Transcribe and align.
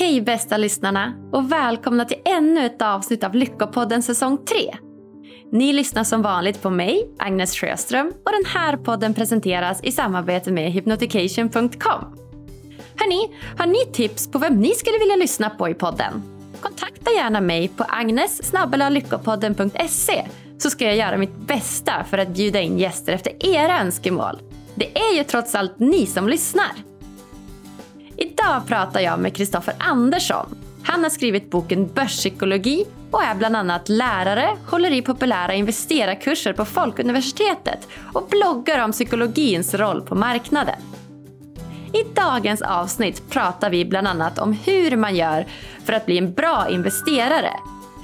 Hej 0.00 0.20
bästa 0.20 0.56
lyssnarna 0.56 1.14
och 1.32 1.52
välkomna 1.52 2.04
till 2.04 2.16
ännu 2.24 2.66
ett 2.66 2.82
avsnitt 2.82 3.24
av 3.24 3.34
Lyckopodden 3.34 4.02
säsong 4.02 4.38
3. 4.44 4.56
Ni 5.52 5.72
lyssnar 5.72 6.04
som 6.04 6.22
vanligt 6.22 6.62
på 6.62 6.70
mig, 6.70 7.10
Agnes 7.18 7.56
Sjöström 7.56 8.06
och 8.06 8.32
den 8.32 8.44
här 8.54 8.76
podden 8.76 9.14
presenteras 9.14 9.80
i 9.82 9.92
samarbete 9.92 10.52
med 10.52 10.72
hypnotication.com. 10.72 12.04
Hörni, 12.96 13.28
har 13.58 13.66
ni 13.66 13.86
tips 13.92 14.30
på 14.30 14.38
vem 14.38 14.60
ni 14.60 14.74
skulle 14.74 14.98
vilja 14.98 15.16
lyssna 15.16 15.50
på 15.50 15.68
i 15.68 15.74
podden? 15.74 16.22
Kontakta 16.60 17.10
gärna 17.10 17.40
mig 17.40 17.68
på 17.68 17.84
agnes.lyckopodden.se 17.88 20.26
så 20.58 20.70
ska 20.70 20.84
jag 20.84 20.96
göra 20.96 21.16
mitt 21.16 21.36
bästa 21.36 22.04
för 22.10 22.18
att 22.18 22.28
bjuda 22.28 22.60
in 22.60 22.78
gäster 22.78 23.12
efter 23.12 23.46
era 23.46 23.80
önskemål. 23.80 24.38
Det 24.74 24.98
är 24.98 25.16
ju 25.16 25.24
trots 25.24 25.54
allt 25.54 25.78
ni 25.78 26.06
som 26.06 26.28
lyssnar. 26.28 26.89
Idag 28.22 28.66
pratar 28.66 29.00
jag 29.00 29.18
med 29.18 29.36
Kristoffer 29.36 29.74
Andersson. 29.78 30.56
Han 30.82 31.02
har 31.02 31.10
skrivit 31.10 31.50
boken 31.50 31.86
Börspsykologi 31.94 32.84
och 33.10 33.22
är 33.22 33.34
bland 33.34 33.56
annat 33.56 33.88
lärare, 33.88 34.56
håller 34.66 34.90
i 34.90 35.02
populära 35.02 35.54
investerarkurser 35.54 36.52
på 36.52 36.64
Folkuniversitetet 36.64 37.88
och 38.12 38.28
bloggar 38.30 38.84
om 38.84 38.92
psykologins 38.92 39.74
roll 39.74 40.02
på 40.02 40.14
marknaden. 40.14 40.80
I 41.92 42.14
dagens 42.14 42.62
avsnitt 42.62 43.30
pratar 43.30 43.70
vi 43.70 43.84
bland 43.84 44.08
annat 44.08 44.38
om 44.38 44.52
hur 44.52 44.96
man 44.96 45.16
gör 45.16 45.46
för 45.84 45.92
att 45.92 46.06
bli 46.06 46.18
en 46.18 46.32
bra 46.32 46.68
investerare, 46.70 47.52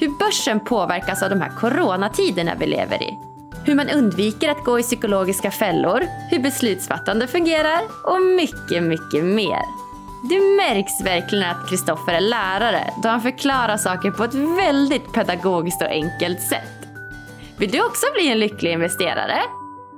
hur 0.01 0.19
börsen 0.19 0.61
påverkas 0.61 1.23
av 1.23 1.31
de 1.31 1.41
här 1.41 1.53
coronatiderna 1.61 2.53
vi 2.59 2.67
lever 2.67 3.03
i, 3.03 3.11
hur 3.65 3.75
man 3.75 3.89
undviker 3.89 4.49
att 4.49 4.65
gå 4.65 4.79
i 4.79 4.83
psykologiska 4.83 5.51
fällor, 5.51 6.07
hur 6.31 6.39
beslutsfattande 6.39 7.27
fungerar 7.27 7.81
och 8.05 8.23
mycket, 8.23 8.83
mycket 8.83 9.25
mer. 9.25 9.86
Det 10.29 10.41
märks 10.41 11.01
verkligen 11.01 11.51
att 11.51 11.69
Kristoffer 11.69 12.13
är 12.13 12.21
lärare 12.21 12.91
då 13.03 13.09
han 13.09 13.21
förklarar 13.21 13.77
saker 13.77 14.11
på 14.11 14.25
ett 14.25 14.35
väldigt 14.35 15.13
pedagogiskt 15.13 15.83
och 15.83 15.89
enkelt 15.89 16.41
sätt. 16.41 16.89
Vill 17.59 17.71
du 17.71 17.87
också 17.87 18.07
bli 18.15 18.33
en 18.33 18.39
lycklig 18.39 18.73
investerare? 18.73 19.41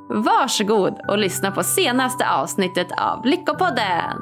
Varsågod 0.09 1.01
och 1.09 1.19
lyssna 1.19 1.51
på 1.51 1.63
senaste 1.63 2.31
avsnittet 2.31 2.87
av 2.99 3.27
Lyckopodden! 3.27 4.19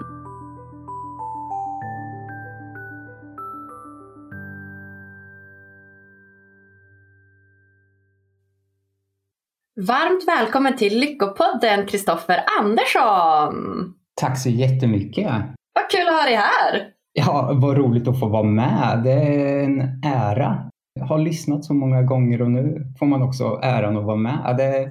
Varmt 9.86 10.28
välkommen 10.28 10.76
till 10.76 10.98
Lyckopodden 10.98 11.86
Kristoffer 11.86 12.44
Andersson! 12.60 13.94
Tack 14.14 14.38
så 14.38 14.48
jättemycket! 14.48 15.56
Vad 15.76 15.90
kul 15.90 16.08
att 16.08 16.14
ha 16.14 16.22
dig 16.22 16.34
här! 16.34 16.90
Ja, 17.12 17.50
vad 17.54 17.76
roligt 17.76 18.08
att 18.08 18.20
få 18.20 18.28
vara 18.28 18.42
med. 18.42 19.00
Det 19.04 19.12
är 19.12 19.64
en 19.64 19.80
ära. 20.04 20.70
Jag 21.00 21.06
har 21.06 21.18
lyssnat 21.18 21.64
så 21.64 21.74
många 21.74 22.02
gånger 22.02 22.42
och 22.42 22.50
nu 22.50 22.92
får 22.98 23.06
man 23.06 23.22
också 23.22 23.60
äran 23.62 23.96
att 23.96 24.04
vara 24.04 24.16
med. 24.16 24.54
Det, 24.58 24.90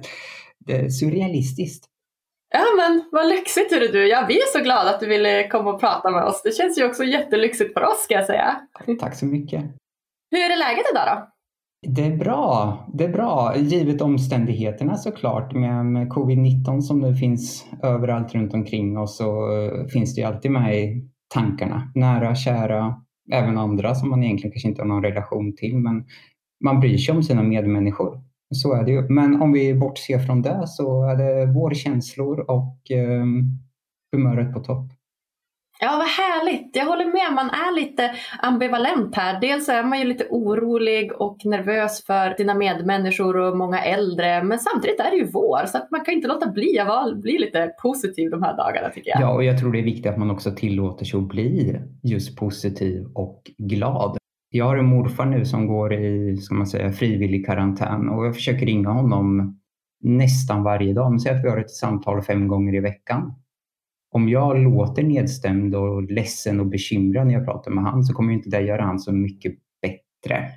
det 0.66 0.76
är 0.76 0.88
surrealistiskt. 0.88 1.84
Ja 2.54 2.64
men 2.76 3.04
vad 3.12 3.28
lyxigt 3.28 3.72
är 3.72 3.92
du. 3.92 4.08
Ja, 4.08 4.24
vi 4.28 4.34
är 4.38 4.58
så 4.58 4.64
glada 4.64 4.90
att 4.94 5.00
du 5.00 5.06
ville 5.06 5.48
komma 5.48 5.70
och 5.72 5.80
prata 5.80 6.10
med 6.10 6.24
oss. 6.24 6.42
Det 6.42 6.56
känns 6.56 6.78
ju 6.78 6.84
också 6.84 7.04
jättelyxigt 7.04 7.72
för 7.72 7.84
oss 7.84 8.04
ska 8.04 8.14
jag 8.14 8.26
säga. 8.26 8.60
Tack 9.00 9.14
så 9.14 9.26
mycket. 9.26 9.64
Hur 10.30 10.50
är 10.50 10.56
läget 10.56 10.86
idag 10.92 11.06
då? 11.06 11.35
Det 11.88 12.04
är 12.04 12.16
bra. 12.16 12.78
Det 12.94 13.04
är 13.04 13.12
bra, 13.12 13.56
givet 13.56 14.00
omständigheterna 14.00 14.96
såklart. 14.96 15.54
Med, 15.54 15.86
med 15.86 16.08
covid-19 16.08 16.80
som 16.80 17.00
nu 17.00 17.14
finns 17.14 17.66
överallt 17.82 18.34
runt 18.34 18.54
omkring 18.54 18.98
oss 18.98 19.16
så 19.16 19.58
eh, 19.58 19.86
finns 19.86 20.14
det 20.14 20.20
ju 20.20 20.26
alltid 20.26 20.50
med 20.50 20.78
i 20.78 21.08
tankarna. 21.34 21.92
Nära, 21.94 22.34
kära, 22.34 22.94
även 23.32 23.58
andra 23.58 23.94
som 23.94 24.10
man 24.10 24.22
egentligen 24.22 24.52
kanske 24.52 24.68
inte 24.68 24.82
har 24.82 24.88
någon 24.88 25.02
relation 25.02 25.56
till. 25.56 25.76
Men 25.78 26.04
man 26.64 26.80
bryr 26.80 26.98
sig 26.98 27.14
om 27.14 27.22
sina 27.22 27.42
medmänniskor. 27.42 28.20
Så 28.54 28.74
är 28.74 28.84
det 28.84 28.90
ju. 28.90 29.08
Men 29.08 29.42
om 29.42 29.52
vi 29.52 29.74
bortser 29.74 30.18
från 30.18 30.42
det 30.42 30.62
så 30.66 31.04
är 31.04 31.16
det 31.16 31.52
vårkänslor 31.52 32.40
och 32.50 32.90
eh, 32.90 33.24
humöret 34.12 34.52
på 34.52 34.60
topp. 34.60 34.95
Ja, 35.80 35.96
vad 35.98 36.06
härligt. 36.06 36.76
Jag 36.76 36.86
håller 36.86 37.04
med. 37.04 37.34
Man 37.34 37.50
är 37.50 37.74
lite 37.74 38.10
ambivalent 38.38 39.14
här. 39.14 39.40
Dels 39.40 39.68
är 39.68 39.82
man 39.82 39.98
ju 39.98 40.04
lite 40.04 40.26
orolig 40.30 41.12
och 41.12 41.36
nervös 41.44 42.04
för 42.04 42.34
sina 42.34 42.54
medmänniskor 42.54 43.36
och 43.36 43.56
många 43.56 43.84
äldre. 43.84 44.42
Men 44.42 44.58
samtidigt 44.58 45.00
är 45.00 45.10
det 45.10 45.16
ju 45.16 45.30
vår 45.30 45.66
så 45.66 45.78
att 45.78 45.90
man 45.90 46.04
kan 46.04 46.14
inte 46.14 46.28
låta 46.28 46.50
bli 46.50 46.78
att 46.78 47.16
bli 47.22 47.38
lite 47.38 47.72
positiv 47.82 48.30
de 48.30 48.42
här 48.42 48.56
dagarna 48.56 48.88
tycker 48.88 49.10
jag. 49.10 49.20
Ja, 49.20 49.34
och 49.34 49.44
jag 49.44 49.58
tror 49.58 49.72
det 49.72 49.78
är 49.78 49.84
viktigt 49.84 50.06
att 50.06 50.18
man 50.18 50.30
också 50.30 50.50
tillåter 50.50 51.04
sig 51.04 51.18
att 51.18 51.28
bli 51.28 51.76
just 52.02 52.36
positiv 52.36 53.06
och 53.14 53.42
glad. 53.58 54.16
Jag 54.50 54.64
har 54.64 54.76
en 54.76 54.86
morfar 54.86 55.26
nu 55.26 55.44
som 55.44 55.66
går 55.66 55.94
i 55.94 56.36
ska 56.36 56.54
man 56.54 56.66
säga, 56.66 56.92
frivillig 56.92 57.46
karantän 57.46 58.08
och 58.08 58.26
jag 58.26 58.34
försöker 58.34 58.66
ringa 58.66 58.90
honom 58.90 59.58
nästan 60.02 60.62
varje 60.62 60.92
dag. 60.92 61.20
Säg 61.20 61.32
att 61.32 61.44
vi 61.44 61.48
har 61.48 61.58
ett 61.58 61.70
samtal 61.70 62.22
fem 62.22 62.48
gånger 62.48 62.74
i 62.74 62.80
veckan 62.80 63.34
om 64.10 64.28
jag 64.28 64.58
låter 64.58 65.02
nedstämd 65.02 65.74
och 65.74 66.02
ledsen 66.02 66.60
och 66.60 66.66
bekymrad 66.66 67.26
när 67.26 67.34
jag 67.34 67.44
pratar 67.44 67.70
med 67.70 67.84
han 67.84 68.04
så 68.04 68.14
kommer 68.14 68.32
inte 68.32 68.50
det 68.50 68.60
göra 68.60 68.82
han 68.82 68.98
så 68.98 69.12
mycket 69.12 69.54
bättre. 69.82 70.50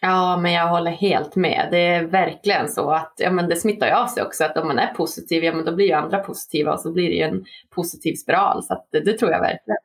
Ja, 0.00 0.40
men 0.42 0.52
jag 0.52 0.68
håller 0.68 0.90
helt 0.90 1.36
med. 1.36 1.68
Det 1.70 1.78
är 1.78 2.06
verkligen 2.06 2.68
så 2.68 2.90
att 2.90 3.12
ja, 3.16 3.30
men 3.30 3.48
det 3.48 3.56
smittar 3.56 3.86
ju 3.86 3.92
av 3.92 4.06
sig 4.06 4.22
också. 4.22 4.44
Att 4.44 4.56
om 4.56 4.68
man 4.68 4.78
är 4.78 4.94
positiv, 4.94 5.44
ja 5.44 5.54
men 5.54 5.64
då 5.64 5.76
blir 5.76 5.86
ju 5.86 5.92
andra 5.92 6.18
positiva 6.18 6.72
och 6.72 6.80
så 6.80 6.92
blir 6.92 7.08
det 7.08 7.16
ju 7.16 7.22
en 7.22 7.44
positiv 7.74 8.14
spiral. 8.14 8.62
Så 8.62 8.84
det, 8.92 9.00
det, 9.00 9.18
tror 9.18 9.30
jag 9.30 9.40
verkligen. 9.40 9.78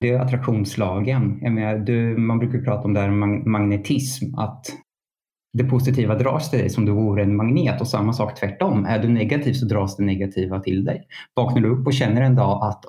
Det 0.00 0.10
är 0.10 0.18
attraktionslagen. 0.18 1.38
Menar, 1.42 1.78
du, 1.78 2.16
man 2.16 2.38
brukar 2.38 2.58
prata 2.58 2.84
om 2.84 2.94
det 2.94 3.00
här 3.00 3.10
magnetism. 3.48 4.34
Att 4.38 4.66
det 5.56 5.64
positiva 5.64 6.14
dras 6.14 6.50
till 6.50 6.58
dig 6.58 6.70
som 6.70 6.84
du 6.84 6.92
vore 6.92 7.22
en 7.22 7.36
magnet 7.36 7.80
och 7.80 7.88
samma 7.88 8.12
sak 8.12 8.40
tvärtom. 8.40 8.84
Är 8.84 8.98
du 8.98 9.08
negativ 9.08 9.52
så 9.52 9.66
dras 9.66 9.96
det 9.96 10.04
negativa 10.04 10.60
till 10.60 10.84
dig. 10.84 11.06
Vaknar 11.34 11.62
du 11.62 11.68
upp 11.68 11.86
och 11.86 11.92
känner 11.92 12.22
en 12.22 12.36
dag 12.36 12.64
att 12.64 12.84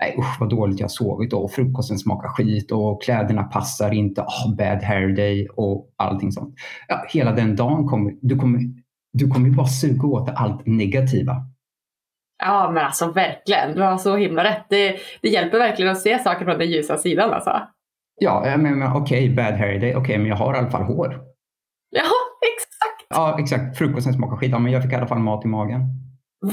nej 0.00 0.14
usch 0.18 0.40
vad 0.40 0.50
dåligt 0.50 0.80
jag 0.80 0.90
sovit 0.90 1.32
och 1.32 1.50
frukosten 1.50 1.98
smakar 1.98 2.28
skit 2.28 2.72
och 2.72 3.02
kläderna 3.02 3.42
passar 3.42 3.94
inte, 3.94 4.20
oh, 4.20 4.56
bad 4.56 4.82
hair 4.82 5.16
day 5.16 5.48
och 5.56 5.88
allting 5.96 6.32
sånt. 6.32 6.54
Ja, 6.88 7.04
hela 7.08 7.32
den 7.32 7.56
dagen 7.56 7.86
kommer 7.86 8.12
du 8.22 8.36
kommer 8.36 8.60
du 9.12 9.28
kommer 9.28 9.50
bara 9.50 9.66
suga 9.66 10.08
åt 10.08 10.30
allt 10.34 10.66
negativa. 10.66 11.36
Ja 12.44 12.70
men 12.74 12.84
alltså 12.84 13.12
verkligen, 13.12 13.74
du 13.74 13.82
har 13.82 13.98
så 13.98 14.16
himla 14.16 14.44
rätt. 14.44 14.66
Det, 14.68 14.96
det 15.22 15.28
hjälper 15.28 15.58
verkligen 15.58 15.92
att 15.92 16.00
se 16.00 16.18
saker 16.18 16.44
från 16.44 16.58
den 16.58 16.70
ljusa 16.70 16.98
sidan 16.98 17.32
alltså. 17.32 17.60
Ja, 18.20 18.54
men 18.58 18.82
okej, 18.82 19.32
okay, 19.32 19.34
bad 19.34 19.54
hair 19.54 19.80
day, 19.80 19.90
okej 19.90 19.96
okay, 19.96 20.18
men 20.18 20.26
jag 20.26 20.36
har 20.36 20.54
i 20.54 20.58
alla 20.58 20.70
fall 20.70 20.82
hår. 20.82 21.31
Ja, 23.14 23.36
exakt. 23.40 23.62
Ja. 23.66 23.74
Frukosten 23.74 24.12
smakar 24.12 24.36
skit, 24.36 24.50
men 24.50 24.72
jag 24.72 24.82
fick 24.82 24.92
i 24.92 24.94
alla 24.94 25.06
fall 25.06 25.18
mat 25.18 25.44
i 25.44 25.48
magen. 25.48 25.80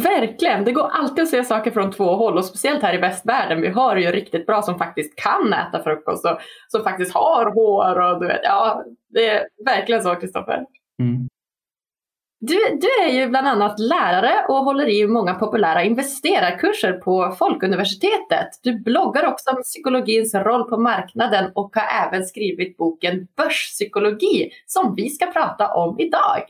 Verkligen! 0.04 0.66
Det 0.66 0.72
går 0.72 0.90
alltid 0.92 1.24
att 1.24 1.30
se 1.30 1.44
saker 1.44 1.72
från 1.72 1.92
två 1.92 2.16
håll 2.16 2.38
och 2.38 2.46
speciellt 2.46 2.82
här 2.82 2.94
i 2.94 2.98
västvärlden. 2.98 3.62
Vi 3.62 3.68
har 3.68 3.96
ju 3.96 4.12
riktigt 4.12 4.46
bra 4.46 4.62
som 4.62 4.78
faktiskt 4.78 5.16
kan 5.16 5.54
äta 5.54 5.84
frukost 5.84 6.26
och 6.26 6.38
som 6.68 6.84
faktiskt 6.84 7.14
har 7.14 7.52
hår 7.52 8.00
och 8.00 8.22
du 8.22 8.28
vet, 8.28 8.40
ja, 8.44 8.84
det 9.10 9.30
är 9.30 9.42
verkligen 9.66 10.02
så 10.02 10.16
Kristoffer. 10.16 10.66
Mm. 11.02 11.28
Du, 12.42 12.56
du 12.82 12.88
är 13.06 13.14
ju 13.20 13.30
bland 13.30 13.48
annat 13.48 13.80
lärare 13.80 14.46
och 14.50 14.56
håller 14.56 14.90
i 14.90 15.08
många 15.08 15.34
populära 15.34 15.84
investerarkurser 15.84 16.94
på 16.94 17.36
Folkuniversitetet. 17.40 18.48
Du 18.64 18.80
bloggar 18.80 19.28
också 19.28 19.50
om 19.50 19.62
psykologins 19.62 20.36
roll 20.36 20.70
på 20.70 20.78
marknaden 20.78 21.52
och 21.56 21.76
har 21.76 22.08
även 22.08 22.26
skrivit 22.26 22.78
boken 22.78 23.28
Börspsykologi 23.38 24.50
som 24.66 24.96
vi 24.96 25.10
ska 25.10 25.26
prata 25.26 25.74
om 25.74 26.00
idag. 26.00 26.44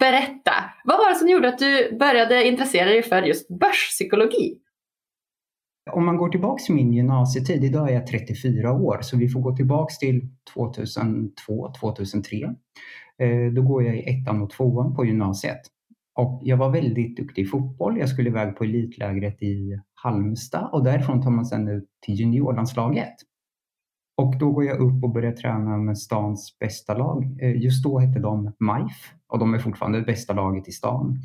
Berätta, 0.00 0.52
vad 0.84 0.98
var 0.98 1.10
det 1.10 1.16
som 1.16 1.28
gjorde 1.28 1.48
att 1.48 1.58
du 1.58 1.96
började 1.98 2.44
intressera 2.44 2.88
dig 2.88 3.02
för 3.02 3.22
just 3.22 3.48
börspsykologi? 3.48 4.58
Om 5.92 6.06
man 6.06 6.16
går 6.16 6.28
tillbaka 6.28 6.64
till 6.64 6.74
min 6.74 6.92
gymnasietid, 6.92 7.64
idag 7.64 7.90
är 7.90 7.94
jag 7.94 8.06
34 8.06 8.72
år, 8.72 8.98
så 9.02 9.16
vi 9.16 9.28
får 9.28 9.40
gå 9.40 9.56
tillbaka 9.56 9.94
till 10.00 10.20
2002, 10.54 11.72
2003. 11.80 12.54
Eh, 13.18 13.52
då 13.52 13.62
går 13.62 13.84
jag 13.84 13.96
i 13.96 14.00
ettan 14.00 14.42
och 14.42 14.50
tvåan 14.50 14.94
på 14.94 15.04
gymnasiet. 15.04 15.60
Och 16.14 16.40
jag 16.44 16.56
var 16.56 16.70
väldigt 16.70 17.16
duktig 17.16 17.42
i 17.42 17.46
fotboll. 17.46 17.98
Jag 17.98 18.08
skulle 18.08 18.28
iväg 18.28 18.56
på 18.56 18.64
elitlägret 18.64 19.42
i 19.42 19.80
Halmstad 19.94 20.70
och 20.72 20.84
därifrån 20.84 21.22
tar 21.22 21.30
man 21.30 21.46
sedan 21.46 21.68
ut 21.68 21.88
till 22.06 22.14
juniorlandslaget. 22.14 23.14
Och 24.16 24.38
då 24.38 24.52
går 24.52 24.64
jag 24.64 24.78
upp 24.78 25.04
och 25.04 25.12
börjar 25.12 25.32
träna 25.32 25.76
med 25.76 25.98
stans 25.98 26.58
bästa 26.58 26.94
lag. 26.94 27.36
Eh, 27.42 27.62
just 27.62 27.84
då 27.84 27.98
hette 27.98 28.18
de 28.18 28.44
MIF 28.44 29.12
och 29.28 29.38
de 29.38 29.54
är 29.54 29.58
fortfarande 29.58 29.98
det 29.98 30.04
bästa 30.04 30.32
laget 30.32 30.68
i 30.68 30.72
stan. 30.72 31.18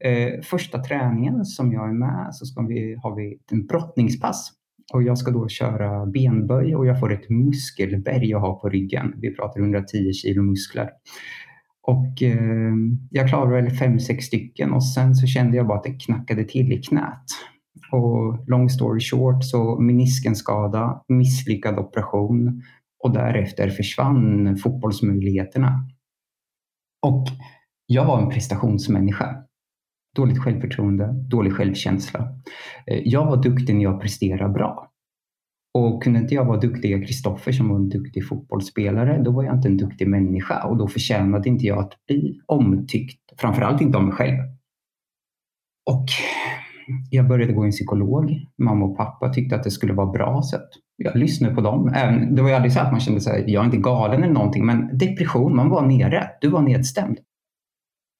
Eh, 0.00 0.40
första 0.42 0.78
träningen 0.78 1.44
som 1.44 1.72
jag 1.72 1.88
är 1.88 1.92
med 1.92 2.28
så 2.32 2.46
ska 2.46 2.62
vi, 2.62 2.96
har 3.02 3.14
vi 3.14 3.38
en 3.50 3.66
brottningspass 3.66 4.52
och 4.94 5.02
jag 5.02 5.18
ska 5.18 5.30
då 5.30 5.48
köra 5.48 6.06
benböj 6.06 6.76
och 6.76 6.86
jag 6.86 7.00
får 7.00 7.12
ett 7.12 7.30
muskelberg 7.30 8.30
jag 8.30 8.40
har 8.40 8.54
på 8.54 8.68
ryggen. 8.68 9.14
Vi 9.16 9.34
pratar 9.34 9.60
110 9.60 10.12
kilo 10.12 10.42
muskler. 10.42 10.88
Och 11.82 12.22
eh, 12.22 12.74
jag 13.10 13.28
klarade 13.28 13.62
väl 13.62 13.70
fem, 13.70 14.00
sex 14.00 14.24
stycken 14.24 14.72
och 14.72 14.84
sen 14.86 15.14
så 15.14 15.26
kände 15.26 15.56
jag 15.56 15.66
bara 15.66 15.78
att 15.78 15.84
det 15.84 16.04
knackade 16.06 16.44
till 16.44 16.72
i 16.72 16.82
knät. 16.82 17.24
Och 17.92 18.48
long 18.48 18.68
story 18.68 19.00
short 19.00 19.44
så 19.44 19.80
meniskenskada, 19.80 21.02
misslyckad 21.08 21.78
operation 21.78 22.62
och 23.04 23.12
därefter 23.12 23.70
försvann 23.70 24.56
fotbollsmöjligheterna. 24.56 25.88
Och 27.06 27.24
jag 27.86 28.04
var 28.04 28.22
en 28.22 28.30
prestationsmänniska. 28.30 29.47
Dåligt 30.16 30.38
självförtroende, 30.38 31.14
dålig 31.30 31.52
självkänsla. 31.52 32.20
Eh, 32.86 33.02
jag 33.04 33.26
var 33.26 33.42
duktig 33.42 33.74
när 33.74 33.82
jag 33.82 34.00
presterade 34.00 34.52
bra. 34.52 34.90
Och 35.74 36.02
kunde 36.02 36.18
inte 36.18 36.34
jag 36.34 36.44
vara 36.44 36.60
duktiga 36.60 36.98
Kristoffer 36.98 37.52
som 37.52 37.68
var 37.68 37.76
en 37.76 37.88
duktig 37.88 38.28
fotbollsspelare, 38.28 39.22
då 39.24 39.30
var 39.30 39.44
jag 39.44 39.54
inte 39.56 39.68
en 39.68 39.76
duktig 39.76 40.08
människa 40.08 40.62
och 40.62 40.76
då 40.76 40.88
förtjänade 40.88 41.48
inte 41.48 41.66
jag 41.66 41.78
att 41.78 41.92
bli 42.06 42.40
omtyckt. 42.46 43.20
Framförallt 43.38 43.80
inte 43.80 43.98
av 43.98 44.04
mig 44.04 44.12
själv. 44.12 44.38
Och 45.90 46.04
jag 47.10 47.28
började 47.28 47.52
gå 47.52 47.64
i 47.64 47.66
en 47.66 47.72
psykolog. 47.72 48.46
Mamma 48.58 48.84
och 48.86 48.96
pappa 48.96 49.28
tyckte 49.28 49.56
att 49.56 49.64
det 49.64 49.70
skulle 49.70 49.92
vara 49.92 50.12
bra, 50.12 50.42
så 50.42 50.56
jag 50.96 51.16
lyssnade 51.16 51.54
på 51.54 51.60
dem. 51.60 51.92
Det 52.30 52.42
var 52.42 52.48
ju 52.48 52.54
aldrig 52.54 52.72
så 52.72 52.80
att 52.80 52.92
man 52.92 53.00
kände 53.00 53.20
sig, 53.20 53.44
jag 53.46 53.60
är 53.60 53.64
inte 53.64 53.76
galen 53.76 54.22
eller 54.22 54.34
någonting, 54.34 54.66
men 54.66 54.98
depression, 54.98 55.56
man 55.56 55.68
var 55.68 55.86
nere. 55.86 56.30
Du 56.40 56.48
var 56.48 56.62
nedstämd. 56.62 57.18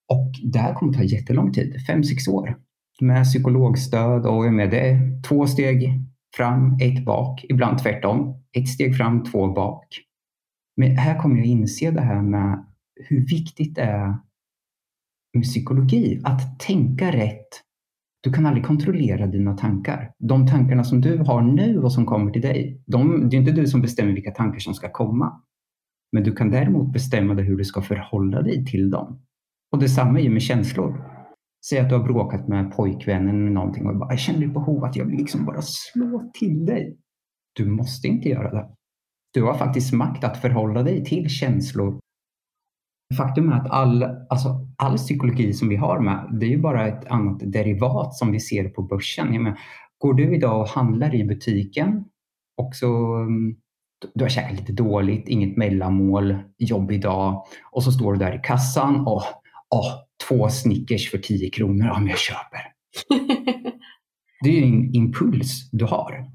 Och 0.09 0.33
det 0.53 0.59
här 0.59 0.75
kommer 0.75 0.93
ta 0.93 1.03
jättelång 1.03 1.53
tid, 1.53 1.87
fem, 1.87 2.05
sex 2.05 2.29
år. 2.29 2.57
Med 3.01 3.25
psykologstöd 3.25 4.27
och 4.27 4.53
med 4.53 4.71
det 4.71 4.99
två 5.29 5.47
steg 5.47 6.03
fram, 6.37 6.77
ett 6.81 7.05
bak, 7.05 7.45
ibland 7.49 7.79
tvärtom. 7.79 8.35
Ett 8.53 8.69
steg 8.69 8.97
fram, 8.97 9.25
två 9.25 9.53
bak. 9.53 9.87
Men 10.77 10.97
här 10.97 11.19
kommer 11.19 11.37
jag 11.37 11.47
inse 11.47 11.91
det 11.91 12.01
här 12.01 12.23
med 12.23 12.65
hur 13.09 13.27
viktigt 13.27 13.75
det 13.75 13.83
är 13.83 14.17
med 15.35 15.43
psykologi. 15.43 16.21
Att 16.25 16.61
tänka 16.61 17.13
rätt. 17.13 17.49
Du 18.21 18.33
kan 18.33 18.47
aldrig 18.47 18.65
kontrollera 18.65 19.27
dina 19.27 19.57
tankar. 19.57 20.13
De 20.19 20.47
tankarna 20.47 20.85
som 20.85 21.01
du 21.01 21.19
har 21.19 21.43
nu 21.43 21.79
och 21.79 21.93
som 21.93 22.07
kommer 22.07 22.31
till 22.31 22.43
dig, 22.43 22.83
de, 22.87 23.29
det 23.29 23.37
är 23.37 23.41
inte 23.41 23.53
du 23.53 23.67
som 23.67 23.83
bestämmer 23.83 24.13
vilka 24.13 24.31
tankar 24.31 24.59
som 24.59 24.75
ska 24.75 24.93
komma. 24.93 25.43
Men 26.13 26.23
du 26.23 26.33
kan 26.33 26.51
däremot 26.51 26.93
bestämma 26.93 27.35
dig 27.35 27.45
hur 27.45 27.57
du 27.57 27.65
ska 27.65 27.83
förhålla 27.83 28.43
dig 28.43 28.65
till 28.65 28.91
dem. 28.91 29.21
Och 29.73 29.79
detsamma 29.79 30.21
är 30.21 30.31
med 30.31 30.43
känslor. 30.43 31.05
Säg 31.69 31.79
att 31.79 31.89
du 31.89 31.95
har 31.95 32.05
bråkat 32.05 32.49
med 32.49 32.73
pojkvännen 32.73 33.41
eller 33.41 33.51
någonting 33.51 33.87
och 33.87 33.97
bara, 33.97 34.11
jag 34.11 34.19
känner 34.19 34.47
ett 34.47 34.55
behov 34.55 34.85
att 34.85 34.97
jag 34.97 35.05
vill 35.05 35.17
liksom 35.17 35.45
bara 35.45 35.63
slå 35.63 36.31
till 36.35 36.67
dig. 36.67 36.97
Du 37.53 37.67
måste 37.67 38.09
inte 38.09 38.29
göra 38.29 38.51
det. 38.51 38.69
Du 39.35 39.43
har 39.43 39.55
faktiskt 39.55 39.93
makt 39.93 40.25
att 40.25 40.41
förhålla 40.41 40.83
dig 40.83 41.05
till 41.05 41.29
känslor. 41.29 42.01
Faktum 43.17 43.49
är 43.49 43.57
att 43.57 43.71
all, 43.71 44.03
alltså, 44.03 44.67
all 44.77 44.97
psykologi 44.97 45.53
som 45.53 45.69
vi 45.69 45.77
har 45.77 46.01
med, 46.01 46.39
det 46.41 46.47
är 46.47 46.51
ju 46.51 46.61
bara 46.61 46.89
ett 46.89 47.07
annat 47.07 47.53
derivat 47.53 48.15
som 48.15 48.33
vi 48.33 48.41
ser 48.41 48.69
på 48.69 48.83
börsen. 48.83 49.35
Jag 49.35 49.43
menar, 49.43 49.59
går 49.99 50.15
du 50.15 50.35
idag 50.35 50.61
och 50.61 50.69
handlar 50.69 51.15
i 51.15 51.25
butiken 51.25 52.05
och 52.57 52.75
så 52.75 53.15
mm, 53.15 53.57
du 54.15 54.25
har 54.25 54.29
käkat 54.29 54.59
lite 54.59 54.73
dåligt, 54.73 55.29
inget 55.29 55.57
mellanmål, 55.57 56.37
jobbig 56.59 57.03
dag 57.03 57.45
och 57.73 57.83
så 57.83 57.93
står 57.93 58.13
du 58.13 58.19
där 58.19 58.35
i 58.35 58.41
kassan 58.45 59.07
och 59.07 59.23
oh, 59.71 59.95
två 60.29 60.49
Snickers 60.49 61.11
för 61.11 61.19
10 61.19 61.51
kronor, 61.51 61.87
ja 61.87 61.99
men 61.99 62.09
jag 62.09 62.19
köper. 62.19 62.61
det 64.45 64.59
är 64.59 64.63
en 64.63 64.95
impuls 64.95 65.71
du 65.73 65.85
har. 65.85 66.31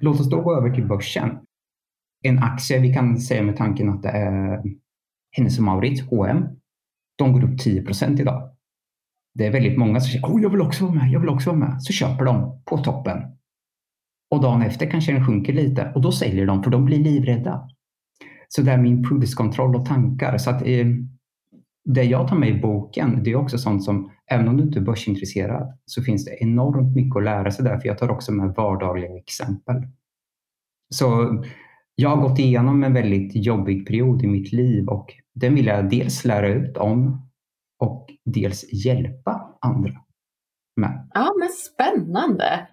Låt 0.00 0.20
oss 0.20 0.30
då 0.30 0.40
gå 0.40 0.56
över 0.56 0.70
till 0.74 0.86
börsen. 0.86 1.38
En 2.22 2.38
aktie, 2.38 2.80
vi 2.80 2.94
kan 2.94 3.18
säga 3.18 3.42
med 3.42 3.56
tanken 3.56 3.88
att 3.88 4.02
det 4.02 4.08
är 4.08 4.62
Hennes 5.36 5.58
och 5.58 5.64
Mauritz, 5.64 6.02
H&M. 6.02 6.44
De 7.18 7.32
går 7.32 7.44
upp 7.44 7.58
10 7.58 7.82
procent 7.82 8.20
idag. 8.20 8.50
Det 9.34 9.46
är 9.46 9.52
väldigt 9.52 9.78
många 9.78 10.00
som 10.00 10.10
säger 10.10 10.26
oh, 10.26 10.42
jag 10.42 10.50
vill 10.50 10.60
också 10.60 10.84
vara 10.84 10.94
med, 10.94 11.10
jag 11.10 11.20
vill 11.20 11.28
också 11.28 11.50
vara 11.50 11.58
med. 11.58 11.82
Så 11.82 11.92
köper 11.92 12.24
de 12.24 12.62
på 12.64 12.78
toppen. 12.78 13.18
Och 14.30 14.42
dagen 14.42 14.62
efter 14.62 14.90
kanske 14.90 15.12
den 15.12 15.26
sjunker 15.26 15.52
lite 15.52 15.92
och 15.94 16.00
då 16.00 16.12
säljer 16.12 16.46
de 16.46 16.62
för 16.62 16.70
de 16.70 16.84
blir 16.84 16.98
livrädda. 16.98 17.68
Så 18.48 18.62
det 18.62 18.70
här 18.70 18.78
med 18.78 18.90
impulskontroll 18.90 19.76
och 19.76 19.86
tankar. 19.86 20.38
Så 20.38 20.50
att, 20.50 20.62
eh, 20.62 20.86
det 21.84 22.04
jag 22.04 22.28
tar 22.28 22.36
med 22.36 22.48
i 22.48 22.60
boken, 22.60 23.22
det 23.24 23.30
är 23.30 23.36
också 23.36 23.58
sånt 23.58 23.84
som, 23.84 24.12
även 24.30 24.48
om 24.48 24.56
du 24.56 24.62
inte 24.62 24.78
är 24.78 24.82
börsintresserad, 24.82 25.78
så 25.84 26.02
finns 26.02 26.24
det 26.24 26.42
enormt 26.42 26.96
mycket 26.96 27.16
att 27.16 27.24
lära 27.24 27.50
sig 27.50 27.64
där, 27.64 27.78
för 27.78 27.88
jag 27.88 27.98
tar 27.98 28.10
också 28.10 28.32
med 28.32 28.54
vardagliga 28.56 29.16
exempel. 29.16 29.76
Så 30.94 31.38
jag 31.94 32.10
har 32.10 32.28
gått 32.28 32.38
igenom 32.38 32.84
en 32.84 32.94
väldigt 32.94 33.46
jobbig 33.46 33.86
period 33.86 34.22
i 34.22 34.26
mitt 34.26 34.52
liv 34.52 34.88
och 34.88 35.14
den 35.34 35.54
vill 35.54 35.66
jag 35.66 35.90
dels 35.90 36.24
lära 36.24 36.48
ut 36.48 36.76
om 36.76 37.28
och 37.78 38.06
dels 38.24 38.72
hjälpa 38.84 39.58
andra 39.60 40.00
med. 40.76 41.08
Ja, 41.14 41.32
men 41.38 41.48
spännande! 41.48 42.68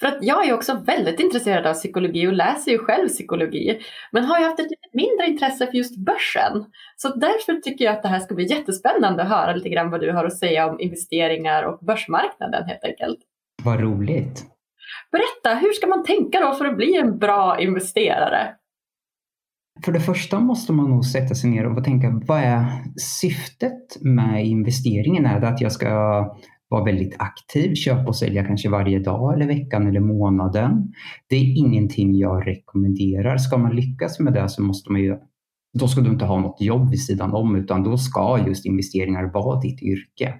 För 0.00 0.06
att 0.06 0.18
jag 0.20 0.48
är 0.48 0.54
också 0.54 0.82
väldigt 0.86 1.20
intresserad 1.20 1.66
av 1.66 1.74
psykologi 1.74 2.26
och 2.26 2.32
läser 2.32 2.72
ju 2.72 2.78
själv 2.78 3.08
psykologi. 3.08 3.80
Men 4.12 4.24
har 4.24 4.38
ju 4.38 4.44
haft 4.44 4.60
ett 4.60 4.70
lite 4.70 4.88
mindre 4.92 5.26
intresse 5.26 5.66
för 5.66 5.74
just 5.74 5.96
börsen. 5.96 6.64
Så 6.96 7.08
därför 7.08 7.54
tycker 7.54 7.84
jag 7.84 7.94
att 7.96 8.02
det 8.02 8.08
här 8.08 8.20
ska 8.20 8.34
bli 8.34 8.50
jättespännande 8.50 9.22
att 9.22 9.28
höra 9.28 9.54
lite 9.54 9.68
grann 9.68 9.90
vad 9.90 10.00
du 10.00 10.12
har 10.12 10.24
att 10.24 10.38
säga 10.38 10.70
om 10.70 10.80
investeringar 10.80 11.62
och 11.62 11.78
börsmarknaden 11.86 12.64
helt 12.64 12.84
enkelt. 12.84 13.18
Vad 13.62 13.80
roligt! 13.80 14.44
Berätta, 15.12 15.58
hur 15.58 15.72
ska 15.72 15.86
man 15.86 16.04
tänka 16.04 16.40
då 16.40 16.54
för 16.54 16.64
att 16.64 16.76
bli 16.76 16.96
en 16.96 17.18
bra 17.18 17.60
investerare? 17.60 18.54
För 19.84 19.92
det 19.92 20.00
första 20.00 20.40
måste 20.40 20.72
man 20.72 20.90
nog 20.90 21.04
sätta 21.04 21.34
sig 21.34 21.50
ner 21.50 21.66
och 21.66 21.84
tänka, 21.84 22.20
vad 22.26 22.40
är 22.40 22.64
syftet 23.20 23.96
med 24.00 24.46
investeringen? 24.46 25.26
Är 25.26 25.40
det 25.40 25.48
att 25.48 25.60
jag 25.60 25.72
ska 25.72 25.88
vara 26.70 26.84
väldigt 26.84 27.16
aktiv, 27.18 27.74
köpa 27.74 28.08
och 28.08 28.16
sälja 28.16 28.44
kanske 28.44 28.68
varje 28.68 28.98
dag 28.98 29.34
eller 29.34 29.46
veckan 29.46 29.86
eller 29.86 30.00
månaden. 30.00 30.92
Det 31.28 31.36
är 31.36 31.58
ingenting 31.58 32.16
jag 32.16 32.46
rekommenderar. 32.46 33.36
Ska 33.36 33.58
man 33.58 33.76
lyckas 33.76 34.20
med 34.20 34.32
det 34.32 34.48
så 34.48 34.62
måste 34.62 34.92
man 34.92 35.00
ju 35.00 35.16
då 35.78 35.88
ska 35.88 36.00
du 36.00 36.10
inte 36.10 36.24
ha 36.24 36.40
något 36.40 36.60
jobb 36.60 36.90
vid 36.90 37.04
sidan 37.04 37.34
om 37.34 37.56
utan 37.56 37.82
då 37.82 37.96
ska 37.96 38.44
just 38.46 38.66
investeringar 38.66 39.24
vara 39.24 39.60
ditt 39.60 39.82
yrke. 39.82 40.34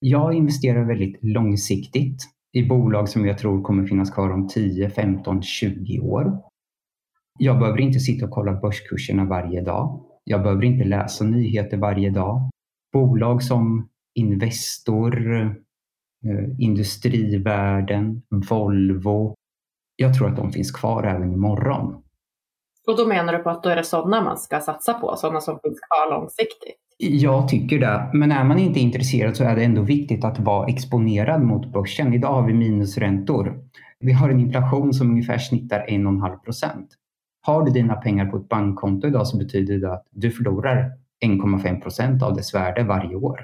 Jag 0.00 0.34
investerar 0.34 0.84
väldigt 0.84 1.18
långsiktigt 1.22 2.22
i 2.52 2.62
bolag 2.62 3.08
som 3.08 3.26
jag 3.26 3.38
tror 3.38 3.62
kommer 3.62 3.86
finnas 3.86 4.10
kvar 4.10 4.30
om 4.30 4.48
10, 4.48 4.90
15, 4.90 5.42
20 5.42 6.00
år. 6.00 6.42
Jag 7.38 7.58
behöver 7.58 7.80
inte 7.80 8.00
sitta 8.00 8.26
och 8.26 8.30
kolla 8.30 8.60
börskurserna 8.60 9.24
varje 9.24 9.62
dag. 9.62 10.00
Jag 10.24 10.42
behöver 10.42 10.64
inte 10.64 10.84
läsa 10.84 11.24
nyheter 11.24 11.76
varje 11.76 12.10
dag. 12.10 12.50
Bolag 12.92 13.42
som 13.42 13.88
Investor, 14.14 15.14
Eh, 16.26 16.44
industrivärden, 16.58 18.22
Volvo. 18.50 19.34
Jag 19.96 20.14
tror 20.14 20.28
att 20.28 20.36
de 20.36 20.52
finns 20.52 20.72
kvar 20.72 21.04
även 21.04 21.32
imorgon. 21.32 22.02
Och 22.86 22.96
då 22.96 23.06
menar 23.06 23.32
du 23.32 23.38
på 23.38 23.50
att 23.50 23.62
då 23.62 23.70
är 23.70 23.76
det 23.76 23.84
sådana 23.84 24.22
man 24.22 24.38
ska 24.38 24.60
satsa 24.60 24.94
på, 24.94 25.16
sådana 25.16 25.40
som 25.40 25.58
finns 25.62 25.78
kvar 25.80 26.18
långsiktigt? 26.18 26.76
Jag 26.98 27.48
tycker 27.48 27.78
det, 27.78 28.10
men 28.12 28.32
är 28.32 28.44
man 28.44 28.58
inte 28.58 28.80
intresserad 28.80 29.36
så 29.36 29.44
är 29.44 29.56
det 29.56 29.64
ändå 29.64 29.82
viktigt 29.82 30.24
att 30.24 30.38
vara 30.38 30.66
exponerad 30.66 31.42
mot 31.42 31.72
börsen. 31.72 32.14
Idag 32.14 32.32
har 32.32 32.46
vi 32.46 32.54
minusräntor. 32.54 33.64
Vi 34.00 34.12
har 34.12 34.30
en 34.30 34.40
inflation 34.40 34.92
som 34.92 35.10
ungefär 35.10 35.38
snittar 35.38 35.86
1,5 35.88 36.44
procent. 36.44 36.88
Har 37.42 37.62
du 37.62 37.72
dina 37.72 37.94
pengar 37.94 38.26
på 38.26 38.36
ett 38.36 38.48
bankkonto 38.48 39.08
idag 39.08 39.26
så 39.26 39.38
betyder 39.38 39.78
det 39.78 39.92
att 39.92 40.06
du 40.10 40.30
förlorar 40.30 40.92
1,5 41.24 41.80
procent 41.80 42.22
av 42.22 42.34
dess 42.34 42.54
värde 42.54 42.82
varje 42.82 43.16
år. 43.16 43.40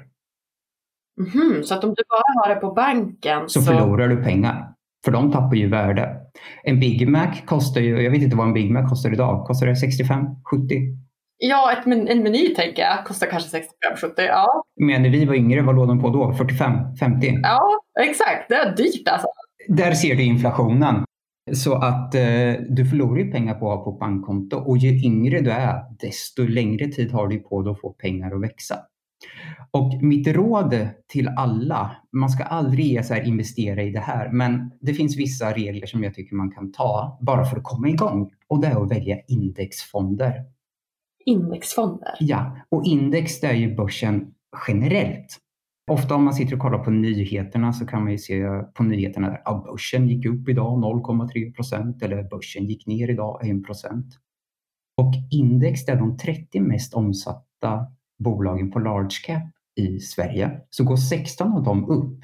Mm, 1.17 1.63
så 1.63 1.73
att 1.73 1.83
om 1.83 1.89
du 1.89 2.03
bara 2.09 2.43
har 2.43 2.55
det 2.55 2.61
på 2.61 2.71
banken 2.71 3.49
så, 3.49 3.61
så 3.61 3.71
förlorar 3.71 4.07
du 4.07 4.23
pengar. 4.23 4.73
För 5.05 5.11
de 5.11 5.31
tappar 5.31 5.55
ju 5.55 5.69
värde. 5.69 6.15
En 6.63 6.79
Big 6.79 7.09
Mac 7.09 7.31
kostar 7.45 7.81
ju, 7.81 8.01
jag 8.01 8.11
vet 8.11 8.21
inte 8.21 8.35
vad 8.35 8.47
en 8.47 8.53
Big 8.53 8.71
Mac 8.71 8.89
kostar 8.89 9.13
idag. 9.13 9.47
Kostar 9.47 9.67
det 9.67 9.75
65, 9.75 10.25
70? 10.51 10.75
Ja, 11.37 11.71
ett, 11.71 11.85
en 11.85 12.23
meny 12.23 12.55
tänker 12.55 12.81
jag 12.81 13.05
kostar 13.05 13.27
kanske 13.27 13.49
65, 13.49 13.97
70. 14.01 14.21
Ja. 14.21 14.63
Men 14.79 15.01
när 15.01 15.09
vi 15.09 15.25
var 15.25 15.33
yngre, 15.33 15.61
vad 15.61 15.75
låg 15.75 15.87
de 15.87 16.01
på 16.01 16.09
då? 16.09 16.33
45, 16.33 16.95
50? 16.99 17.39
Ja, 17.43 17.79
exakt. 17.99 18.49
Det 18.49 18.55
är 18.55 18.75
dyrt 18.75 19.07
alltså. 19.07 19.27
Där 19.67 19.91
ser 19.91 20.15
du 20.15 20.23
inflationen. 20.23 21.03
Så 21.53 21.75
att 21.75 22.15
eh, 22.15 22.53
du 22.69 22.85
förlorar 22.85 23.17
ju 23.17 23.31
pengar 23.31 23.53
på 23.53 23.71
att 23.71 23.77
ha 23.77 23.83
på 23.83 23.91
bankkonto 23.91 24.57
och 24.57 24.77
ju 24.77 25.05
yngre 25.05 25.41
du 25.41 25.51
är, 25.51 25.75
desto 25.99 26.43
längre 26.43 26.87
tid 26.87 27.11
har 27.11 27.27
du 27.27 27.39
på 27.39 27.61
dig 27.61 27.71
att 27.71 27.81
få 27.81 27.89
pengar 27.89 28.35
att 28.35 28.41
växa. 28.41 28.75
Och 29.71 30.03
mitt 30.03 30.27
råd 30.27 30.87
till 31.07 31.27
alla, 31.27 31.95
man 32.11 32.29
ska 32.29 32.43
aldrig 32.43 32.85
ge 32.85 33.03
så 33.03 33.13
här, 33.13 33.27
investera 33.27 33.83
i 33.83 33.91
det 33.91 33.99
här, 33.99 34.31
men 34.31 34.71
det 34.81 34.93
finns 34.93 35.17
vissa 35.17 35.53
regler 35.53 35.87
som 35.87 36.03
jag 36.03 36.13
tycker 36.13 36.35
man 36.35 36.51
kan 36.51 36.71
ta 36.71 37.19
bara 37.21 37.45
för 37.45 37.57
att 37.57 37.63
komma 37.63 37.89
igång. 37.89 38.31
Och 38.47 38.61
det 38.61 38.67
är 38.67 38.83
att 38.83 38.91
välja 38.91 39.19
indexfonder. 39.27 40.33
Indexfonder? 41.25 42.15
Ja, 42.19 42.57
och 42.69 42.85
index 42.85 43.39
det 43.39 43.47
är 43.47 43.53
ju 43.53 43.75
börsen 43.75 44.33
generellt. 44.67 45.37
Ofta 45.91 46.15
om 46.15 46.23
man 46.23 46.33
sitter 46.33 46.53
och 46.53 46.59
kollar 46.59 46.83
på 46.83 46.91
nyheterna 46.91 47.73
så 47.73 47.85
kan 47.85 48.03
man 48.03 48.11
ju 48.11 48.17
se 48.17 48.43
på 48.73 48.83
nyheterna 48.83 49.27
att 49.27 49.41
ja, 49.45 49.63
börsen 49.67 50.07
gick 50.07 50.25
upp 50.25 50.49
idag 50.49 50.83
0,3 50.83 51.53
procent 51.53 52.03
eller 52.03 52.23
börsen 52.23 52.65
gick 52.65 52.87
ner 52.87 53.09
idag 53.09 53.49
1 53.49 53.65
procent. 53.65 54.05
Och 54.97 55.13
index 55.31 55.85
det 55.85 55.91
är 55.91 55.95
de 55.95 56.17
30 56.17 56.59
mest 56.59 56.93
omsatta 56.93 57.87
bolagen 58.23 58.71
på 58.71 58.79
large 58.79 59.15
cap 59.25 59.43
i 59.75 59.99
Sverige, 59.99 60.59
så 60.69 60.83
går 60.83 60.95
16 60.95 61.51
av 61.51 61.63
dem 61.63 61.89
upp, 61.89 62.19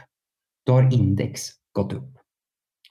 då 0.66 0.74
har 0.74 0.94
index 0.94 1.42
gått 1.74 1.94
upp. 1.94 2.18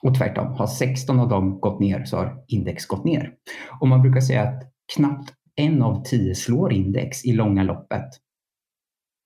Och 0.01 0.17
tvärtom, 0.17 0.53
har 0.53 0.67
16 0.67 1.19
av 1.19 1.29
dem 1.29 1.59
gått 1.59 1.79
ner 1.79 2.05
så 2.05 2.17
har 2.17 2.43
index 2.47 2.85
gått 2.85 3.05
ner. 3.05 3.33
Och 3.81 3.87
man 3.87 4.01
brukar 4.01 4.21
säga 4.21 4.43
att 4.43 4.63
knappt 4.95 5.33
en 5.55 5.81
av 5.81 6.03
tio 6.03 6.35
slår 6.35 6.73
index 6.73 7.25
i 7.25 7.31
långa 7.31 7.63
loppet. 7.63 8.05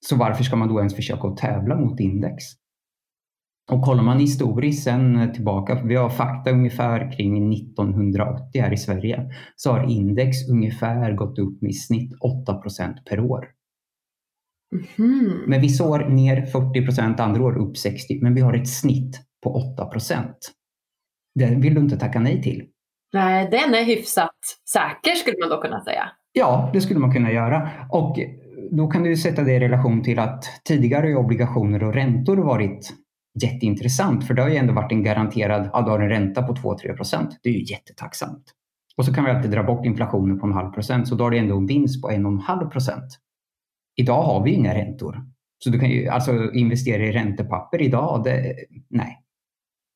Så 0.06 0.16
varför 0.16 0.44
ska 0.44 0.56
man 0.56 0.68
då 0.68 0.80
ens 0.80 0.96
försöka 0.96 1.28
att 1.28 1.38
tävla 1.38 1.76
mot 1.76 2.00
index? 2.00 2.44
Och 3.72 3.82
kollar 3.82 4.04
man 4.04 4.20
historiskt 4.20 4.84
sen 4.84 5.34
tillbaka, 5.34 5.82
vi 5.84 5.96
har 5.96 6.10
fakta 6.10 6.52
ungefär 6.52 7.12
kring 7.12 7.54
1980 7.54 8.62
här 8.62 8.74
i 8.74 8.78
Sverige, 8.78 9.32
så 9.56 9.72
har 9.72 9.92
index 9.92 10.50
ungefär 10.50 11.14
gått 11.14 11.40
upp 11.40 11.62
med 11.62 11.72
i 11.72 11.74
snitt 11.74 12.12
8% 12.48 12.94
per 13.10 13.20
år. 13.20 13.57
Mm. 15.00 15.44
Men 15.48 15.62
vissa 15.62 15.84
år 15.84 16.00
ner 16.00 16.46
40% 16.46 17.22
andra 17.22 17.44
år 17.44 17.58
upp 17.58 17.78
60 17.78 18.20
men 18.22 18.36
vi 18.36 18.42
har 18.42 18.54
ett 18.54 18.70
snitt 18.70 19.22
på 19.44 19.76
8% 19.80 20.26
Det 21.36 21.46
vill 21.46 21.74
du 21.74 21.82
inte 21.82 21.98
tacka 21.98 22.20
nej 22.20 22.42
till. 22.42 22.64
Nej, 23.14 23.48
den 23.52 23.74
är 23.74 23.86
hyfsat 23.86 24.36
säker 24.74 25.16
skulle 25.16 25.38
man 25.40 25.50
då 25.50 25.62
kunna 25.62 25.84
säga. 25.84 26.10
Ja, 26.32 26.70
det 26.74 26.82
skulle 26.82 27.00
man 27.00 27.14
kunna 27.14 27.32
göra. 27.32 27.70
Och 27.92 28.18
då 28.72 28.88
kan 28.88 29.04
du 29.04 29.18
sätta 29.18 29.44
det 29.44 29.54
i 29.54 29.60
relation 29.60 30.04
till 30.04 30.20
att 30.20 30.44
tidigare 30.64 31.08
har 31.08 31.16
obligationer 31.16 31.84
och 31.84 31.94
räntor 31.94 32.38
varit 32.38 32.94
jätteintressant 33.44 34.28
för 34.28 34.34
det 34.34 34.42
har 34.42 34.50
ju 34.50 34.56
ändå 34.56 34.74
varit 34.74 34.92
en 34.92 35.04
garanterad, 35.04 35.70
ja 35.74 35.82
du 35.82 35.92
har 35.92 36.00
en 36.00 36.10
ränta 36.10 36.44
på 36.44 36.54
2-3 36.54 36.96
procent. 36.96 37.40
Det 37.44 37.50
är 37.50 37.54
ju 37.54 37.64
jättetacksamt. 37.64 38.44
Och 38.98 39.06
så 39.06 39.14
kan 39.14 39.26
vi 39.26 39.32
alltid 39.32 39.52
dra 39.52 39.64
bort 39.64 39.86
inflationen 39.86 40.40
på 40.40 40.46
en 40.46 40.54
halv 40.54 40.72
procent 40.72 41.08
så 41.08 41.16
då 41.16 41.24
har 41.24 41.32
du 41.32 41.38
ändå 41.38 41.58
en 41.58 41.66
vinst 41.66 42.02
på 42.02 42.10
en 42.10 42.26
och 42.26 42.32
en 42.32 42.40
halv 42.40 42.70
procent. 42.70 43.20
Idag 44.02 44.24
har 44.24 44.44
vi 44.44 44.52
inga 44.52 44.74
räntor. 44.74 45.26
Så 45.64 45.70
du 45.70 45.80
kan 45.80 45.90
ju 45.90 46.08
alltså 46.08 46.54
investera 46.54 47.06
i 47.06 47.12
räntepapper 47.12 47.82
idag. 47.82 48.24
Det, 48.24 48.56
nej. 48.90 49.24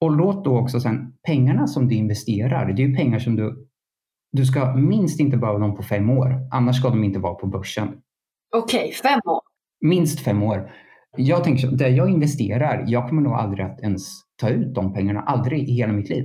Och 0.02 0.12
låt 0.12 0.46
då 0.46 0.58
också 0.58 0.80
sen 0.80 1.14
pengarna 1.28 1.68
som 1.68 1.88
du 1.88 1.96
investerar, 1.96 2.74
det 2.74 2.84
är 2.84 2.88
ju 2.88 2.96
pengar 2.96 3.20
som 3.20 3.36
du 3.36 3.68
du 4.32 4.46
ska 4.46 4.76
minst 4.76 5.20
inte 5.20 5.38
behöva 5.38 5.60
dem 5.60 5.76
på 5.76 5.84
fem 5.84 6.10
år. 6.10 6.48
Annars 6.52 6.78
ska 6.78 6.90
de 6.90 7.04
inte 7.04 7.20
vara 7.20 7.36
på 7.36 7.48
börsen. 7.48 7.88
Okej, 8.56 8.80
okay, 8.80 8.92
fem 8.92 9.20
år. 9.26 9.42
Minst 9.82 10.20
fem 10.20 10.44
år. 10.44 10.72
Jag 11.18 11.44
tänker 11.44 11.68
så, 11.68 11.76
där 11.76 11.90
jag 11.90 12.10
investerar, 12.10 12.86
jag 12.88 13.10
kommer 13.10 13.22
nog 13.22 13.34
aldrig 13.34 13.66
att 13.66 13.80
ens 13.80 14.02
ta 14.42 14.50
ut 14.50 14.76
de 14.76 14.94
pengarna. 14.94 15.22
Aldrig 15.22 15.70
i 15.70 15.74
hela 15.74 15.94
mitt 15.94 16.10
liv. 16.10 16.24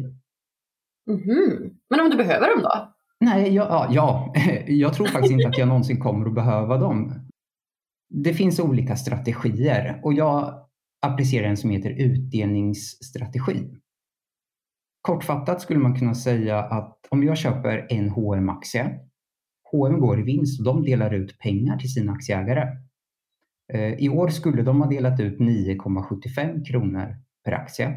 Mm 1.11 1.21
-hmm. 1.21 1.71
Men 1.91 2.01
om 2.01 2.11
du 2.11 2.17
behöver 2.17 2.49
dem 2.49 2.63
då? 2.63 2.93
Nej, 3.21 3.55
ja, 3.55 3.89
ja, 3.91 4.35
jag 4.67 4.95
tror 4.95 5.07
faktiskt 5.07 5.33
inte 5.33 5.49
att 5.49 5.59
jag 5.59 5.69
någonsin 5.69 6.01
kommer 6.01 6.27
att 6.27 6.35
behöva 6.35 6.77
dem. 6.79 7.26
Det 8.09 8.35
finns 8.35 8.61
olika 8.61 8.97
strategier 8.97 10.01
och 10.05 10.15
jag 10.15 10.67
applicerar 11.07 11.49
en 11.49 11.57
som 11.57 11.71
heter 11.71 11.91
utdelningsstrategi. 11.91 13.71
Kortfattat 15.01 15.61
skulle 15.61 15.81
man 15.81 15.99
kunna 15.99 16.15
säga 16.15 16.59
att 16.59 16.99
om 17.11 17.23
jag 17.23 17.37
köper 17.37 17.87
en 17.91 18.11
hm 18.11 18.49
aktie 18.49 19.01
H&M 19.73 20.01
går 20.01 20.21
i 20.21 20.23
vinst 20.23 20.61
och 20.61 20.65
de 20.65 20.85
delar 20.85 21.15
ut 21.15 21.39
pengar 21.39 21.79
till 21.79 21.93
sina 21.93 22.13
aktieägare. 22.13 22.69
Eh, 23.73 23.93
I 23.93 24.09
år 24.09 24.29
skulle 24.29 24.63
de 24.63 24.81
ha 24.81 24.89
delat 24.89 25.21
ut 25.21 25.39
9,75 25.39 26.65
kronor 26.65 27.17
per 27.45 27.53
aktie. 27.53 27.95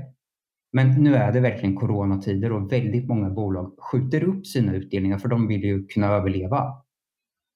Men 0.74 1.04
nu 1.04 1.16
är 1.16 1.32
det 1.32 1.40
verkligen 1.40 1.76
coronatider 1.76 2.52
och 2.52 2.72
väldigt 2.72 3.08
många 3.08 3.30
bolag 3.30 3.76
skjuter 3.80 4.24
upp 4.24 4.48
sina 4.48 4.74
utdelningar 4.74 5.18
för 5.18 5.30
de 5.30 5.48
vill 5.48 5.64
ju 5.64 5.88
kunna 5.88 6.08
överleva. 6.08 6.84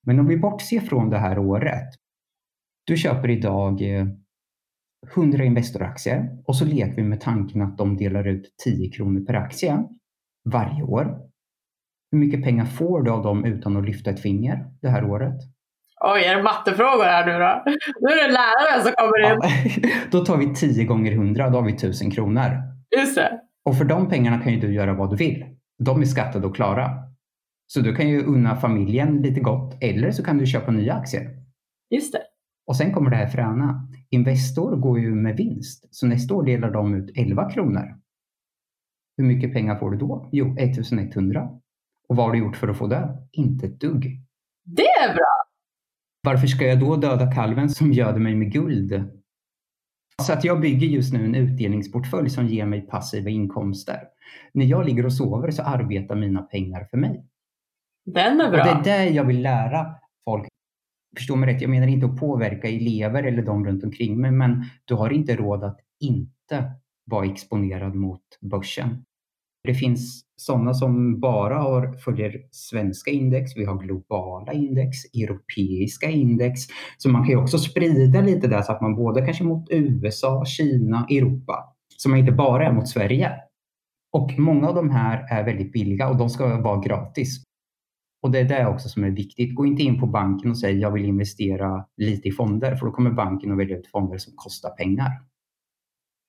Men 0.05 0.19
om 0.19 0.27
vi 0.27 0.37
bortser 0.37 0.79
från 0.79 1.09
det 1.09 1.17
här 1.17 1.39
året. 1.39 1.89
Du 2.85 2.97
köper 2.97 3.29
idag 3.29 3.81
100 5.15 5.39
eh, 5.39 5.47
Investoraktier 5.47 6.29
och 6.45 6.55
så 6.55 6.65
leker 6.65 6.95
vi 6.95 7.03
med 7.03 7.21
tanken 7.21 7.61
att 7.61 7.77
de 7.77 7.97
delar 7.97 8.27
ut 8.27 8.55
10 8.63 8.91
kronor 8.91 9.25
per 9.25 9.33
aktie 9.33 9.83
varje 10.49 10.83
år. 10.83 11.17
Hur 12.11 12.19
mycket 12.19 12.43
pengar 12.43 12.65
får 12.65 13.01
du 13.01 13.11
av 13.11 13.23
dem 13.23 13.45
utan 13.45 13.77
att 13.77 13.85
lyfta 13.85 14.09
ett 14.09 14.19
finger 14.19 14.65
det 14.81 14.89
här 14.89 15.05
året? 15.05 15.35
Oj, 16.01 16.23
är 16.23 16.35
det 16.35 16.43
mattefrågor 16.43 17.03
här 17.03 17.25
nu 17.25 17.31
då? 17.31 17.63
Nu 17.99 18.13
är 18.13 18.27
det 18.27 18.33
läraren 18.33 18.83
som 18.83 18.91
kommer 18.91 19.31
in. 19.31 19.39
Ja, 19.83 19.89
då 20.11 20.25
tar 20.25 20.37
vi 20.37 20.55
10 20.55 20.85
gånger 20.85 21.11
100, 21.11 21.49
då 21.49 21.57
har 21.57 21.65
vi 21.65 21.73
1000 21.73 22.11
kronor. 22.11 22.51
Just 22.97 23.15
det. 23.15 23.39
Och 23.65 23.77
för 23.77 23.85
de 23.85 24.09
pengarna 24.09 24.39
kan 24.39 24.53
ju 24.53 24.59
du 24.59 24.73
göra 24.73 24.93
vad 24.93 25.09
du 25.09 25.15
vill. 25.15 25.45
De 25.83 26.01
är 26.01 26.05
skattade 26.05 26.47
och 26.47 26.55
klara. 26.55 26.89
Så 27.67 27.79
du 27.79 27.95
kan 27.95 28.09
ju 28.09 28.23
unna 28.23 28.55
familjen 28.55 29.21
lite 29.21 29.39
gott 29.39 29.83
eller 29.83 30.11
så 30.11 30.23
kan 30.23 30.37
du 30.37 30.45
köpa 30.45 30.71
nya 30.71 30.93
aktier. 30.93 31.29
Just 31.89 32.13
det. 32.13 32.21
Och 32.65 32.75
sen 32.75 32.93
kommer 32.93 33.09
det 33.09 33.15
här 33.15 33.27
fräna. 33.27 33.87
Investor 34.09 34.75
går 34.75 34.99
ju 34.99 35.15
med 35.15 35.37
vinst, 35.37 35.95
så 35.95 36.07
nästa 36.07 36.33
år 36.33 36.43
delar 36.43 36.71
de 36.71 36.95
ut 36.95 37.17
11 37.17 37.51
kronor. 37.51 37.99
Hur 39.17 39.25
mycket 39.25 39.53
pengar 39.53 39.75
får 39.75 39.91
du 39.91 39.97
då? 39.97 40.29
Jo, 40.31 40.55
1100. 40.57 41.49
Och 42.09 42.15
vad 42.15 42.25
har 42.25 42.33
du 42.33 42.39
gjort 42.39 42.55
för 42.55 42.67
att 42.67 42.77
få 42.77 42.87
det? 42.87 43.17
Inte 43.31 43.65
ett 43.65 43.79
dugg. 43.79 44.21
Det 44.63 44.87
är 44.87 45.13
bra! 45.13 45.33
Varför 46.23 46.47
ska 46.47 46.65
jag 46.65 46.79
då 46.79 46.95
döda 46.95 47.31
kalven 47.31 47.69
som 47.69 47.91
göder 47.91 48.19
mig 48.19 48.35
med 48.35 48.51
guld? 48.51 49.03
Så 50.21 50.33
att 50.33 50.43
jag 50.43 50.61
bygger 50.61 50.87
just 50.87 51.13
nu 51.13 51.25
en 51.25 51.35
utdelningsportfölj 51.35 52.29
som 52.29 52.47
ger 52.47 52.65
mig 52.65 52.81
passiva 52.81 53.29
inkomster. 53.29 53.99
När 54.53 54.65
jag 54.65 54.85
ligger 54.85 55.05
och 55.05 55.13
sover 55.13 55.51
så 55.51 55.63
arbetar 55.63 56.15
mina 56.15 56.41
pengar 56.41 56.87
för 56.91 56.97
mig. 56.97 57.25
Den 58.05 58.41
är 58.41 58.51
bra. 58.51 58.59
Och 58.59 58.83
det 58.83 58.91
är 58.91 58.97
det 58.97 59.09
jag 59.09 59.23
vill 59.23 59.41
lära. 59.41 59.95
Förstå 61.17 61.35
mig 61.35 61.53
rätt, 61.53 61.61
jag 61.61 61.69
menar 61.69 61.87
inte 61.87 62.05
att 62.05 62.19
påverka 62.19 62.67
elever 62.67 63.23
eller 63.23 63.41
de 63.41 63.65
runt 63.65 63.83
omkring 63.83 64.21
mig, 64.21 64.31
men 64.31 64.65
du 64.85 64.95
har 64.95 65.13
inte 65.13 65.35
råd 65.35 65.63
att 65.63 65.79
inte 65.99 66.71
vara 67.05 67.25
exponerad 67.25 67.95
mot 67.95 68.21
börsen. 68.41 69.05
Det 69.63 69.73
finns 69.73 70.25
sådana 70.35 70.73
som 70.73 71.19
bara 71.19 71.57
har, 71.57 71.93
följer 71.93 72.41
svenska 72.51 73.11
index. 73.11 73.57
Vi 73.57 73.65
har 73.65 73.77
globala 73.77 74.53
index, 74.53 74.97
europeiska 75.13 76.09
index. 76.09 76.61
Så 76.97 77.09
man 77.09 77.23
kan 77.23 77.31
ju 77.31 77.37
också 77.37 77.57
sprida 77.57 78.21
lite 78.21 78.47
där 78.47 78.61
så 78.61 78.71
att 78.71 78.81
man 78.81 78.95
både 78.95 79.25
kanske 79.25 79.43
mot 79.43 79.67
USA, 79.71 80.45
Kina, 80.45 81.07
Europa. 81.09 81.75
Så 81.97 82.09
man 82.09 82.19
inte 82.19 82.31
bara 82.31 82.67
är 82.67 82.73
mot 82.73 82.89
Sverige. 82.89 83.31
Och 84.13 84.39
många 84.39 84.69
av 84.69 84.75
de 84.75 84.89
här 84.89 85.25
är 85.29 85.43
väldigt 85.43 85.71
billiga 85.71 86.09
och 86.09 86.17
de 86.17 86.29
ska 86.29 86.61
vara 86.61 86.81
gratis. 86.81 87.43
Och 88.23 88.31
det 88.31 88.39
är 88.39 88.45
det 88.45 88.67
också 88.67 88.89
som 88.89 89.03
är 89.03 89.09
viktigt. 89.09 89.55
Gå 89.55 89.65
inte 89.65 89.83
in 89.83 89.99
på 89.99 90.07
banken 90.07 90.51
och 90.51 90.57
säg 90.57 90.79
jag 90.79 90.91
vill 90.91 91.05
investera 91.05 91.85
lite 91.97 92.27
i 92.27 92.31
fonder 92.31 92.75
för 92.75 92.85
då 92.85 92.91
kommer 92.91 93.11
banken 93.11 93.51
att 93.51 93.57
välja 93.57 93.77
ut 93.77 93.87
fonder 93.87 94.17
som 94.17 94.33
kostar 94.35 94.69
pengar. 94.69 95.11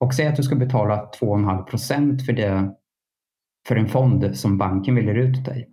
Och 0.01 0.15
säg 0.15 0.27
att 0.27 0.37
du 0.37 0.43
ska 0.43 0.57
betala 0.57 1.11
2,5 1.21 1.65
procent 1.65 2.27
för 2.27 2.33
det 2.33 2.75
för 3.69 3.77
en 3.77 3.89
fond 3.89 4.37
som 4.37 4.59
banken 4.59 4.95
väljer 4.95 5.15
ut 5.15 5.45
dig, 5.45 5.69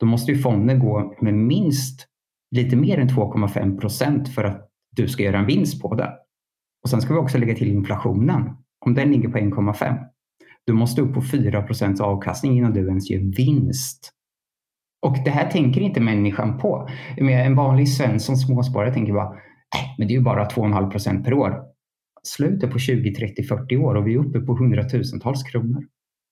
då 0.00 0.06
måste 0.06 0.32
ju 0.32 0.38
fonden 0.38 0.78
gå 0.78 1.14
med 1.20 1.34
minst 1.34 2.06
lite 2.50 2.76
mer 2.76 2.98
än 2.98 3.08
2,5 3.08 3.80
procent 3.80 4.28
för 4.28 4.44
att 4.44 4.70
du 4.96 5.08
ska 5.08 5.22
göra 5.22 5.38
en 5.38 5.46
vinst 5.46 5.82
på 5.82 5.94
det. 5.94 6.12
Och 6.82 6.90
sen 6.90 7.00
ska 7.00 7.14
vi 7.14 7.20
också 7.20 7.38
lägga 7.38 7.54
till 7.54 7.68
inflationen. 7.68 8.56
Om 8.86 8.94
den 8.94 9.10
ligger 9.10 9.28
på 9.28 9.38
1,5, 9.38 9.98
du 10.66 10.72
måste 10.72 11.02
upp 11.02 11.14
på 11.14 11.22
4 11.22 11.62
procents 11.62 12.00
avkastning 12.00 12.58
innan 12.58 12.72
du 12.72 12.88
ens 12.88 13.10
gör 13.10 13.36
vinst. 13.36 14.10
Och 15.04 15.16
det 15.24 15.30
här 15.30 15.50
tänker 15.50 15.80
inte 15.80 16.00
människan 16.00 16.58
på. 16.58 16.88
En 17.16 17.56
vanlig 17.56 17.88
Svensson 17.88 18.36
småsparare 18.36 18.94
tänker 18.94 19.12
bara, 19.12 19.24
äh, 19.24 19.98
men 19.98 20.08
det 20.08 20.14
är 20.14 20.16
ju 20.16 20.24
bara 20.24 20.44
2,5 20.48 20.90
procent 20.90 21.24
per 21.24 21.34
år. 21.34 21.62
Slutet 22.22 22.72
på 22.72 22.78
20, 22.78 23.14
30, 23.14 23.42
40 23.42 23.76
år 23.76 23.94
och 23.94 24.06
vi 24.06 24.14
är 24.14 24.18
uppe 24.18 24.40
på 24.40 24.56
hundratusentals 24.56 25.42
kronor. 25.42 25.82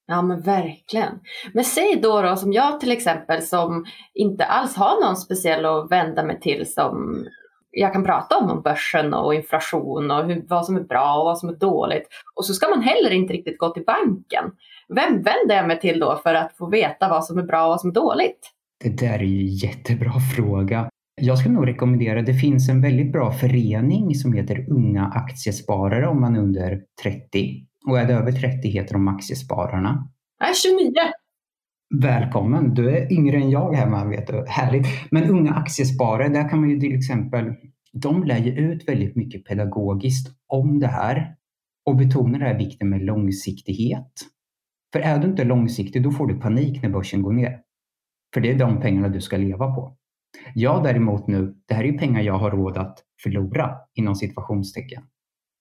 Ja 0.06 0.22
men 0.22 0.40
verkligen. 0.40 1.12
Men 1.54 1.64
säg 1.64 2.00
då, 2.02 2.22
då 2.22 2.36
som 2.36 2.52
jag 2.52 2.80
till 2.80 2.92
exempel 2.92 3.42
som 3.42 3.84
inte 4.14 4.44
alls 4.44 4.76
har 4.76 5.06
någon 5.06 5.16
speciell 5.16 5.64
att 5.64 5.90
vända 5.90 6.24
mig 6.24 6.40
till 6.40 6.72
som 6.72 7.24
jag 7.70 7.92
kan 7.92 8.04
prata 8.04 8.38
om, 8.38 8.50
om 8.50 8.62
börsen 8.62 9.14
och 9.14 9.34
inflation 9.34 10.10
och 10.10 10.24
hur, 10.24 10.44
vad 10.48 10.66
som 10.66 10.76
är 10.76 10.80
bra 10.80 11.18
och 11.18 11.24
vad 11.24 11.38
som 11.38 11.48
är 11.48 11.56
dåligt. 11.56 12.08
Och 12.34 12.44
så 12.44 12.54
ska 12.54 12.68
man 12.68 12.82
heller 12.82 13.10
inte 13.10 13.32
riktigt 13.32 13.58
gå 13.58 13.68
till 13.68 13.84
banken. 13.84 14.44
Vem 14.88 15.22
vänder 15.22 15.56
jag 15.56 15.68
mig 15.68 15.80
till 15.80 16.00
då 16.00 16.20
för 16.22 16.34
att 16.34 16.56
få 16.56 16.66
veta 16.70 17.08
vad 17.08 17.24
som 17.24 17.38
är 17.38 17.42
bra 17.42 17.62
och 17.62 17.68
vad 17.68 17.80
som 17.80 17.90
är 17.90 17.94
dåligt? 17.94 18.52
Det 18.82 19.00
där 19.00 19.18
är 19.18 19.24
ju 19.24 19.40
en 19.40 19.54
jättebra 19.54 20.12
fråga. 20.36 20.88
Jag 21.20 21.38
skulle 21.38 21.54
nog 21.54 21.68
rekommendera, 21.68 22.22
det 22.22 22.34
finns 22.34 22.68
en 22.68 22.80
väldigt 22.80 23.12
bra 23.12 23.32
förening 23.32 24.14
som 24.14 24.32
heter 24.32 24.70
Unga 24.70 25.04
Aktiesparare 25.04 26.08
om 26.08 26.20
man 26.20 26.36
är 26.36 26.40
under 26.40 26.82
30 27.02 27.66
och 27.88 27.98
är 27.98 28.06
det 28.06 28.14
över 28.14 28.32
30 28.32 28.68
heter 28.68 28.92
de 28.92 29.08
Aktiespararna. 29.08 30.08
Jag 30.38 30.50
är 30.50 30.54
29. 30.54 30.92
Välkommen! 32.02 32.74
Du 32.74 32.90
är 32.90 33.12
yngre 33.12 33.36
än 33.36 33.50
jag 33.50 33.72
hemma, 33.74 34.04
vet 34.04 34.26
du. 34.26 34.44
Härligt! 34.48 34.86
Men 35.10 35.30
unga 35.30 35.52
aktiesparare, 35.54 36.28
där 36.28 36.48
kan 36.48 36.60
man 36.60 36.70
ju 36.70 36.80
till 36.80 36.98
exempel, 36.98 37.54
de 37.92 38.24
lär 38.24 38.38
ju 38.38 38.52
ut 38.52 38.88
väldigt 38.88 39.16
mycket 39.16 39.44
pedagogiskt 39.44 40.36
om 40.48 40.78
det 40.80 40.86
här 40.86 41.34
och 41.86 41.96
betonar 41.96 42.38
det 42.38 42.44
här 42.44 42.58
vikten 42.58 42.88
med 42.88 43.02
långsiktighet. 43.02 44.12
För 44.92 45.00
är 45.00 45.18
du 45.18 45.28
inte 45.28 45.44
långsiktig, 45.44 46.02
då 46.02 46.10
får 46.10 46.26
du 46.26 46.40
panik 46.40 46.82
när 46.82 46.90
börsen 46.90 47.22
går 47.22 47.32
ner. 47.32 47.60
För 48.34 48.40
det 48.40 48.50
är 48.50 48.58
de 48.58 48.80
pengarna 48.80 49.08
du 49.08 49.20
ska 49.20 49.36
leva 49.36 49.74
på. 49.74 49.96
Jag 50.54 50.84
däremot 50.84 51.26
nu, 51.26 51.54
det 51.68 51.74
här 51.74 51.84
är 51.84 51.88
ju 51.88 51.98
pengar 51.98 52.22
jag 52.22 52.38
har 52.38 52.50
råd 52.50 52.76
att 52.76 52.98
förlora 53.22 53.78
inom 53.94 54.14
situationstecken. 54.14 55.02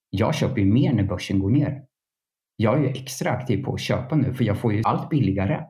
Jag 0.10 0.36
köper 0.36 0.62
ju 0.62 0.74
mer 0.74 0.94
när 0.94 1.04
börsen 1.04 1.40
går 1.40 1.50
ner. 1.50 1.84
Jag 2.56 2.78
är 2.78 2.82
ju 2.82 2.88
extra 2.88 3.32
aktiv 3.32 3.64
på 3.64 3.74
att 3.74 3.80
köpa 3.80 4.16
nu 4.16 4.34
för 4.34 4.44
jag 4.44 4.58
får 4.58 4.74
ju 4.74 4.82
allt 4.86 5.10
billigare. 5.10 5.64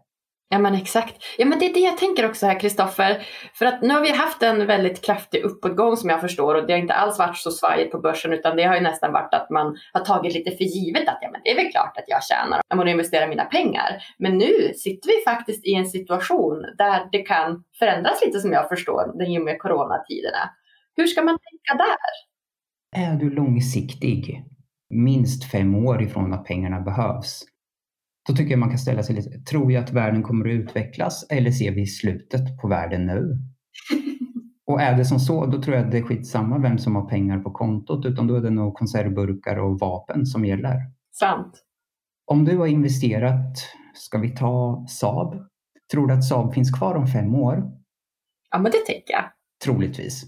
Ja 0.54 0.60
men 0.60 0.76
exakt. 0.76 1.16
Ja 1.38 1.46
men 1.46 1.60
det 1.60 1.66
är 1.66 1.74
det 1.74 1.80
jag 1.80 1.98
tänker 1.98 2.30
också 2.30 2.46
här 2.46 2.60
Kristoffer. 2.60 3.28
För 3.54 3.66
att 3.66 3.82
nu 3.82 3.94
har 3.94 4.02
vi 4.02 4.12
haft 4.12 4.44
en 4.44 4.68
väldigt 4.68 5.06
kraftig 5.06 5.44
uppåtgång 5.44 5.98
som 5.98 6.10
jag 6.10 6.22
förstår 6.22 6.56
och 6.56 6.68
det 6.68 6.74
har 6.74 6.80
inte 6.80 6.94
alls 6.94 7.20
varit 7.20 7.38
så 7.38 7.52
svajigt 7.52 7.92
på 7.92 8.00
börsen 8.00 8.34
utan 8.34 8.58
det 8.58 8.64
har 8.64 8.76
ju 8.76 8.82
nästan 8.82 9.14
varit 9.14 9.34
att 9.34 9.50
man 9.50 9.78
har 9.94 10.06
tagit 10.06 10.34
lite 10.34 10.52
för 10.52 10.64
givet 10.64 11.10
att 11.10 11.18
ja 11.22 11.30
men 11.32 11.42
det 11.44 11.52
är 11.52 11.56
väl 11.56 11.72
klart 11.72 11.98
att 11.98 12.04
jag 12.08 12.24
tjänar 12.24 12.62
om 12.74 12.80
jag 12.80 12.90
investerar 12.90 13.28
mina 13.28 13.46
pengar. 13.46 14.04
Men 14.18 14.38
nu 14.38 14.74
sitter 14.76 15.08
vi 15.08 15.24
faktiskt 15.32 15.66
i 15.66 15.74
en 15.74 15.86
situation 15.86 16.66
där 16.78 17.10
det 17.12 17.22
kan 17.22 17.64
förändras 17.80 18.26
lite 18.26 18.40
som 18.40 18.52
jag 18.52 18.70
förstår 18.70 19.18
den 19.18 19.28
i 19.28 19.40
och 19.40 19.44
med 19.44 19.60
coronatiderna. 19.60 20.50
Hur 20.96 21.08
ska 21.08 21.22
man 21.22 21.38
tänka 21.50 21.84
där? 21.84 21.98
Är 23.06 23.16
du 23.16 23.30
långsiktig, 23.30 24.44
minst 24.90 25.52
fem 25.52 25.76
år 25.76 26.02
ifrån 26.02 26.34
att 26.34 26.46
pengarna 26.46 26.80
behövs, 26.80 27.44
då 28.28 28.36
tycker 28.36 28.52
jag 28.52 28.60
man 28.60 28.70
kan 28.70 28.78
ställa 28.78 29.04
sig 29.04 29.16
lite, 29.16 29.40
tror 29.40 29.72
jag 29.72 29.84
att 29.84 29.92
världen 29.92 30.24
kommer 30.24 30.50
att 30.50 30.54
utvecklas 30.54 31.26
eller 31.30 31.52
ser 31.52 31.72
vi 31.72 31.86
slutet 31.86 32.58
på 32.62 32.68
världen 32.68 33.06
nu? 33.06 33.38
Och 34.66 34.82
är 34.82 34.98
det 34.98 35.06
som 35.06 35.20
så, 35.20 35.46
då 35.46 35.62
tror 35.62 35.76
jag 35.76 35.86
att 35.86 35.92
det 35.92 35.98
är 35.98 36.02
skitsamma 36.02 36.60
vem 36.60 36.78
som 36.78 36.96
har 36.96 37.10
pengar 37.10 37.40
på 37.40 37.52
kontot, 37.52 38.06
utan 38.06 38.28
då 38.28 38.36
är 38.36 38.42
det 38.42 38.50
nog 38.50 38.74
konservburkar 38.74 39.58
och 39.60 39.80
vapen 39.80 40.26
som 40.26 40.46
gäller. 40.46 40.78
Sant. 41.12 41.64
Om 42.26 42.46
du 42.46 42.58
har 42.58 42.68
investerat, 42.68 43.58
ska 43.94 44.18
vi 44.18 44.30
ta 44.30 44.86
Saab? 44.90 45.36
Tror 45.92 46.08
du 46.08 46.14
att 46.14 46.24
Saab 46.24 46.54
finns 46.54 46.72
kvar 46.72 46.96
om 46.96 47.08
fem 47.08 47.36
år? 47.36 47.72
Ja, 48.52 48.60
men 48.60 48.72
det 48.72 48.86
tänker 48.88 49.14
jag. 49.14 49.24
Troligtvis. 49.64 50.24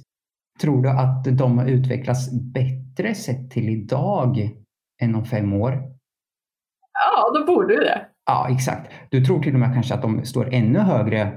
Tror 0.61 0.81
du 0.81 0.89
att 0.89 1.23
de 1.37 1.57
har 1.57 1.65
utvecklats 1.65 2.31
bättre 2.53 3.15
sett 3.15 3.51
till 3.51 3.69
idag 3.69 4.49
än 5.01 5.15
om 5.15 5.25
fem 5.25 5.53
år? 5.53 5.92
Ja, 7.05 7.39
då 7.39 7.45
borde 7.45 7.75
det. 7.75 8.05
Ja, 8.25 8.47
exakt. 8.51 8.91
Du 9.09 9.25
tror 9.25 9.43
till 9.43 9.53
och 9.53 9.59
med 9.59 9.73
kanske 9.73 9.93
att 9.93 10.01
de 10.01 10.25
står 10.25 10.53
ännu 10.53 10.79
högre 10.79 11.31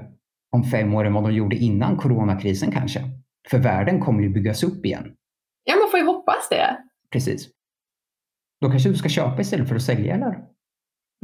om 0.51 0.63
fem 0.63 0.93
år 0.93 1.05
än 1.05 1.13
vad 1.13 1.23
de 1.23 1.33
gjorde 1.33 1.55
innan 1.55 1.97
coronakrisen 1.97 2.71
kanske. 2.71 3.01
För 3.49 3.57
världen 3.57 3.99
kommer 3.99 4.21
ju 4.21 4.29
byggas 4.29 4.63
upp 4.63 4.85
igen. 4.85 5.13
Ja, 5.63 5.75
man 5.75 5.91
får 5.91 5.99
ju 5.99 6.05
hoppas 6.05 6.49
det. 6.49 6.77
Precis. 7.11 7.49
Då 8.61 8.69
kanske 8.69 8.89
du 8.89 8.95
ska 8.95 9.09
köpa 9.09 9.41
istället 9.41 9.67
för 9.67 9.75
att 9.75 9.81
sälja, 9.81 10.15
eller? 10.15 10.37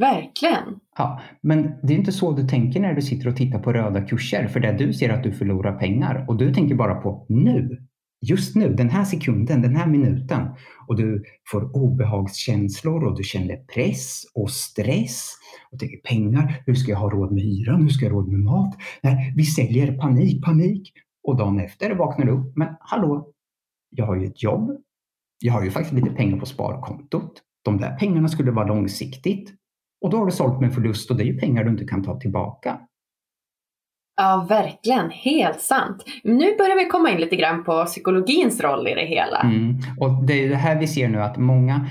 Verkligen. 0.02 0.80
Ja, 0.98 1.22
men 1.42 1.74
det 1.84 1.94
är 1.94 1.98
inte 1.98 2.12
så 2.12 2.32
du 2.32 2.48
tänker 2.48 2.80
när 2.80 2.94
du 2.94 3.02
sitter 3.02 3.28
och 3.28 3.36
tittar 3.36 3.60
på 3.60 3.74
röda 3.74 4.02
kurser, 4.02 4.48
för 4.48 4.60
där 4.60 4.74
du 4.74 4.94
ser 4.94 5.10
att 5.10 5.24
du 5.24 5.32
förlorar 5.32 5.80
pengar 5.80 6.26
och 6.28 6.38
du 6.38 6.54
tänker 6.54 6.76
bara 6.76 6.96
på 6.96 7.26
nu 7.30 7.78
just 8.24 8.56
nu, 8.56 8.74
den 8.74 8.89
här 8.89 9.03
sekunden, 9.03 9.62
den 9.62 9.75
här 9.75 9.88
minuten. 9.88 10.48
Och 10.88 10.96
du 10.96 11.24
får 11.51 11.75
obehagskänslor 11.75 13.03
och 13.03 13.18
du 13.18 13.24
känner 13.24 13.58
press 13.58 14.24
och 14.34 14.51
stress. 14.51 15.32
Och 15.72 15.80
tänker 15.80 15.98
pengar, 15.98 16.63
hur 16.65 16.74
ska 16.74 16.92
jag 16.92 17.00
ha 17.00 17.10
råd 17.10 17.32
med 17.32 17.44
hyran? 17.44 17.82
Hur 17.82 17.89
ska 17.89 18.06
jag 18.06 18.12
ha 18.12 18.20
råd 18.20 18.27
med 18.27 18.39
mat? 18.39 18.75
Nej, 19.01 19.34
vi 19.36 19.44
säljer, 19.44 19.98
panik, 19.98 20.46
panik. 20.46 20.92
Och 21.24 21.38
dagen 21.38 21.60
efter 21.60 21.96
vaknar 21.96 22.25
du 22.25 22.32
upp, 22.32 22.56
men 22.56 22.68
hallå, 22.80 23.34
jag 23.89 24.06
har 24.06 24.15
ju 24.15 24.25
ett 24.25 24.44
jobb. 24.44 24.72
Jag 25.39 25.53
har 25.53 25.63
ju 25.63 25.72
faktiskt 25.72 25.94
lite 25.94 26.10
pengar 26.10 26.39
på 26.39 26.46
sparkontot. 26.46 27.42
De 27.63 27.77
där 27.77 27.98
pengarna 27.98 28.27
skulle 28.27 28.51
vara 28.51 28.68
långsiktigt. 28.68 29.53
Och 30.01 30.10
då 30.10 30.18
har 30.18 30.25
du 30.25 30.32
sålt 30.32 30.62
med 30.62 30.74
förlust 30.74 31.12
och 31.12 31.18
det 31.18 31.24
är 31.24 31.25
ju 31.25 31.38
pengar 31.39 31.63
du 31.63 31.70
inte 31.70 31.86
kan 31.86 32.03
ta 32.03 32.20
tillbaka. 32.20 32.80
Ja, 34.15 34.46
verkligen. 34.50 35.10
Helt 35.10 35.62
sant. 35.62 36.03
Nu 36.24 36.58
börjar 36.58 36.75
vi 36.75 36.86
komma 36.86 37.10
in 37.12 37.20
lite 37.20 37.36
grann 37.36 37.63
på 37.63 37.86
psykologins 37.86 38.62
roll 38.62 38.88
i 38.88 38.93
det 38.93 39.05
hela. 39.05 39.39
Mm. 39.39 39.77
Och 40.00 40.24
det 40.24 40.46
är 40.46 40.50
det 40.50 40.55
här 40.55 40.79
vi 40.79 40.88
ser 40.88 41.10
nu 41.10 41.22
att 41.22 41.38
många 41.38 41.88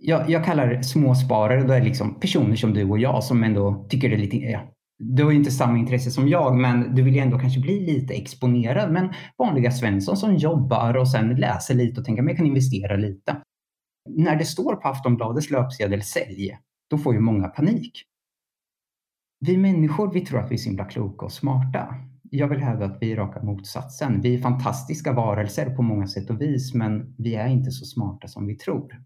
jag, 0.00 0.30
jag 0.30 0.44
kallar 0.44 0.66
det 0.66 0.84
småsparare, 0.84 1.62
det 1.62 1.76
är 1.76 1.82
liksom 1.82 2.20
personer 2.20 2.56
som 2.56 2.74
du 2.74 2.90
och 2.90 2.98
jag 2.98 3.24
som 3.24 3.44
ändå 3.44 3.86
tycker 3.88 4.08
det 4.08 4.14
är 4.14 4.18
lite, 4.18 4.36
ja, 4.36 4.60
du 4.98 5.24
har 5.24 5.30
ju 5.30 5.36
inte 5.36 5.50
samma 5.50 5.78
intresse 5.78 6.10
som 6.10 6.28
jag, 6.28 6.56
men 6.56 6.94
du 6.94 7.02
vill 7.02 7.14
ju 7.14 7.20
ändå 7.20 7.38
kanske 7.38 7.60
bli 7.60 7.80
lite 7.80 8.14
exponerad. 8.14 8.92
Men 8.92 9.12
vanliga 9.38 9.70
Svensson 9.70 10.16
som 10.16 10.36
jobbar 10.36 10.96
och 10.96 11.10
sen 11.10 11.36
läser 11.36 11.74
lite 11.74 12.00
och 12.00 12.06
tänker 12.06 12.22
att 12.22 12.28
jag 12.28 12.36
kan 12.36 12.46
investera 12.46 12.96
lite. 12.96 13.36
När 14.08 14.36
det 14.36 14.44
står 14.44 14.76
på 14.76 14.88
Aftonbladets 14.88 15.50
löpsedel 15.50 16.02
sälj, 16.02 16.58
då 16.90 16.98
får 16.98 17.14
ju 17.14 17.20
många 17.20 17.48
panik 17.48 17.92
vi 19.40 19.56
människor, 19.56 20.12
vi 20.12 20.20
tror 20.20 20.40
att 20.40 20.50
vi 20.50 20.54
är 20.54 20.58
så 20.58 20.68
himla 20.68 20.84
kloka 20.84 21.26
och 21.26 21.32
smarta. 21.32 21.94
Jag 22.30 22.48
vill 22.48 22.58
hävda 22.58 22.84
att 22.84 22.98
vi 23.00 23.12
är 23.12 23.16
raka 23.16 23.42
motsatsen. 23.42 24.20
Vi 24.20 24.34
är 24.34 24.38
fantastiska 24.38 25.12
varelser 25.12 25.76
på 25.76 25.82
många 25.82 26.06
sätt 26.06 26.30
och 26.30 26.40
vis, 26.40 26.74
men 26.74 27.14
vi 27.18 27.34
är 27.34 27.48
inte 27.48 27.70
så 27.70 27.84
smarta 27.84 28.28
som 28.28 28.46
vi 28.46 28.56
tror. 28.56 29.02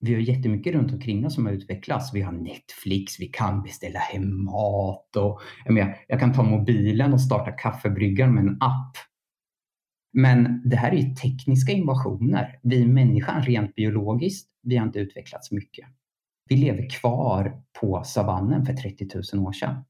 Vi 0.00 0.14
har 0.14 0.20
jättemycket 0.20 0.74
runt 0.74 0.92
omkring 0.92 1.26
oss 1.26 1.34
som 1.34 1.46
har 1.46 1.52
utvecklats. 1.52 2.14
Vi 2.14 2.22
har 2.22 2.32
Netflix, 2.32 3.20
vi 3.20 3.26
kan 3.26 3.62
beställa 3.62 3.98
hem 3.98 4.44
mat 4.44 5.16
och 5.16 5.40
jag, 5.64 5.74
menar, 5.74 5.96
jag 6.08 6.20
kan 6.20 6.32
ta 6.32 6.42
mobilen 6.42 7.12
och 7.12 7.20
starta 7.20 7.52
kaffebryggaren 7.52 8.34
med 8.34 8.44
en 8.44 8.56
app. 8.60 8.96
Men 10.12 10.62
det 10.64 10.76
här 10.76 10.92
är 10.92 10.96
ju 10.96 11.14
tekniska 11.14 11.72
innovationer. 11.72 12.58
Vi 12.62 12.86
människan 12.86 13.42
rent 13.42 13.74
biologiskt, 13.74 14.50
vi 14.62 14.76
har 14.76 14.86
inte 14.86 14.98
utvecklats 14.98 15.52
mycket. 15.52 15.86
Vi 16.48 16.56
lever 16.56 16.90
kvar 16.90 17.62
på 17.80 18.02
savannen 18.04 18.66
för 18.66 18.72
30 18.72 19.08
000 19.34 19.46
år 19.46 19.52
sedan. 19.52 19.84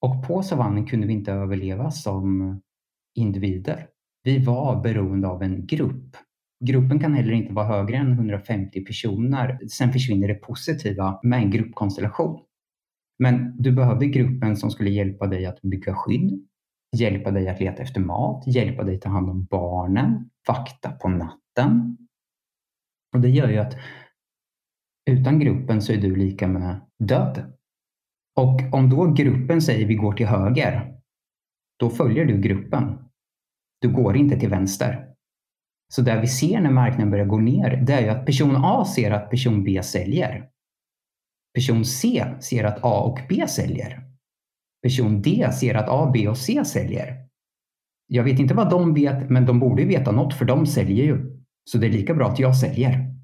Och 0.00 0.26
på 0.26 0.42
savannen 0.42 0.86
kunde 0.86 1.06
vi 1.06 1.12
inte 1.12 1.32
överleva 1.32 1.90
som 1.90 2.60
individer. 3.14 3.86
Vi 4.22 4.38
var 4.44 4.82
beroende 4.82 5.28
av 5.28 5.42
en 5.42 5.66
grupp. 5.66 6.16
Gruppen 6.64 6.98
kan 6.98 7.14
heller 7.14 7.32
inte 7.32 7.52
vara 7.52 7.66
högre 7.66 7.96
än 7.96 8.12
150 8.12 8.84
personer. 8.84 9.58
Sen 9.68 9.92
försvinner 9.92 10.28
det 10.28 10.34
positiva 10.34 11.20
med 11.22 11.38
en 11.38 11.50
gruppkonstellation. 11.50 12.44
Men 13.18 13.56
du 13.58 13.72
behövde 13.72 14.06
gruppen 14.06 14.56
som 14.56 14.70
skulle 14.70 14.90
hjälpa 14.90 15.26
dig 15.26 15.46
att 15.46 15.62
bygga 15.62 15.94
skydd, 15.94 16.46
hjälpa 16.96 17.30
dig 17.30 17.48
att 17.48 17.60
leta 17.60 17.82
efter 17.82 18.00
mat, 18.00 18.46
hjälpa 18.46 18.82
dig 18.84 19.00
ta 19.00 19.08
hand 19.08 19.30
om 19.30 19.44
barnen, 19.44 20.30
vakta 20.48 20.90
på 20.90 21.08
natten. 21.08 21.96
Och 23.14 23.20
det 23.20 23.28
gör 23.28 23.48
ju 23.48 23.58
att 23.58 23.76
utan 25.08 25.38
gruppen 25.38 25.82
så 25.82 25.92
är 25.92 25.96
du 25.96 26.16
lika 26.16 26.48
med 26.48 26.80
död. 26.98 27.52
Och 28.36 28.60
om 28.72 28.90
då 28.90 29.12
gruppen 29.12 29.62
säger 29.62 29.86
vi 29.86 29.94
går 29.94 30.12
till 30.12 30.26
höger, 30.26 30.94
då 31.78 31.90
följer 31.90 32.24
du 32.24 32.40
gruppen. 32.40 32.98
Du 33.80 33.92
går 33.92 34.16
inte 34.16 34.40
till 34.40 34.48
vänster. 34.48 35.08
Så 35.94 36.02
det 36.02 36.20
vi 36.20 36.26
ser 36.26 36.60
när 36.60 36.70
marknaden 36.70 37.10
börjar 37.10 37.26
gå 37.26 37.38
ner, 37.38 37.76
det 37.76 37.92
är 37.92 38.02
ju 38.02 38.08
att 38.08 38.26
person 38.26 38.56
A 38.56 38.84
ser 38.84 39.10
att 39.10 39.30
person 39.30 39.64
B 39.64 39.82
säljer. 39.82 40.48
Person 41.54 41.84
C 41.84 42.24
ser 42.40 42.64
att 42.64 42.78
A 42.84 43.00
och 43.00 43.18
B 43.28 43.46
säljer. 43.48 44.04
Person 44.82 45.22
D 45.22 45.50
ser 45.52 45.74
att 45.74 45.88
A, 45.88 46.10
B 46.12 46.28
och 46.28 46.38
C 46.38 46.64
säljer. 46.64 47.28
Jag 48.06 48.24
vet 48.24 48.38
inte 48.38 48.54
vad 48.54 48.70
de 48.70 48.94
vet, 48.94 49.30
men 49.30 49.46
de 49.46 49.58
borde 49.58 49.84
veta 49.84 50.12
något 50.12 50.34
för 50.34 50.44
de 50.44 50.66
säljer 50.66 51.04
ju. 51.04 51.42
Så 51.64 51.78
det 51.78 51.86
är 51.86 51.90
lika 51.90 52.14
bra 52.14 52.28
att 52.28 52.38
jag 52.38 52.56
säljer. 52.56 53.17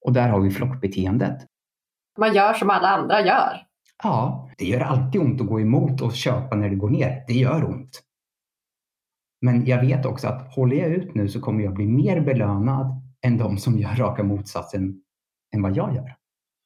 Och 0.00 0.12
där 0.12 0.28
har 0.28 0.40
vi 0.40 0.50
flockbeteendet. 0.50 1.46
Man 2.18 2.34
gör 2.34 2.54
som 2.54 2.70
alla 2.70 2.88
andra 2.88 3.20
gör. 3.20 3.66
Ja, 4.02 4.50
det 4.58 4.64
gör 4.64 4.80
alltid 4.80 5.20
ont 5.20 5.40
att 5.40 5.46
gå 5.46 5.60
emot 5.60 6.00
och 6.00 6.14
köpa 6.14 6.56
när 6.56 6.70
det 6.70 6.76
går 6.76 6.90
ner. 6.90 7.24
Det 7.26 7.34
gör 7.34 7.64
ont. 7.64 8.02
Men 9.40 9.66
jag 9.66 9.80
vet 9.80 10.06
också 10.06 10.28
att 10.28 10.54
håller 10.54 10.76
jag 10.76 10.88
ut 10.88 11.14
nu 11.14 11.28
så 11.28 11.40
kommer 11.40 11.64
jag 11.64 11.74
bli 11.74 11.86
mer 11.86 12.20
belönad 12.20 12.86
än 13.22 13.38
de 13.38 13.58
som 13.58 13.78
gör 13.78 13.94
raka 13.94 14.22
motsatsen 14.22 15.02
än 15.54 15.62
vad 15.62 15.76
jag 15.76 15.94
gör. 15.94 16.16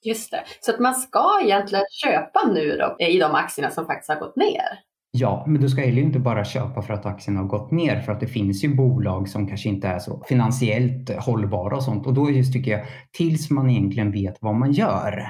Just 0.05 0.31
det, 0.31 0.45
så 0.61 0.73
att 0.73 0.81
man 0.81 0.95
ska 0.95 1.41
egentligen 1.43 1.85
köpa 1.91 2.47
nu 2.47 2.77
då 2.77 2.97
i 3.05 3.19
de 3.19 3.35
aktierna 3.35 3.71
som 3.71 3.87
faktiskt 3.87 4.09
har 4.09 4.21
gått 4.21 4.37
ner? 4.37 4.84
Ja, 5.17 5.45
men 5.47 5.61
du 5.61 5.69
ska 5.69 5.81
heller 5.81 6.03
inte 6.03 6.19
bara 6.19 6.45
köpa 6.45 6.83
för 6.83 6.95
att 6.95 7.07
aktien 7.07 7.37
har 7.37 7.45
gått 7.45 7.71
ner 7.71 8.01
för 8.01 8.13
att 8.13 8.21
det 8.21 8.27
finns 8.27 8.65
ju 8.65 8.75
bolag 8.75 9.29
som 9.29 9.49
kanske 9.49 9.69
inte 9.69 9.89
är 9.89 9.99
så 9.99 10.23
finansiellt 10.29 11.11
hållbara 11.11 11.77
och 11.77 11.83
sånt. 11.83 12.07
Och 12.07 12.15
då 12.15 12.31
just 12.31 12.53
tycker 12.53 12.71
jag, 12.71 12.87
tills 13.13 13.51
man 13.51 13.71
egentligen 13.71 14.13
vet 14.13 14.37
vad 14.41 14.55
man 14.55 14.73
gör, 14.73 15.23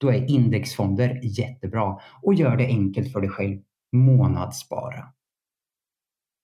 då 0.00 0.08
är 0.08 0.30
indexfonder 0.30 1.20
jättebra 1.22 1.98
och 2.22 2.34
gör 2.34 2.56
det 2.56 2.66
enkelt 2.66 3.12
för 3.12 3.20
dig 3.20 3.30
själv. 3.30 3.58
Månadsspara. 3.92 5.04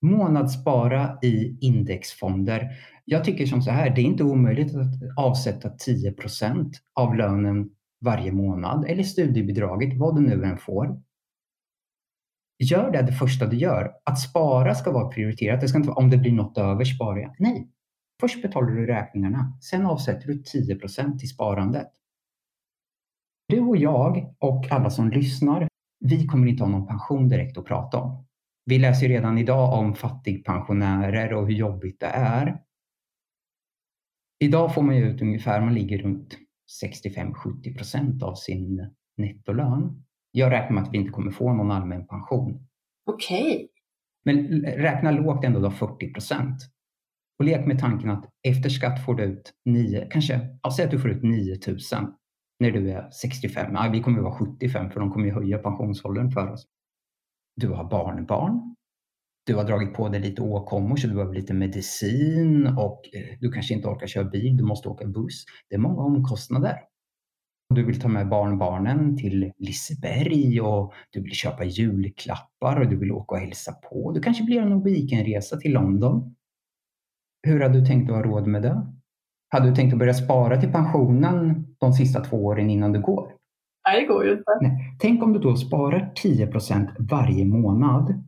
Månadsspara 0.03 1.19
i 1.23 1.59
indexfonder. 1.61 2.69
Jag 3.05 3.25
tycker 3.25 3.47
som 3.47 3.63
så 3.63 3.71
här, 3.71 3.91
det 3.91 4.01
är 4.01 4.05
inte 4.07 4.25
omöjligt 4.25 4.75
att 4.75 4.93
avsätta 5.17 5.69
10% 5.69 6.73
av 6.95 7.15
lönen 7.15 7.71
varje 8.05 8.33
månad 8.33 8.85
eller 8.89 9.03
studiebidraget, 9.03 9.99
vad 9.99 10.17
du 10.17 10.21
nu 10.21 10.45
än 10.45 10.59
får 10.59 11.06
Gör 12.59 12.91
det 12.91 13.03
det 13.03 13.13
första 13.13 13.47
du 13.47 13.57
gör. 13.57 13.93
Att 14.05 14.21
spara 14.21 14.75
ska 14.75 14.93
vara 14.93 15.09
prioriterat. 15.09 15.61
Det 15.61 15.69
ska 15.69 15.79
inte 15.79 15.89
vara 15.89 15.99
om 15.99 16.11
det 16.11 16.17
blir 16.17 16.33
något 16.33 16.59
över 16.59 16.85
sparar 16.85 17.19
jag. 17.19 17.35
Nej, 17.39 17.71
först 18.21 18.43
betalar 18.43 18.71
du 18.71 18.87
räkningarna. 18.87 19.59
Sen 19.71 19.87
avsätter 19.87 20.27
du 20.27 20.43
10% 20.43 21.19
till 21.19 21.29
sparandet. 21.29 21.89
Du 23.49 23.61
och 23.61 23.77
jag 23.77 24.35
och 24.39 24.73
alla 24.73 24.91
som 24.91 25.11
lyssnar, 25.11 25.69
vi 26.01 26.27
kommer 26.27 26.47
inte 26.47 26.63
ha 26.63 26.71
någon 26.71 26.87
pension 26.87 27.29
direkt 27.29 27.59
att 27.59 27.65
prata 27.65 27.99
om. 27.99 28.27
Vi 28.65 28.79
läser 28.79 29.09
redan 29.09 29.39
idag 29.39 29.73
om 29.79 29.95
fattigpensionärer 29.95 31.33
och 31.33 31.47
hur 31.47 31.55
jobbigt 31.55 32.01
det 32.01 32.07
är. 32.07 32.63
Idag 34.39 34.75
får 34.75 34.83
man 34.83 34.97
ju 34.97 35.05
ut 35.05 35.23
ungefär, 35.23 35.61
man 35.61 35.75
ligger 35.75 35.99
runt 35.99 36.39
65-70 36.85 37.77
procent 37.77 38.23
av 38.23 38.35
sin 38.35 38.91
nettolön. 39.17 40.06
Jag 40.39 40.53
räknar 40.53 40.75
med 40.75 40.83
att 40.83 40.93
vi 40.93 40.99
inte 40.99 41.11
kommer 41.11 41.31
få 41.31 41.53
någon 41.53 41.71
allmän 41.71 42.07
pension. 42.07 42.67
Okej. 43.11 43.55
Okay. 43.55 43.69
Men 44.25 44.63
räkna 44.63 45.11
lågt 45.11 45.45
ändå 45.45 45.61
då 45.61 45.71
40 45.71 46.13
procent. 46.13 46.57
Och 47.39 47.45
lek 47.45 47.67
med 47.67 47.79
tanken 47.79 48.11
att 48.11 48.25
efter 48.49 48.69
skatt 48.69 49.05
får 49.05 49.15
du 49.15 49.25
ut 49.25 49.53
9, 49.65 50.09
kanske, 50.11 50.41
ja, 50.63 50.71
säg 50.77 50.85
att 50.85 50.91
du 50.91 50.99
får 50.99 51.11
ut 51.11 51.23
9 51.23 51.57
000 51.67 51.79
när 52.61 52.71
du 52.71 52.91
är 52.91 53.11
65. 53.11 53.75
Ja, 53.75 53.89
vi 53.93 54.03
kommer 54.03 54.19
att 54.19 54.25
vara 54.25 54.35
75 54.35 54.91
för 54.91 55.01
de 55.01 55.13
kommer 55.13 55.27
ju 55.27 55.33
höja 55.33 55.59
pensionsåldern 55.59 56.31
för 56.31 56.53
oss. 56.53 56.67
Du 57.57 57.69
har 57.69 57.91
barnbarn. 57.91 58.75
Du 59.47 59.55
har 59.55 59.65
dragit 59.65 59.95
på 59.95 60.09
dig 60.09 60.21
lite 60.21 60.43
åkommor 60.43 60.97
så 60.97 61.07
du 61.07 61.15
behöver 61.15 61.35
lite 61.35 61.55
medicin 61.55 62.67
och 62.67 63.01
eh, 63.15 63.39
du 63.41 63.53
kanske 63.53 63.75
inte 63.75 63.89
orkar 63.89 64.07
köra 64.07 64.25
bil, 64.25 64.57
du 64.57 64.65
måste 64.65 64.89
åka 64.89 65.07
buss. 65.07 65.45
Det 65.69 65.75
är 65.75 65.81
många 65.81 66.03
omkostnader. 66.03 66.77
Du 67.75 67.85
vill 67.85 68.01
ta 68.01 68.09
med 68.09 68.29
barnbarnen 68.29 69.17
till 69.17 69.53
Liseberg 69.59 70.61
och 70.61 70.93
du 71.11 71.23
vill 71.23 71.33
köpa 71.33 71.65
julklappar 71.65 72.81
och 72.81 72.89
du 72.89 72.97
vill 72.97 73.13
åka 73.13 73.35
och 73.35 73.41
hälsa 73.41 73.73
på. 73.73 74.13
Du 74.13 74.21
kanske 74.21 74.45
vill 74.45 74.55
göra 74.55 74.69
någon 74.69 74.85
weekendresa 74.85 75.57
till 75.57 75.73
London. 75.73 76.35
Hur 77.43 77.61
hade 77.61 77.81
du 77.81 77.87
tänkt 77.87 78.11
att 78.11 78.17
ha 78.17 78.23
råd 78.23 78.47
med 78.47 78.63
det? 78.63 78.93
Hade 79.49 79.69
du 79.69 79.75
tänkt 79.75 79.93
att 79.93 79.99
börja 79.99 80.15
spara 80.15 80.61
till 80.61 80.73
pensionen 80.73 81.67
de 81.79 81.93
sista 81.93 82.25
två 82.25 82.45
åren 82.45 82.71
innan 82.71 82.93
du 82.93 83.01
går? 83.01 83.33
Nej, 83.89 84.01
det 84.01 84.07
går 84.07 84.25
ju 84.25 84.31
inte. 84.31 84.59
Nej. 84.61 84.97
Tänk 85.01 85.23
om 85.23 85.33
du 85.33 85.39
då 85.39 85.57
sparar 85.57 86.13
10% 86.25 86.89
varje 86.99 87.45
månad 87.45 88.23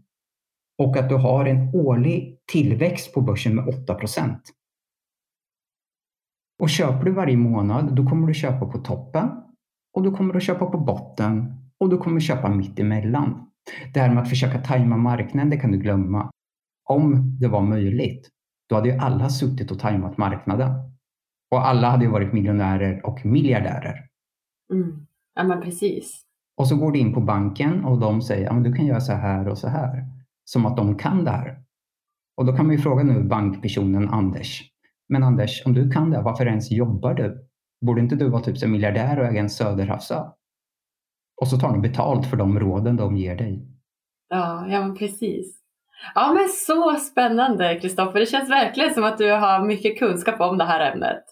och 0.79 0.97
att 0.97 1.09
du 1.09 1.15
har 1.15 1.47
en 1.47 1.75
årlig 1.75 2.39
tillväxt 2.53 3.15
på 3.15 3.21
börsen 3.21 3.55
med 3.55 3.69
8 3.69 3.97
Och 6.63 6.69
köper 6.69 7.05
du 7.05 7.11
varje 7.11 7.37
månad, 7.37 7.97
då 7.97 8.07
kommer 8.07 8.27
du 8.27 8.35
köpa 8.35 8.67
på 8.67 8.79
toppen 8.79 9.31
och 9.97 10.03
då 10.03 10.17
kommer 10.17 10.35
du 10.35 10.41
köpa 10.41 10.67
på 10.67 10.79
botten 10.79 11.55
och 11.81 11.91
du 11.91 11.99
kommer 11.99 12.21
köpa 12.21 12.49
mitt 12.49 12.79
emellan. 12.79 13.47
Det 13.95 14.01
här 14.01 14.15
med 14.15 14.23
att 14.23 14.29
försöka 14.29 14.59
tajma 14.59 14.97
marknaden, 14.97 15.51
det 15.51 15.57
kan 15.57 15.73
du 15.73 15.79
glömma. 15.79 16.31
Om 16.89 17.39
det 17.41 17.49
var 17.49 17.63
möjligt, 17.63 18.29
då 18.69 18.77
hade 18.77 18.89
ju 18.89 18.99
alla 18.99 19.29
suttit 19.29 19.71
och 19.71 19.79
tajmat 19.79 20.19
marknaden. 20.19 20.71
Och 21.51 21.67
alla 21.67 21.91
hade 21.91 22.05
ju 22.05 22.11
varit 22.11 22.33
miljonärer 22.33 23.07
och 23.07 23.27
miljardärer. 23.27 24.07
Mm. 24.73 25.07
Ja, 25.35 25.45
men 25.45 25.61
precis. 25.61 26.23
Och 26.57 26.69
så 26.69 26.77
går 26.77 26.93
du 26.93 26.99
in 26.99 27.15
på 27.15 27.21
banken 27.21 27.85
och 27.85 27.99
de 27.99 28.23
säger 28.23 28.51
att 28.51 28.65
du 28.65 28.73
kan 28.73 28.87
göra 28.87 29.01
så 29.01 29.13
här 29.13 29.49
och 29.49 29.59
så 29.59 29.69
här. 29.69 30.05
Som 30.45 30.67
att 30.67 30.77
de 30.77 30.99
kan 30.99 31.25
det 31.25 31.31
här. 31.31 31.63
Och 32.37 32.47
då 32.47 32.57
kan 32.57 32.67
man 32.67 32.77
ju 32.77 32.83
fråga 32.83 33.03
nu 33.03 33.23
bankpersonen 33.23 34.09
Anders. 34.09 34.63
Men 35.09 35.23
Anders, 35.23 35.63
om 35.67 35.75
du 35.75 35.91
kan 35.91 36.11
det, 36.11 36.21
varför 36.21 36.47
ens 36.47 36.71
jobbar 36.71 37.15
du? 37.15 37.49
Borde 37.87 38.01
inte 38.01 38.17
du 38.17 38.29
vara 38.29 38.43
typ 38.43 38.59
som 38.59 38.73
miljardär 38.73 39.19
och 39.19 39.27
äga 39.27 39.41
en 39.41 39.51
Söderhavsö? 39.51 40.25
Och 41.41 41.49
så 41.49 41.59
tar 41.59 41.69
de 41.69 41.83
betalt 41.83 42.31
för 42.31 42.37
de 42.37 42.61
råden 42.61 42.97
de 42.97 43.17
ger 43.17 43.37
dig. 43.37 43.67
Ja, 44.29 44.67
ja 44.69 44.81
men 44.81 44.97
precis. 44.97 45.59
Ja 46.15 46.33
men 46.33 46.49
så 46.49 46.97
spännande 46.97 47.79
Kristoffer. 47.81 48.21
Det 48.21 48.27
känns 48.27 48.51
verkligen 48.51 48.95
som 48.95 49.05
att 49.05 49.19
du 49.19 49.31
har 49.31 49.65
mycket 49.65 49.99
kunskap 49.99 50.41
om 50.41 50.59
det 50.59 50.65
här 50.65 50.93
ämnet. 50.93 51.25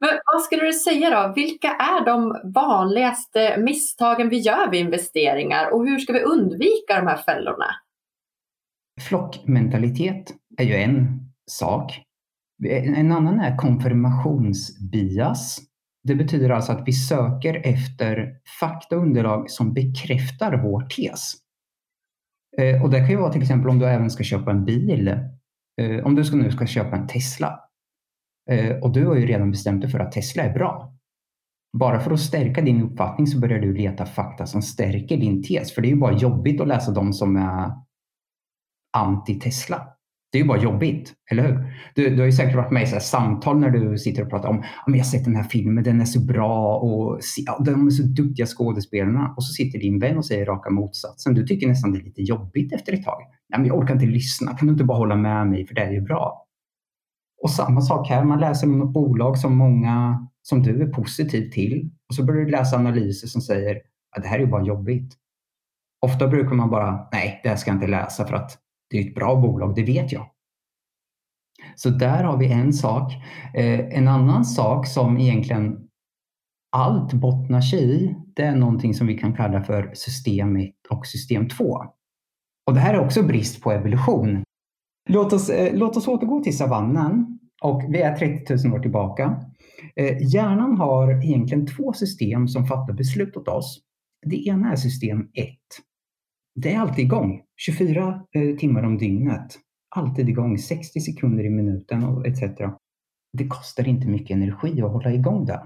Men 0.00 0.10
vad 0.32 0.42
skulle 0.42 0.62
du 0.62 0.72
säga 0.72 1.10
då? 1.10 1.32
Vilka 1.34 1.68
är 1.68 2.04
de 2.04 2.40
vanligaste 2.54 3.56
misstagen 3.58 4.28
vi 4.28 4.38
gör 4.38 4.70
vid 4.70 4.80
investeringar 4.80 5.70
och 5.74 5.86
hur 5.86 5.98
ska 5.98 6.12
vi 6.12 6.22
undvika 6.22 6.96
de 6.96 7.06
här 7.06 7.16
fällorna? 7.16 7.66
Flockmentalitet 9.08 10.32
är 10.58 10.64
ju 10.64 10.74
en 10.74 11.20
sak. 11.50 12.02
Eh, 12.66 12.98
en 12.98 13.12
annan 13.12 13.40
är 13.40 13.56
konfirmationsbias. 13.56 15.58
Det 16.04 16.14
betyder 16.14 16.50
alltså 16.50 16.72
att 16.72 16.88
vi 16.88 16.92
söker 16.92 17.60
efter 17.64 18.36
fakta 18.60 18.96
och 18.96 19.02
underlag 19.02 19.50
som 19.50 19.72
bekräftar 19.72 20.56
vår 20.56 20.80
tes. 20.80 21.32
Eh, 22.58 22.82
och 22.82 22.90
det 22.90 22.98
kan 22.98 23.10
ju 23.10 23.16
vara 23.16 23.32
till 23.32 23.42
exempel 23.42 23.70
om 23.70 23.78
du 23.78 23.86
även 23.86 24.10
ska 24.10 24.24
köpa 24.24 24.50
en 24.50 24.64
bil. 24.64 25.08
Eh, 25.80 26.04
om 26.04 26.14
du 26.14 26.36
nu 26.36 26.50
ska 26.50 26.66
köpa 26.66 26.96
en 26.96 27.06
Tesla 27.06 27.58
och 28.82 28.92
du 28.92 29.06
har 29.06 29.14
ju 29.14 29.26
redan 29.26 29.50
bestämt 29.50 29.82
dig 29.82 29.90
för 29.90 29.98
att 29.98 30.12
Tesla 30.12 30.42
är 30.42 30.54
bra. 30.54 30.94
Bara 31.78 32.00
för 32.00 32.10
att 32.10 32.20
stärka 32.20 32.60
din 32.60 32.82
uppfattning 32.82 33.26
så 33.26 33.40
börjar 33.40 33.58
du 33.58 33.74
leta 33.74 34.06
fakta 34.06 34.46
som 34.46 34.62
stärker 34.62 35.16
din 35.16 35.42
tes. 35.42 35.74
För 35.74 35.82
det 35.82 35.88
är 35.88 35.90
ju 35.90 35.96
bara 35.96 36.18
jobbigt 36.18 36.60
att 36.60 36.68
läsa 36.68 36.92
de 36.92 37.12
som 37.12 37.36
är 37.36 37.72
anti-Tesla. 38.96 39.86
Det 40.32 40.38
är 40.38 40.42
ju 40.42 40.48
bara 40.48 40.62
jobbigt, 40.62 41.12
eller 41.30 41.42
hur? 41.42 41.72
Du, 41.94 42.10
du 42.10 42.18
har 42.18 42.26
ju 42.26 42.32
säkert 42.32 42.56
varit 42.56 42.72
med 42.72 42.82
i 42.82 42.86
så 42.86 43.00
samtal 43.00 43.58
när 43.58 43.70
du 43.70 43.98
sitter 43.98 44.22
och 44.22 44.30
pratar 44.30 44.48
om 44.48 44.58
att 44.58 44.66
jag 44.86 44.96
har 44.96 45.04
sett 45.04 45.24
den 45.24 45.36
här 45.36 45.42
filmen, 45.42 45.84
den 45.84 46.00
är 46.00 46.04
så 46.04 46.20
bra 46.20 46.76
och 46.76 47.20
ja, 47.46 47.62
de 47.64 47.86
är 47.86 47.90
så 47.90 48.02
duktiga 48.02 48.46
skådespelarna. 48.46 49.34
Och 49.36 49.44
så 49.44 49.52
sitter 49.52 49.78
din 49.78 49.98
vän 49.98 50.18
och 50.18 50.24
säger 50.24 50.46
raka 50.46 50.70
motsatsen. 50.70 51.34
Du 51.34 51.46
tycker 51.46 51.68
nästan 51.68 51.92
det 51.92 51.98
är 51.98 52.02
lite 52.02 52.22
jobbigt 52.22 52.72
efter 52.72 52.92
ett 52.92 53.04
tag. 53.04 53.18
Nej, 53.48 53.60
men 53.60 53.68
jag 53.68 53.78
orkar 53.78 53.94
inte 53.94 54.06
lyssna. 54.06 54.56
Kan 54.56 54.66
du 54.66 54.72
inte 54.72 54.84
bara 54.84 54.98
hålla 54.98 55.16
med 55.16 55.46
mig 55.46 55.66
för 55.66 55.74
det 55.74 55.82
är 55.82 55.92
ju 55.92 56.00
bra? 56.00 56.46
Och 57.42 57.50
samma 57.50 57.80
sak 57.80 58.08
här, 58.08 58.24
man 58.24 58.40
läser 58.40 58.66
om 58.66 58.78
något 58.78 58.92
bolag 58.92 59.38
som 59.38 59.56
många 59.56 60.26
som 60.42 60.62
du 60.62 60.82
är 60.82 60.86
positiv 60.86 61.50
till 61.50 61.90
och 62.08 62.14
så 62.14 62.24
börjar 62.24 62.44
du 62.44 62.50
läsa 62.50 62.76
analyser 62.76 63.28
som 63.28 63.40
säger 63.40 63.76
att 64.16 64.22
det 64.22 64.28
här 64.28 64.38
är 64.38 64.46
bara 64.46 64.64
jobbigt. 64.64 65.14
Ofta 66.06 66.28
brukar 66.28 66.54
man 66.54 66.70
bara, 66.70 67.08
nej, 67.12 67.40
det 67.42 67.48
här 67.48 67.56
ska 67.56 67.70
jag 67.70 67.76
inte 67.76 67.86
läsa 67.86 68.26
för 68.26 68.34
att 68.34 68.58
det 68.92 68.98
är 68.98 69.08
ett 69.08 69.14
bra 69.14 69.40
bolag, 69.40 69.74
det 69.74 69.82
vet 69.82 70.12
jag. 70.12 70.26
Så 71.74 71.90
där 71.90 72.24
har 72.24 72.38
vi 72.38 72.52
en 72.52 72.72
sak. 72.72 73.12
Eh, 73.54 73.80
en 73.80 74.08
annan 74.08 74.44
sak 74.44 74.86
som 74.86 75.18
egentligen 75.18 75.78
allt 76.76 77.12
bottnar 77.12 77.60
sig 77.60 77.94
i, 77.94 78.16
det 78.36 78.42
är 78.42 78.56
någonting 78.56 78.94
som 78.94 79.06
vi 79.06 79.18
kan 79.18 79.34
kalla 79.34 79.62
för 79.62 79.90
system 79.94 80.56
1 80.56 80.70
och 80.90 81.06
system 81.06 81.48
2. 81.48 81.64
Och 82.66 82.74
det 82.74 82.80
här 82.80 82.94
är 82.94 83.04
också 83.04 83.22
brist 83.22 83.62
på 83.62 83.72
evolution. 83.72 84.42
Låt 85.08 85.32
oss, 85.32 85.50
eh, 85.50 85.74
låt 85.74 85.96
oss 85.96 86.08
återgå 86.08 86.42
till 86.42 86.56
savannen 86.56 87.38
och 87.62 87.82
vi 87.88 88.02
är 88.02 88.16
30 88.16 88.68
000 88.68 88.74
år 88.74 88.78
tillbaka. 88.78 89.44
Eh, 89.96 90.16
hjärnan 90.32 90.76
har 90.76 91.24
egentligen 91.24 91.66
två 91.66 91.92
system 91.92 92.48
som 92.48 92.66
fattar 92.66 92.92
beslut 92.92 93.36
åt 93.36 93.48
oss. 93.48 93.80
Det 94.26 94.46
ena 94.46 94.72
är 94.72 94.76
system 94.76 95.20
1. 95.20 95.48
Det 96.54 96.72
är 96.72 96.78
alltid 96.78 97.04
igång, 97.04 97.40
24 97.56 98.22
eh, 98.34 98.56
timmar 98.56 98.82
om 98.82 98.98
dygnet. 98.98 99.58
Alltid 99.96 100.28
igång, 100.28 100.58
60 100.58 101.00
sekunder 101.00 101.44
i 101.44 101.50
minuten 101.50 102.04
och 102.04 102.26
etc. 102.26 102.40
Det 103.32 103.46
kostar 103.46 103.88
inte 103.88 104.08
mycket 104.08 104.34
energi 104.34 104.82
att 104.82 104.90
hålla 104.92 105.12
igång 105.12 105.46
det. 105.46 105.62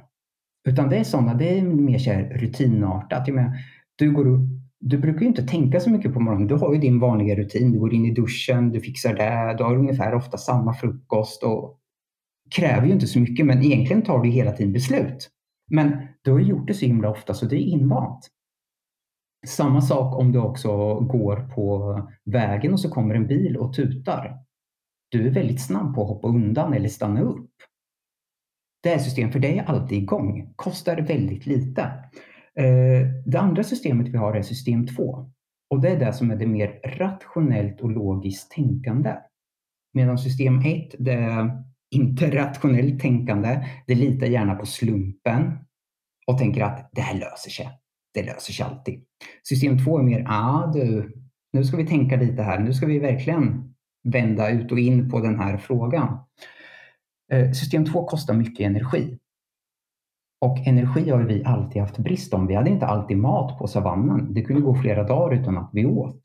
Utan 0.69 0.89
det 0.89 0.97
är 0.97 1.05
sådana, 1.05 1.35
det 1.35 1.59
är 1.59 1.63
mer 1.63 1.99
så 1.99 2.11
rutinartat. 2.13 3.29
Menar, 3.29 3.53
du 3.97 4.13
går 4.13 4.27
upp 4.27 4.49
du 4.81 4.99
brukar 4.99 5.21
ju 5.21 5.27
inte 5.27 5.43
tänka 5.43 5.81
så 5.81 5.91
mycket 5.91 6.15
på 6.15 6.21
morgonen. 6.21 6.47
Du 6.47 6.55
har 6.55 6.75
ju 6.75 6.81
din 6.81 7.01
vanliga 7.01 7.37
rutin. 7.37 7.73
Du 7.73 7.79
går 7.79 7.95
in 7.95 8.07
i 8.07 8.15
duschen, 8.15 8.71
du 8.71 8.81
fixar 8.81 9.15
det. 9.15 9.55
Du 9.59 9.65
har 9.65 9.77
ungefär 9.77 10.15
ofta 10.15 10.39
samma 10.39 10.75
frukost 10.75 11.43
och 11.43 11.79
kräver 12.57 12.87
ju 12.87 12.93
inte 12.93 13.07
så 13.07 13.21
mycket, 13.21 13.47
men 13.47 13.63
egentligen 13.63 14.03
tar 14.03 14.23
du 14.23 14.31
hela 14.31 14.53
tiden 14.53 14.73
beslut. 14.73 15.31
Men 15.71 16.09
du 16.23 16.33
har 16.33 16.41
gjort 16.41 16.67
det 16.67 16.75
så 16.75 16.87
himla 16.87 17.11
ofta 17.11 17.35
så 17.35 17.47
det 17.47 17.57
är 17.57 17.67
invant. 17.67 18.31
Samma 19.47 19.81
sak 19.81 20.19
om 20.19 20.33
du 20.33 20.39
också 20.39 20.95
går 20.95 21.37
på 21.55 22.01
vägen 22.25 22.73
och 22.73 22.81
så 22.81 22.91
kommer 22.91 23.15
en 23.15 23.27
bil 23.27 23.57
och 23.57 23.75
tutar. 23.75 24.39
Du 25.09 25.27
är 25.27 25.31
väldigt 25.31 25.67
snabb 25.67 25.95
på 25.95 26.03
att 26.03 26.09
hoppa 26.09 26.29
undan 26.29 26.75
eller 26.75 26.89
stanna 26.89 27.21
upp. 27.21 27.51
Det 28.83 28.89
här 28.89 28.99
systemet 28.99 29.33
för 29.33 29.41
dig 29.41 29.59
är 29.59 29.65
alltid 29.65 29.99
igång, 29.99 30.53
kostar 30.57 30.97
väldigt 30.97 31.47
lite. 31.47 31.83
Eh, 32.55 33.09
det 33.27 33.41
andra 33.41 33.63
systemet 33.65 34.09
vi 34.09 34.17
har 34.17 34.35
är 34.35 34.43
system 34.43 34.87
2 34.87 35.31
och 35.71 35.81
det 35.81 35.89
är 35.89 35.99
det 35.99 36.13
som 36.13 36.31
är 36.31 36.37
det 36.37 36.47
mer 36.47 36.81
rationellt 36.99 37.81
och 37.81 37.91
logiskt 37.91 38.51
tänkande. 38.51 39.17
Medan 39.93 40.19
system 40.19 40.59
1, 40.59 40.95
det 40.99 41.13
är 41.13 41.65
inte 41.91 42.31
rationellt 42.31 43.01
tänkande. 43.01 43.67
Det 43.87 43.95
litar 43.95 44.27
gärna 44.27 44.55
på 44.55 44.67
slumpen 44.67 45.59
och 46.27 46.39
tänker 46.39 46.63
att 46.63 46.91
det 46.93 47.01
här 47.01 47.19
löser 47.19 47.51
sig. 47.51 47.69
Det 48.17 48.23
löser 48.23 48.53
sig 48.53 48.67
alltid. 48.67 49.01
System 49.43 49.85
2 49.85 49.99
är 49.99 50.03
mer, 50.03 50.25
ah 50.29 50.71
du, 50.73 51.13
nu 51.53 51.65
ska 51.65 51.77
vi 51.77 51.87
tänka 51.87 52.17
lite 52.17 52.43
här. 52.43 52.59
Nu 52.59 52.73
ska 52.73 52.87
vi 52.87 52.99
verkligen 52.99 53.75
vända 54.05 54.51
ut 54.51 54.73
och 54.73 54.79
in 54.79 55.11
på 55.11 55.21
den 55.21 55.39
här 55.41 55.57
frågan. 55.57 56.19
Eh, 57.33 57.53
system 57.53 57.85
2 57.85 58.07
kostar 58.07 58.35
mycket 58.35 58.67
energi. 58.67 59.19
Och 60.41 60.59
energi 60.67 61.11
har 61.11 61.23
vi 61.23 61.45
alltid 61.45 61.83
haft 61.83 61.99
brist 61.99 62.35
om. 62.35 62.47
Vi 62.47 62.55
hade 62.55 62.71
inte 62.71 62.87
alltid 62.87 63.17
mat 63.17 63.59
på 63.59 63.67
savannen. 63.67 64.35
Det 64.35 64.43
kunde 64.43 64.63
gå 64.63 64.75
flera 64.75 65.05
dagar 65.05 65.41
utan 65.41 65.59
att 65.59 65.71
vi 65.73 65.87
åt. 65.87 66.21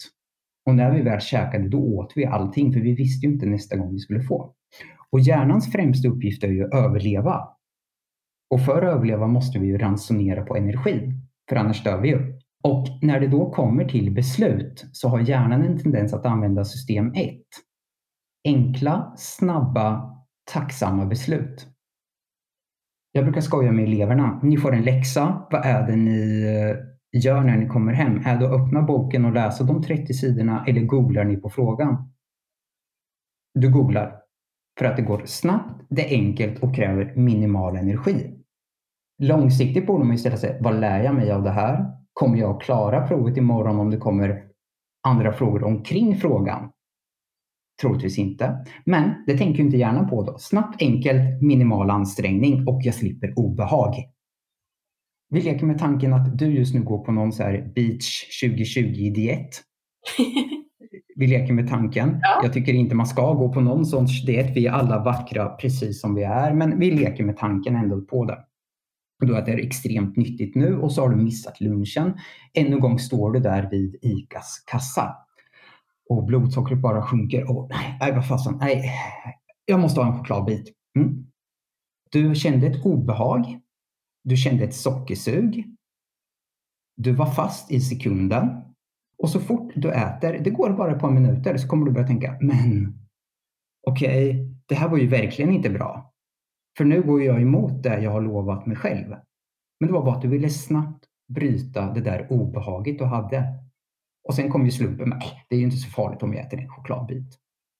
Och 0.65 0.75
när 0.75 0.91
vi 0.91 1.01
väl 1.01 1.21
käkade, 1.21 1.69
då 1.69 1.79
åt 1.79 2.13
vi 2.15 2.25
allting, 2.25 2.73
för 2.73 2.79
vi 2.79 2.95
visste 2.95 3.25
ju 3.27 3.33
inte 3.33 3.45
nästa 3.45 3.77
gång 3.77 3.91
vi 3.91 3.99
skulle 3.99 4.21
få. 4.21 4.53
Och 5.09 5.19
hjärnans 5.19 5.71
främsta 5.71 6.07
uppgift 6.07 6.43
är 6.43 6.47
ju 6.47 6.65
att 6.65 6.73
överleva. 6.73 7.47
Och 8.49 8.61
för 8.65 8.81
att 8.81 8.95
överleva 8.95 9.27
måste 9.27 9.59
vi 9.59 9.67
ju 9.67 9.77
ransonera 9.77 10.45
på 10.45 10.55
energi, 10.55 11.13
för 11.51 11.55
annars 11.55 11.83
dör 11.83 12.01
vi 12.01 12.09
ju. 12.09 12.39
Och 12.63 12.87
när 13.01 13.19
det 13.19 13.27
då 13.27 13.51
kommer 13.51 13.85
till 13.85 14.11
beslut 14.11 14.85
så 14.91 15.07
har 15.07 15.19
hjärnan 15.19 15.61
en 15.61 15.77
tendens 15.77 16.13
att 16.13 16.25
använda 16.25 16.65
system 16.65 17.13
1. 17.13 17.35
Enkla, 18.47 19.13
snabba, 19.17 20.15
tacksamma 20.53 21.05
beslut. 21.05 21.67
Jag 23.11 23.23
brukar 23.25 23.41
skoja 23.41 23.71
med 23.71 23.85
eleverna. 23.85 24.39
Ni 24.43 24.57
får 24.57 24.73
en 24.73 24.83
läxa. 24.83 25.47
Vad 25.51 25.65
är 25.65 25.87
det 25.87 25.95
ni 25.95 26.43
eh, 26.43 27.21
gör 27.21 27.41
när 27.41 27.57
ni 27.57 27.67
kommer 27.67 27.93
hem? 27.93 28.21
Är 28.25 28.39
det 28.39 28.45
att 28.45 28.61
öppna 28.61 28.81
boken 28.81 29.25
och 29.25 29.33
läsa 29.33 29.63
de 29.63 29.83
30 29.83 30.13
sidorna 30.13 30.65
eller 30.67 30.81
googlar 30.81 31.23
ni 31.23 31.37
på 31.37 31.49
frågan? 31.49 32.11
Du 33.53 33.71
googlar 33.71 34.15
för 34.79 34.85
att 34.85 34.97
det 34.97 35.03
går 35.03 35.21
snabbt, 35.25 35.85
det 35.89 36.13
är 36.13 36.17
enkelt 36.17 36.63
och 36.63 36.75
kräver 36.75 37.15
minimal 37.15 37.75
energi. 37.75 38.40
Långsiktigt 39.21 39.87
borde 39.87 40.05
man 40.05 40.17
ställa 40.17 40.37
sig, 40.37 40.57
vad 40.61 40.79
lär 40.79 41.03
jag 41.03 41.15
mig 41.15 41.31
av 41.31 41.43
det 41.43 41.51
här? 41.51 41.85
Kommer 42.13 42.37
jag 42.37 42.55
att 42.55 42.61
klara 42.61 43.07
provet 43.07 43.37
imorgon 43.37 43.79
om 43.79 43.91
det 43.91 43.97
kommer 43.97 44.43
andra 45.07 45.33
frågor 45.33 45.63
omkring 45.63 46.15
frågan? 46.15 46.71
Troligtvis 47.81 48.17
inte. 48.17 48.65
Men 48.85 49.13
det 49.27 49.37
tänker 49.37 49.59
ju 49.59 49.65
inte 49.65 49.77
hjärnan 49.77 50.09
på 50.09 50.23
då. 50.23 50.37
Snabbt, 50.37 50.81
enkelt, 50.81 51.41
minimal 51.41 51.89
ansträngning 51.89 52.67
och 52.67 52.79
jag 52.83 52.95
slipper 52.95 53.33
obehag. 53.39 53.95
Vi 55.29 55.41
leker 55.41 55.65
med 55.65 55.79
tanken 55.79 56.13
att 56.13 56.37
du 56.37 56.45
just 56.45 56.73
nu 56.73 56.83
går 56.83 57.05
på 57.05 57.11
någon 57.11 57.31
så 57.31 57.43
här 57.43 57.71
beach 57.75 58.43
2020-diet. 58.43 59.49
vi 61.15 61.27
leker 61.27 61.53
med 61.53 61.69
tanken. 61.69 62.19
Ja. 62.21 62.39
Jag 62.43 62.53
tycker 62.53 62.73
inte 62.73 62.95
man 62.95 63.07
ska 63.07 63.33
gå 63.33 63.53
på 63.53 63.61
någon 63.61 63.85
sån 63.85 64.05
diet. 64.25 64.55
Vi 64.55 64.67
är 64.67 64.71
alla 64.71 65.03
vackra 65.03 65.49
precis 65.49 66.01
som 66.01 66.15
vi 66.15 66.23
är, 66.23 66.53
men 66.53 66.79
vi 66.79 66.91
leker 66.91 67.23
med 67.23 67.37
tanken 67.37 67.75
ändå 67.75 68.01
på 68.01 68.25
det. 68.25 68.37
Då 69.27 69.35
att 69.35 69.45
det 69.45 69.51
är 69.51 69.65
extremt 69.65 70.17
nyttigt 70.17 70.55
nu 70.55 70.77
och 70.77 70.91
så 70.91 71.01
har 71.01 71.09
du 71.09 71.15
missat 71.15 71.61
lunchen. 71.61 72.13
Ännu 72.53 72.73
en 72.73 72.79
gång 72.79 72.99
står 72.99 73.31
du 73.31 73.39
där 73.39 73.69
vid 73.71 73.95
ICAs 74.01 74.63
kassa 74.71 75.15
och 76.09 76.25
blodsockret 76.25 76.79
bara 76.79 77.01
sjunker. 77.01 77.51
Och, 77.51 77.71
nej, 77.99 78.11
vad 78.11 78.27
fasen, 78.27 78.57
nej, 78.61 78.91
jag 79.65 79.79
måste 79.79 80.01
ha 80.01 80.07
en 80.07 80.17
chokladbit. 80.17 80.73
Mm. 80.95 81.25
Du 82.11 82.35
kände 82.35 82.67
ett 82.67 82.85
obehag. 82.85 83.59
Du 84.23 84.37
kände 84.37 84.63
ett 84.63 84.75
sockersug. 84.75 85.65
Du 86.97 87.11
var 87.11 87.25
fast 87.25 87.71
i 87.71 87.79
sekunden. 87.79 88.61
Och 89.17 89.29
så 89.29 89.39
fort 89.39 89.71
du 89.75 89.91
äter, 89.91 90.39
det 90.43 90.49
går 90.49 90.69
bara 90.69 90.91
ett 90.95 91.01
par 91.01 91.11
minuter, 91.11 91.57
så 91.57 91.67
kommer 91.67 91.85
du 91.85 91.91
börja 91.91 92.07
tänka, 92.07 92.37
men 92.41 92.99
okej, 93.87 94.29
okay, 94.29 94.55
det 94.65 94.75
här 94.75 94.89
var 94.89 94.97
ju 94.97 95.07
verkligen 95.07 95.51
inte 95.51 95.69
bra. 95.69 96.10
För 96.77 96.85
nu 96.85 97.01
går 97.01 97.23
jag 97.23 97.41
emot 97.41 97.83
det 97.83 98.01
jag 98.01 98.11
har 98.11 98.21
lovat 98.21 98.65
mig 98.65 98.77
själv. 98.77 99.09
Men 99.79 99.87
det 99.87 99.93
var 99.93 100.05
bara 100.05 100.15
att 100.15 100.21
du 100.21 100.27
ville 100.27 100.49
snabbt 100.49 101.05
bryta 101.33 101.93
det 101.93 102.01
där 102.01 102.27
obehaget 102.29 102.99
du 102.99 103.05
hade. 103.05 103.43
Och 104.27 104.33
sen 104.33 104.49
kom 104.49 104.65
ju 104.65 104.71
slumpen, 104.71 105.09
nej, 105.09 105.45
det 105.49 105.55
är 105.55 105.59
ju 105.59 105.65
inte 105.65 105.77
så 105.77 105.89
farligt 105.89 106.23
om 106.23 106.33
jag 106.33 106.45
äter 106.45 106.59
en 106.59 106.69
chokladbit. 106.69 107.37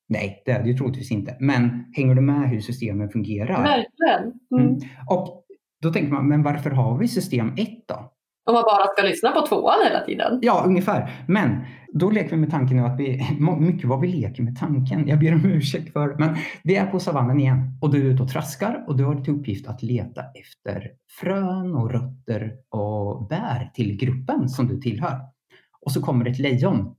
Nej, 0.10 0.42
det 0.46 0.52
är 0.52 0.64
det 0.64 0.70
ju 0.70 0.78
troligtvis 0.78 1.12
inte. 1.12 1.38
Men 1.40 1.86
hänger 1.94 2.16
du 2.16 2.22
med 2.22 2.50
hur 2.50 2.60
systemen 2.60 3.10
fungerar? 3.10 3.64
Verkligen. 3.64 4.40
Mm. 4.56 4.68
Mm. 4.68 4.90
Och 5.08 5.44
då 5.82 5.94
tänker 5.94 6.14
man, 6.14 6.28
men 6.28 6.44
varför 6.44 6.70
har 6.70 6.98
vi 6.98 7.08
system 7.08 7.54
1 7.58 7.70
då? 7.88 8.14
Om 8.46 8.54
man 8.54 8.64
bara 8.64 8.88
ska 8.88 9.02
lyssna 9.02 9.32
på 9.32 9.48
tvåan 9.48 9.76
hela 9.84 10.06
tiden. 10.06 10.40
Ja, 10.42 10.64
ungefär. 10.68 11.12
Men 11.28 11.66
då 11.94 12.10
leker 12.10 12.30
vi 12.30 12.38
med 12.38 12.52
tanken 12.52 12.78
nu 12.78 12.84
att 12.84 13.00
vi, 13.00 13.38
mycket 13.60 13.90
vad 13.90 14.02
vi 14.02 14.08
leker 14.08 14.44
med 14.44 14.60
tanken, 14.60 15.08
jag 15.08 15.20
ber 15.20 15.34
om 15.34 15.46
ursäkt 15.46 15.94
för, 15.94 16.16
men 16.20 16.36
vi 16.64 16.76
är 16.76 16.86
på 16.86 17.00
savannen 17.00 17.40
igen 17.40 17.78
och 17.82 17.92
du 17.92 18.08
är 18.08 18.14
ute 18.14 18.24
och 18.24 18.30
traskar 18.30 18.86
och 18.88 18.98
du 18.98 19.06
har 19.06 19.22
till 19.22 19.34
uppgift 19.34 19.68
att 19.68 19.84
leta 19.84 20.22
efter 20.22 20.92
frön 21.22 21.76
och 21.76 21.92
rötter 21.92 22.54
och 22.70 23.28
bär 23.28 23.72
till 23.74 23.98
gruppen 23.98 24.50
som 24.50 24.68
du 24.68 24.82
tillhör. 24.82 25.20
Och 25.82 25.92
så 25.92 26.02
kommer 26.02 26.26
ett 26.26 26.40
lejon 26.40 26.96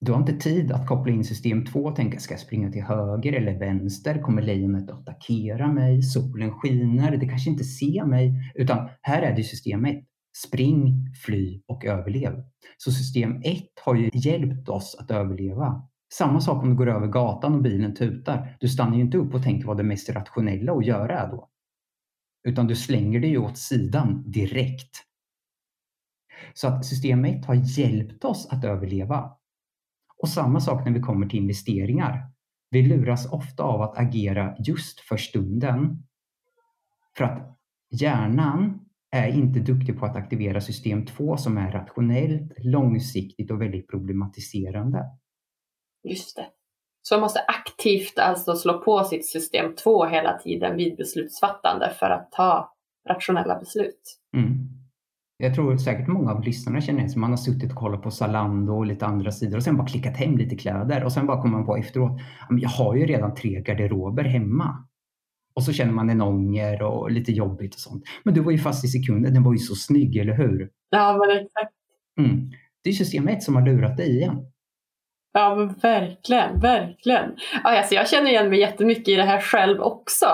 du 0.00 0.12
har 0.12 0.20
inte 0.20 0.32
tid 0.32 0.72
att 0.72 0.86
koppla 0.86 1.12
in 1.12 1.24
system 1.24 1.66
2 1.66 1.80
och 1.80 1.96
tänka, 1.96 2.18
ska 2.18 2.34
jag 2.34 2.40
springa 2.40 2.72
till 2.72 2.82
höger 2.82 3.32
eller 3.32 3.58
vänster? 3.58 4.22
Kommer 4.22 4.42
lejonet 4.42 4.90
att 4.90 4.98
attackera 4.98 5.72
mig? 5.72 6.02
Solen 6.02 6.50
skiner, 6.50 7.16
det 7.16 7.28
kanske 7.28 7.50
inte 7.50 7.64
ser 7.64 8.04
mig. 8.04 8.52
Utan 8.54 8.88
här 9.02 9.22
är 9.22 9.36
det 9.36 9.44
system 9.44 9.84
1. 9.84 10.04
Spring, 10.46 11.06
fly 11.24 11.62
och 11.66 11.84
överlev. 11.84 12.44
Så 12.76 12.92
system 12.92 13.42
1 13.44 13.64
har 13.84 13.94
ju 13.94 14.10
hjälpt 14.12 14.68
oss 14.68 14.96
att 15.00 15.10
överleva. 15.10 15.88
Samma 16.12 16.40
sak 16.40 16.62
om 16.62 16.70
du 16.70 16.76
går 16.76 16.88
över 16.88 17.06
gatan 17.06 17.54
och 17.54 17.62
bilen 17.62 17.94
tutar. 17.94 18.56
Du 18.60 18.68
stannar 18.68 18.96
ju 18.96 19.02
inte 19.02 19.18
upp 19.18 19.34
och 19.34 19.42
tänker 19.42 19.66
vad 19.66 19.76
det 19.76 19.82
mest 19.82 20.10
rationella 20.10 20.72
att 20.72 20.86
göra 20.86 21.20
är 21.20 21.30
då. 21.30 21.48
Utan 22.48 22.66
du 22.66 22.76
slänger 22.76 23.20
dig 23.20 23.38
åt 23.38 23.58
sidan 23.58 24.30
direkt. 24.30 24.96
Så 26.54 26.68
att 26.68 26.84
system 26.84 27.24
1 27.24 27.44
har 27.44 27.78
hjälpt 27.78 28.24
oss 28.24 28.48
att 28.50 28.64
överleva. 28.64 29.39
Och 30.22 30.28
samma 30.28 30.60
sak 30.60 30.84
när 30.84 30.92
vi 30.92 31.00
kommer 31.00 31.26
till 31.26 31.38
investeringar. 31.38 32.30
Vi 32.70 32.82
luras 32.82 33.32
ofta 33.32 33.62
av 33.62 33.82
att 33.82 33.98
agera 33.98 34.54
just 34.58 35.00
för 35.00 35.16
stunden. 35.16 36.02
För 37.16 37.24
att 37.24 37.58
hjärnan 37.90 38.80
är 39.10 39.28
inte 39.28 39.60
duktig 39.60 39.98
på 39.98 40.06
att 40.06 40.16
aktivera 40.16 40.60
system 40.60 41.06
2 41.06 41.36
som 41.36 41.58
är 41.58 41.72
rationellt, 41.72 42.52
långsiktigt 42.58 43.50
och 43.50 43.62
väldigt 43.62 43.88
problematiserande. 43.88 45.04
Just 46.08 46.36
det. 46.36 46.46
Så 47.02 47.14
man 47.14 47.20
måste 47.20 47.40
aktivt 47.40 48.18
alltså 48.18 48.56
slå 48.56 48.78
på 48.78 49.04
sitt 49.04 49.26
system 49.26 49.74
2 49.74 50.04
hela 50.04 50.38
tiden 50.38 50.76
vid 50.76 50.96
beslutsfattande 50.96 51.90
för 51.98 52.10
att 52.10 52.32
ta 52.32 52.74
rationella 53.08 53.58
beslut. 53.58 54.20
Mm. 54.36 54.59
Jag 55.42 55.54
tror 55.54 55.76
säkert 55.76 56.08
många 56.08 56.30
av 56.30 56.44
lyssnarna 56.44 56.80
känner 56.80 56.98
igen 56.98 57.10
sig. 57.10 57.20
Man 57.20 57.30
har 57.30 57.36
suttit 57.36 57.70
och 57.70 57.76
kollat 57.76 58.02
på 58.02 58.10
Zalando 58.10 58.72
och 58.72 58.86
lite 58.86 59.06
andra 59.06 59.32
sidor 59.32 59.56
och 59.56 59.62
sen 59.62 59.76
bara 59.76 59.86
klickat 59.86 60.16
hem 60.16 60.38
lite 60.38 60.56
kläder 60.56 61.04
och 61.04 61.12
sen 61.12 61.26
bara 61.26 61.42
kommer 61.42 61.56
man 61.56 61.66
på 61.66 61.76
efteråt. 61.76 62.20
Jag 62.50 62.68
har 62.68 62.96
ju 62.96 63.06
redan 63.06 63.34
tre 63.34 63.60
garderober 63.60 64.24
hemma. 64.24 64.86
Och 65.54 65.62
så 65.62 65.72
känner 65.72 65.92
man 65.92 66.10
en 66.10 66.20
ånger 66.20 66.82
och 66.82 67.10
lite 67.10 67.32
jobbigt 67.32 67.74
och 67.74 67.80
sånt. 67.80 68.04
Men 68.22 68.34
du 68.34 68.40
var 68.40 68.52
ju 68.52 68.58
fast 68.58 68.84
i 68.84 68.88
sekunden. 68.88 69.34
Den 69.34 69.42
var 69.42 69.52
ju 69.52 69.58
så 69.58 69.74
snygg, 69.74 70.16
eller 70.16 70.34
hur? 70.34 70.70
Ja, 70.90 71.18
men 71.18 71.36
exakt. 71.36 71.74
Mm. 72.18 72.50
Det 72.84 72.90
är 72.90 72.94
system 72.94 73.28
1 73.28 73.42
som 73.42 73.54
har 73.54 73.62
lurat 73.62 73.96
dig 73.96 74.16
igen. 74.16 74.46
Ja, 75.32 75.54
men 75.54 75.74
verkligen, 75.82 76.60
verkligen. 76.60 77.36
Alltså 77.64 77.94
jag 77.94 78.08
känner 78.08 78.30
igen 78.30 78.48
mig 78.48 78.60
jättemycket 78.60 79.08
i 79.08 79.14
det 79.14 79.22
här 79.22 79.40
själv 79.40 79.80
också. 79.80 80.26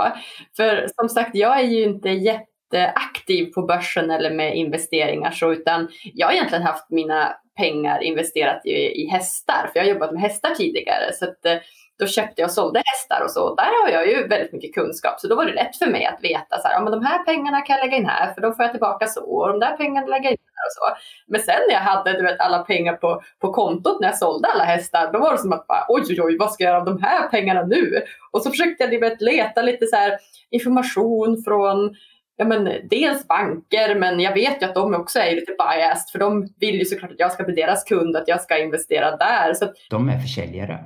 För 0.57 0.87
som 1.01 1.09
sagt, 1.09 1.31
jag 1.35 1.61
är 1.61 1.65
ju 1.65 1.85
inte 1.85 2.09
jätte 2.09 2.56
aktiv 2.75 3.53
på 3.53 3.63
börsen 3.63 4.11
eller 4.11 4.31
med 4.31 4.57
investeringar 4.57 5.31
så 5.31 5.53
utan 5.53 5.89
jag 6.15 6.27
har 6.27 6.35
egentligen 6.35 6.65
haft 6.65 6.91
mina 6.91 7.35
pengar 7.57 8.03
investerat 8.03 8.67
i, 8.67 9.03
i 9.03 9.09
hästar 9.09 9.71
för 9.73 9.79
jag 9.79 9.85
har 9.85 9.91
jobbat 9.91 10.13
med 10.13 10.23
hästar 10.23 10.51
tidigare 10.51 11.13
så 11.13 11.25
att, 11.25 11.47
eh, 11.47 11.57
då 11.99 12.07
köpte 12.07 12.41
jag 12.43 12.49
och 12.49 12.53
sålde 12.53 12.83
hästar 12.85 13.25
och 13.25 13.31
så. 13.31 13.55
Där 13.55 13.83
har 13.83 13.91
jag 13.91 14.09
ju 14.09 14.27
väldigt 14.29 14.53
mycket 14.53 14.75
kunskap 14.75 15.21
så 15.21 15.29
då 15.29 15.37
var 15.37 15.45
det 15.45 15.53
lätt 15.53 15.77
för 15.77 15.87
mig 15.87 16.05
att 16.07 16.25
veta 16.25 16.59
så 16.59 16.69
här, 16.69 16.75
ja, 16.75 16.81
men 16.81 16.93
de 16.93 17.05
här 17.05 17.25
pengarna 17.25 17.61
kan 17.61 17.77
jag 17.77 17.85
lägga 17.85 17.97
in 17.97 18.07
här 18.07 18.35
för 18.35 18.41
då 18.41 18.53
får 18.53 18.63
jag 18.63 18.73
tillbaka 18.73 19.07
så 19.07 19.21
och 19.25 19.49
de 19.49 19.61
där 19.61 19.77
pengarna 19.77 20.07
lägger 20.07 20.25
jag 20.25 20.33
in 20.33 20.39
här 20.55 20.67
och 20.67 20.73
så. 20.73 21.03
Men 21.27 21.41
sen 21.41 21.61
när 21.69 21.75
jag 21.75 21.81
hade 21.81 22.13
du 22.13 22.23
vet, 22.23 22.41
alla 22.41 22.59
pengar 22.59 22.93
på, 22.93 23.23
på 23.41 23.53
kontot 23.53 24.01
när 24.01 24.09
jag 24.09 24.19
sålde 24.19 24.49
alla 24.49 24.65
hästar 24.65 25.13
då 25.13 25.19
var 25.19 25.33
det 25.33 25.39
som 25.39 25.53
att 25.53 25.67
bara, 25.67 25.87
oj 25.89 26.03
oj 26.09 26.23
oj 26.23 26.37
vad 26.39 26.53
ska 26.53 26.65
jag 26.65 26.71
göra 26.71 26.81
av 26.81 26.87
de 26.87 27.03
här 27.03 27.29
pengarna 27.29 27.63
nu? 27.63 28.03
Och 28.31 28.43
så 28.43 28.51
försökte 28.51 28.85
jag 28.85 29.01
vet, 29.01 29.21
leta 29.21 29.63
lite 29.63 29.87
så 29.87 29.97
här, 29.97 30.19
information 30.51 31.43
från 31.45 31.95
ja, 32.37 32.45
men 32.45 32.89
dels 32.91 33.29
banker, 33.29 33.95
men 33.95 34.21
jag 34.21 34.35
vet 34.35 34.63
ju 34.63 34.67
att 34.67 34.75
de 34.75 34.95
också 34.95 35.19
är 35.19 35.35
lite 35.35 35.53
biased 35.53 36.11
för 36.13 36.19
de 36.19 36.49
vill 36.61 36.75
ju 36.75 36.85
såklart 36.85 37.11
att 37.11 37.21
jag 37.21 37.33
ska 37.33 37.45
bli 37.45 37.55
deras 37.55 37.85
kund, 37.85 38.17
att 38.17 38.29
jag 38.29 38.41
ska 38.41 38.59
investera 38.59 39.17
där. 39.17 39.55
Så 39.55 39.65
att, 39.65 39.75
de 39.91 40.09
är 40.09 40.19
försäljare. 40.19 40.85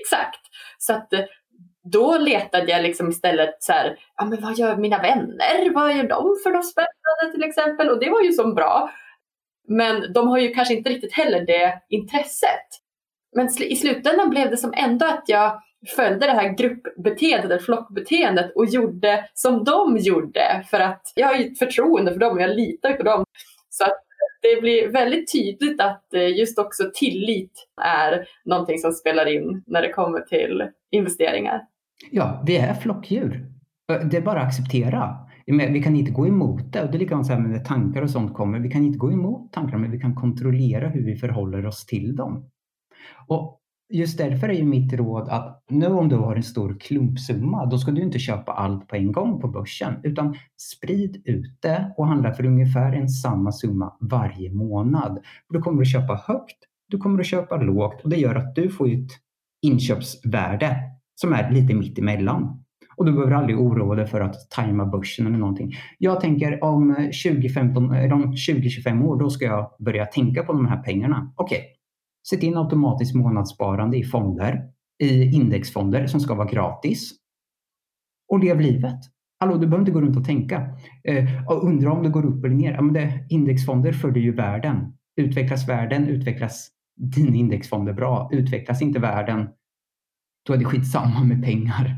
Exakt. 0.00 0.40
Så 0.78 0.92
att 0.92 1.08
då 1.92 2.18
letade 2.18 2.70
jag 2.70 2.82
liksom 2.82 3.08
istället 3.08 3.54
så 3.58 3.72
här, 3.72 3.96
ja 4.16 4.24
men 4.24 4.42
vad 4.42 4.58
gör 4.58 4.76
mina 4.76 4.98
vänner? 4.98 5.74
Vad 5.74 5.96
gör 5.96 6.08
de 6.08 6.36
för 6.42 6.50
något 6.50 6.70
spännande 6.70 7.32
till 7.34 7.44
exempel? 7.44 7.88
Och 7.88 8.00
det 8.00 8.10
var 8.10 8.22
ju 8.22 8.32
så 8.32 8.54
bra. 8.54 8.90
Men 9.68 10.12
de 10.12 10.28
har 10.28 10.38
ju 10.38 10.54
kanske 10.54 10.74
inte 10.74 10.90
riktigt 10.90 11.12
heller 11.12 11.46
det 11.46 11.80
intresset. 11.88 12.68
Men 13.36 13.62
i 13.62 13.76
slutändan 13.76 14.30
blev 14.30 14.50
det 14.50 14.56
som 14.56 14.74
ändå 14.76 15.06
att 15.06 15.24
jag 15.26 15.62
följde 15.96 16.26
det 16.26 16.32
här 16.32 16.56
gruppbeteendet, 16.56 17.44
eller 17.44 17.58
flockbeteendet 17.58 18.52
och 18.56 18.66
gjorde 18.66 19.24
som 19.34 19.64
de 19.64 19.96
gjorde. 19.98 20.66
För 20.70 20.80
att 20.80 21.12
jag 21.14 21.26
har 21.26 21.34
ju 21.34 21.46
ett 21.46 21.58
förtroende 21.58 22.12
för 22.12 22.20
dem 22.20 22.32
och 22.32 22.42
jag 22.42 22.56
litar 22.56 22.92
på 22.92 23.02
dem. 23.02 23.24
Så 23.68 23.84
att 23.84 23.98
det 24.42 24.60
blir 24.60 24.88
väldigt 24.88 25.32
tydligt 25.32 25.80
att 25.80 26.14
eh, 26.14 26.38
just 26.38 26.58
också 26.58 26.90
tillit 26.94 27.68
är 27.82 28.26
någonting 28.44 28.78
som 28.78 28.92
spelar 28.92 29.26
in 29.26 29.62
när 29.66 29.82
det 29.82 29.92
kommer 29.92 30.20
till 30.20 30.62
investeringar. 30.90 31.60
Ja, 32.10 32.42
vi 32.46 32.56
är 32.56 32.74
flockdjur. 32.74 33.46
Eh, 33.92 34.00
det 34.00 34.16
är 34.16 34.20
bara 34.20 34.40
att 34.40 34.46
acceptera. 34.46 35.16
Vi 35.46 35.82
kan 35.82 35.96
inte 35.96 36.12
gå 36.12 36.26
emot 36.26 36.72
det. 36.72 36.82
Och 36.82 36.90
det 36.90 36.96
är 36.96 36.98
likadant 36.98 37.26
så 37.26 37.32
här 37.32 37.40
med 37.40 37.64
tankar 37.64 38.02
och 38.02 38.10
sånt 38.10 38.34
kommer. 38.34 38.58
Vi 38.58 38.70
kan 38.70 38.84
inte 38.84 38.98
gå 38.98 39.12
emot 39.12 39.52
tankarna, 39.52 39.78
men 39.78 39.90
vi 39.90 40.00
kan 40.00 40.14
kontrollera 40.14 40.88
hur 40.88 41.04
vi 41.04 41.16
förhåller 41.16 41.66
oss 41.66 41.86
till 41.86 42.16
dem. 42.16 42.50
Och 43.28 43.61
just 43.92 44.18
därför 44.18 44.48
är 44.48 44.52
ju 44.52 44.64
mitt 44.64 44.92
råd 44.92 45.28
att 45.28 45.64
nu 45.70 45.86
om 45.86 46.08
du 46.08 46.16
har 46.16 46.36
en 46.36 46.42
stor 46.42 46.76
klumpsumma, 46.80 47.66
då 47.66 47.78
ska 47.78 47.90
du 47.90 48.02
inte 48.02 48.18
köpa 48.18 48.52
allt 48.52 48.88
på 48.88 48.96
en 48.96 49.12
gång 49.12 49.40
på 49.40 49.48
börsen, 49.48 49.94
utan 50.02 50.34
sprid 50.56 51.22
ut 51.24 51.58
det 51.62 51.94
och 51.96 52.06
handla 52.06 52.32
för 52.32 52.46
ungefär 52.46 52.92
en 52.92 53.08
samma 53.08 53.52
summa 53.52 53.92
varje 54.00 54.52
månad. 54.52 55.18
Då 55.52 55.60
kommer 55.60 55.78
du 55.78 55.84
köpa 55.84 56.14
högt, 56.26 56.58
du 56.88 56.98
kommer 56.98 57.20
att 57.20 57.26
köpa 57.26 57.56
lågt 57.56 58.00
och 58.04 58.10
det 58.10 58.16
gör 58.16 58.34
att 58.34 58.54
du 58.54 58.70
får 58.70 58.88
ett 58.88 59.10
inköpsvärde 59.62 60.76
som 61.14 61.32
är 61.32 61.50
lite 61.50 61.74
mitt 61.74 61.98
emellan. 61.98 62.58
Och 62.96 63.06
du 63.06 63.12
behöver 63.12 63.32
aldrig 63.32 63.60
oroa 63.60 63.94
dig 63.94 64.06
för 64.06 64.20
att 64.20 64.50
tajma 64.50 64.86
börsen 64.86 65.26
eller 65.26 65.38
någonting. 65.38 65.72
Jag 65.98 66.20
tänker 66.20 66.64
om 66.64 66.94
2015, 67.24 67.94
eller 67.94 68.12
om 68.12 68.32
20-25 68.32 69.04
år, 69.04 69.18
då 69.18 69.30
ska 69.30 69.44
jag 69.44 69.70
börja 69.78 70.06
tänka 70.06 70.42
på 70.42 70.52
de 70.52 70.66
här 70.66 70.82
pengarna. 70.82 71.32
Okej, 71.36 71.58
okay 71.58 71.81
sätt 72.30 72.42
in 72.42 72.56
automatiskt 72.56 73.14
månadssparande 73.14 73.96
i 73.96 74.04
fonder, 74.04 74.62
i 75.02 75.34
indexfonder 75.34 76.06
som 76.06 76.20
ska 76.20 76.34
vara 76.34 76.48
gratis. 76.48 77.12
Och 78.28 78.44
lev 78.44 78.60
livet. 78.60 78.98
Hallå, 79.40 79.54
du 79.54 79.66
behöver 79.66 79.78
inte 79.78 79.92
gå 79.92 80.00
runt 80.00 80.16
och 80.16 80.24
tänka. 80.24 80.68
Eh, 81.04 81.48
och 81.48 81.64
undra 81.64 81.92
om 81.92 82.02
det 82.02 82.08
går 82.08 82.26
upp 82.26 82.44
eller 82.44 82.54
ner. 82.54 82.72
Ja, 82.72 82.82
men 82.82 82.94
det, 82.94 83.26
indexfonder 83.28 83.92
följer 83.92 84.22
ju 84.22 84.32
världen. 84.32 84.92
Utvecklas 85.16 85.68
världen, 85.68 86.08
utvecklas 86.08 86.68
dina 86.96 87.36
indexfonder 87.36 87.92
bra. 87.92 88.28
Utvecklas 88.32 88.82
inte 88.82 88.98
världen, 88.98 89.48
då 90.46 90.52
är 90.52 90.56
det 90.56 90.64
skitsamma 90.64 91.24
med 91.24 91.44
pengar. 91.44 91.96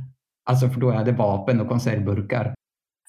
Alltså 0.51 0.69
för 0.69 0.81
då 0.81 0.91
är 0.91 1.05
det 1.05 1.13
vapen 1.13 1.61
och 1.61 1.69
konservburkar. 1.69 2.55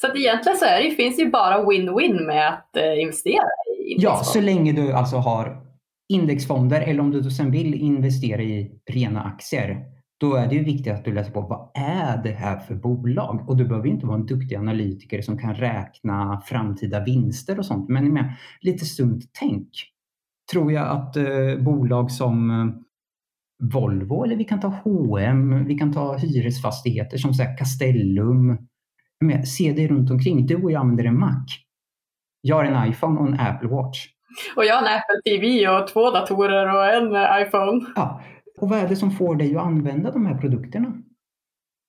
Så 0.01 0.07
att 0.07 0.15
egentligen 0.15 0.57
så 0.57 0.65
är 0.65 0.83
det, 0.83 0.91
finns 0.91 1.19
ju 1.19 1.29
bara 1.29 1.63
win-win 1.63 2.25
med 2.25 2.47
att 2.49 2.77
eh, 2.77 3.01
investera 3.01 3.45
i 3.79 3.91
indexfonder. 3.91 4.17
Ja, 4.17 4.23
så 4.23 4.41
länge 4.41 4.71
du 4.71 4.93
alltså 4.93 5.17
har 5.17 5.64
indexfonder 6.13 6.81
eller 6.81 6.99
om 6.99 7.11
du 7.11 7.31
sen 7.31 7.51
vill 7.51 7.73
investera 7.73 8.41
i 8.41 8.71
rena 8.91 9.23
aktier. 9.23 9.85
Då 10.19 10.35
är 10.35 10.47
det 10.47 10.55
ju 10.55 10.63
viktigt 10.63 10.93
att 10.93 11.05
du 11.05 11.13
läser 11.13 11.31
på 11.31 11.41
vad 11.41 11.69
är 11.73 12.23
det 12.23 12.31
här 12.31 12.59
för 12.59 12.75
bolag? 12.75 13.49
Och 13.49 13.57
du 13.57 13.65
behöver 13.65 13.87
inte 13.87 14.05
vara 14.05 14.17
en 14.17 14.25
duktig 14.25 14.55
analytiker 14.55 15.21
som 15.21 15.37
kan 15.37 15.55
räkna 15.55 16.41
framtida 16.45 17.03
vinster 17.03 17.59
och 17.59 17.65
sånt. 17.65 17.89
Men 17.89 18.13
med 18.13 18.33
lite 18.61 18.85
sunt 18.85 19.23
tänk 19.39 19.69
tror 20.51 20.71
jag 20.71 20.87
att 20.87 21.17
eh, 21.17 21.55
bolag 21.59 22.11
som 22.11 22.49
eh, 22.49 22.67
Volvo 23.63 24.23
eller 24.23 24.35
vi 24.35 24.43
kan 24.43 24.59
ta 24.59 24.67
H&M, 24.67 25.65
vi 25.65 25.77
kan 25.77 25.93
ta 25.93 26.17
hyresfastigheter 26.17 27.17
som 27.17 27.33
så 27.33 27.43
Castellum. 27.57 28.57
Men 29.19 29.45
se 29.45 29.73
dig 29.73 29.87
runt 29.87 30.11
omkring. 30.11 30.45
Du 30.45 30.63
och 30.63 30.71
jag 30.71 30.79
använder 30.79 31.05
en 31.05 31.19
Mac. 31.19 31.45
Jag 32.41 32.55
har 32.55 32.63
en 32.63 32.89
iPhone 32.89 33.19
och 33.19 33.27
en 33.27 33.39
Apple 33.39 33.69
Watch. 33.69 34.14
Och 34.55 34.65
jag 34.65 34.75
har 34.75 34.81
en 34.81 34.97
Apple 34.97 35.21
TV 35.25 35.67
och 35.67 35.87
två 35.87 36.11
datorer 36.11 36.75
och 36.75 36.85
en 36.85 37.15
eh, 37.15 37.41
iPhone. 37.41 37.85
Ja, 37.95 38.21
och 38.57 38.69
vad 38.69 38.79
är 38.79 38.87
det 38.87 38.95
som 38.95 39.11
får 39.11 39.35
dig 39.35 39.55
att 39.55 39.63
använda 39.63 40.11
de 40.11 40.25
här 40.25 40.37
produkterna? 40.37 40.93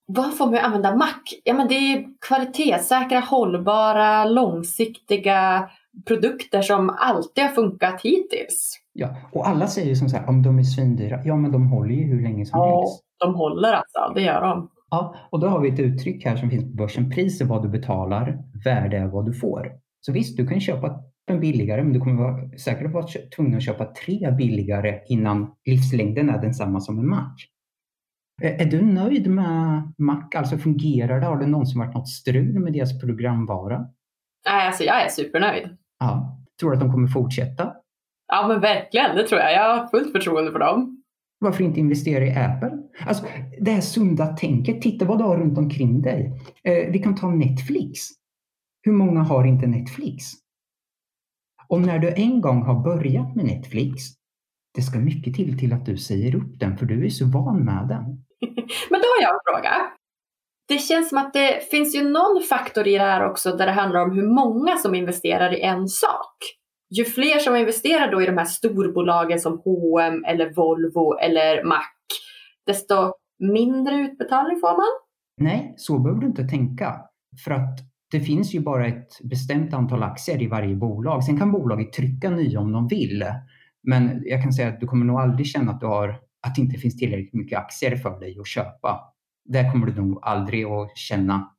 Vad 0.07 0.37
får 0.37 0.51
mig 0.51 0.61
att 0.61 0.67
använda 0.67 0.97
Mac? 0.97 1.15
Ja, 1.45 1.55
men 1.55 1.69
det 1.69 1.75
är 1.75 2.05
kvalitetssäkra, 2.29 3.21
hållbara, 3.21 4.25
långsiktiga 4.25 5.71
produkter 6.07 6.63
som 6.63 6.91
alltid 6.99 7.45
har 7.45 7.51
funkat 7.51 8.01
hittills. 8.03 8.79
Ja, 8.93 9.17
och 9.33 9.49
alla 9.49 9.67
säger 9.67 9.95
som 9.95 10.09
så 10.09 10.17
här, 10.17 10.29
om 10.29 10.43
de 10.43 10.59
är 10.59 10.63
svindyra, 10.63 11.21
ja 11.25 11.37
men 11.37 11.53
de 11.53 11.67
håller 11.67 11.95
ju 11.95 12.05
hur 12.05 12.23
länge 12.23 12.47
som 12.47 12.61
ja, 12.61 12.81
helst. 12.81 13.05
de 13.19 13.35
håller 13.35 13.73
alltså, 13.73 14.13
det 14.15 14.23
gör 14.23 14.41
de. 14.41 14.71
Ja, 14.91 15.15
och 15.31 15.41
då 15.41 15.47
har 15.47 15.61
vi 15.61 15.69
ett 15.69 15.81
uttryck 15.81 16.25
här 16.25 16.37
som 16.37 16.51
finns 16.51 16.65
på 16.65 16.77
börsen. 16.77 17.11
Pris 17.11 17.41
är 17.41 17.45
vad 17.45 17.63
du 17.63 17.69
betalar, 17.69 18.39
värde 18.65 18.97
är 18.97 19.07
vad 19.07 19.27
du 19.27 19.33
får. 19.33 19.73
Så 20.01 20.13
visst, 20.13 20.37
du 20.37 20.47
kan 20.47 20.61
köpa 20.61 21.01
en 21.27 21.41
billigare, 21.41 21.83
men 21.83 21.93
du 21.93 22.01
kommer 22.01 22.23
vara 22.23 22.59
säkert 22.59 22.93
vara 22.93 23.07
tvungen 23.37 23.57
att 23.57 23.63
köpa 23.63 23.85
tre 23.85 24.31
billigare 24.31 25.01
innan 25.09 25.53
livslängden 25.65 26.31
är 26.31 26.39
densamma 26.39 26.81
som 26.81 26.99
en 26.99 27.09
Mac. 27.09 27.37
Är 28.43 28.67
du 28.67 28.83
nöjd 28.83 29.31
med 29.31 29.93
Mac? 29.99 30.29
Alltså 30.35 30.59
fungerar 30.59 31.21
det? 31.21 31.27
Har 31.27 31.41
det 31.41 31.47
någonsin 31.47 31.79
varit 31.79 31.95
något 31.95 32.09
strul 32.09 32.59
med 32.59 32.73
deras 32.73 33.01
programvara? 33.01 33.79
Nej, 34.47 34.67
alltså 34.67 34.85
jag 34.85 35.05
är 35.05 35.09
supernöjd. 35.09 35.77
Ja. 35.99 36.39
Tror 36.61 36.71
du 36.71 36.77
att 36.77 36.83
de 36.83 36.93
kommer 36.93 37.09
fortsätta? 37.09 37.73
Ja, 38.27 38.49
men 38.49 38.61
verkligen. 38.61 39.17
Det 39.17 39.27
tror 39.27 39.41
jag. 39.41 39.53
Jag 39.53 39.79
har 39.79 39.87
fullt 39.87 40.13
förtroende 40.13 40.53
för 40.53 40.59
dem. 40.59 41.03
Varför 41.39 41.65
inte 41.65 41.81
investera 41.81 42.27
i 42.27 42.31
Apple? 42.31 42.79
Alltså, 43.07 43.25
det 43.61 43.71
här 43.71 43.81
sunda 43.81 44.27
tänket. 44.27 44.83
Titta 44.83 45.05
vad 45.05 45.19
du 45.19 45.25
har 45.25 45.37
runt 45.39 45.59
omkring 45.59 46.03
dig. 46.03 46.41
Eh, 46.65 46.93
vi 46.93 46.99
kan 46.99 47.15
ta 47.15 47.31
Netflix. 47.31 48.01
Hur 48.83 48.93
många 48.93 49.23
har 49.23 49.45
inte 49.45 49.67
Netflix? 49.67 50.25
Och 51.69 51.81
när 51.81 51.99
du 51.99 52.13
en 52.17 52.41
gång 52.41 52.63
har 52.63 52.83
börjat 52.83 53.37
med 53.37 53.45
Netflix, 53.45 54.03
det 54.75 54.83
ska 54.83 54.99
mycket 54.99 55.35
till 55.35 55.59
till 55.59 55.73
att 55.73 55.87
du 55.87 55.97
säger 55.97 56.35
upp 56.35 56.61
den, 56.61 56.77
för 56.77 56.87
du 56.87 57.07
är 57.07 57.11
så 57.11 57.27
van 57.27 57.65
med 57.65 57.89
den. 57.89 58.05
Men 58.91 59.01
då 59.01 59.07
har 59.07 59.23
jag 59.23 59.35
en 59.35 59.41
fråga. 59.47 59.73
Det 60.69 60.79
känns 60.79 61.09
som 61.09 61.19
att 61.19 61.33
det 61.33 61.71
finns 61.71 61.97
ju 61.97 62.11
någon 62.11 62.43
faktor 62.43 62.87
i 62.89 62.99
det 62.99 63.05
här 63.05 63.31
också 63.31 63.57
där 63.57 63.67
det 63.67 63.73
handlar 63.73 64.03
om 64.03 64.13
hur 64.13 64.29
många 64.29 64.77
som 64.77 64.95
investerar 64.95 65.55
i 65.55 65.61
en 65.61 65.89
sak. 65.89 66.37
Ju 66.91 67.05
fler 67.05 67.39
som 67.39 67.57
investerar 67.57 68.13
då 68.13 68.23
i 68.23 68.27
de 68.27 68.39
här 68.39 68.45
storbolagen 68.45 69.41
som 69.41 69.63
H&M 69.65 70.25
eller 70.25 70.55
Volvo 70.55 71.19
eller 71.19 71.65
Mac, 71.65 71.85
desto 72.67 73.13
mindre 73.39 73.95
utbetalning 73.95 74.61
får 74.61 74.77
man. 74.77 75.07
Nej, 75.41 75.75
så 75.77 75.99
behöver 75.99 76.21
du 76.21 76.27
inte 76.27 76.45
tänka. 76.45 77.01
För 77.45 77.51
att 77.51 77.79
det 78.11 78.21
finns 78.21 78.55
ju 78.55 78.61
bara 78.61 78.87
ett 78.87 79.21
bestämt 79.23 79.75
antal 79.75 80.03
aktier 80.03 80.43
i 80.43 80.47
varje 80.47 80.75
bolag. 80.75 81.25
Sen 81.25 81.39
kan 81.39 81.53
bolaget 81.53 81.93
trycka 81.93 82.31
nya 82.31 82.61
om 82.61 82.73
de 82.73 82.89
vill. 82.89 83.25
Men 83.83 84.23
jag 84.25 84.43
kan 84.43 84.53
säga 84.53 84.69
att 84.69 84.81
du 84.81 84.87
kommer 84.87 85.07
nog 85.07 85.21
aldrig 85.21 85.47
känna 85.47 85.73
att, 85.73 85.81
du 85.81 85.87
har, 85.87 86.09
att 86.47 86.55
det 86.55 86.61
inte 86.61 86.79
finns 86.79 86.97
tillräckligt 86.97 87.35
mycket 87.35 87.59
aktier 87.59 87.97
för 87.97 88.21
dig 88.21 88.37
att 88.41 88.47
köpa. 88.47 89.01
Det 89.45 89.71
kommer 89.73 89.87
du 89.87 90.03
nog 90.03 90.19
aldrig 90.23 90.65
att 90.65 90.97
känna. 90.97 91.51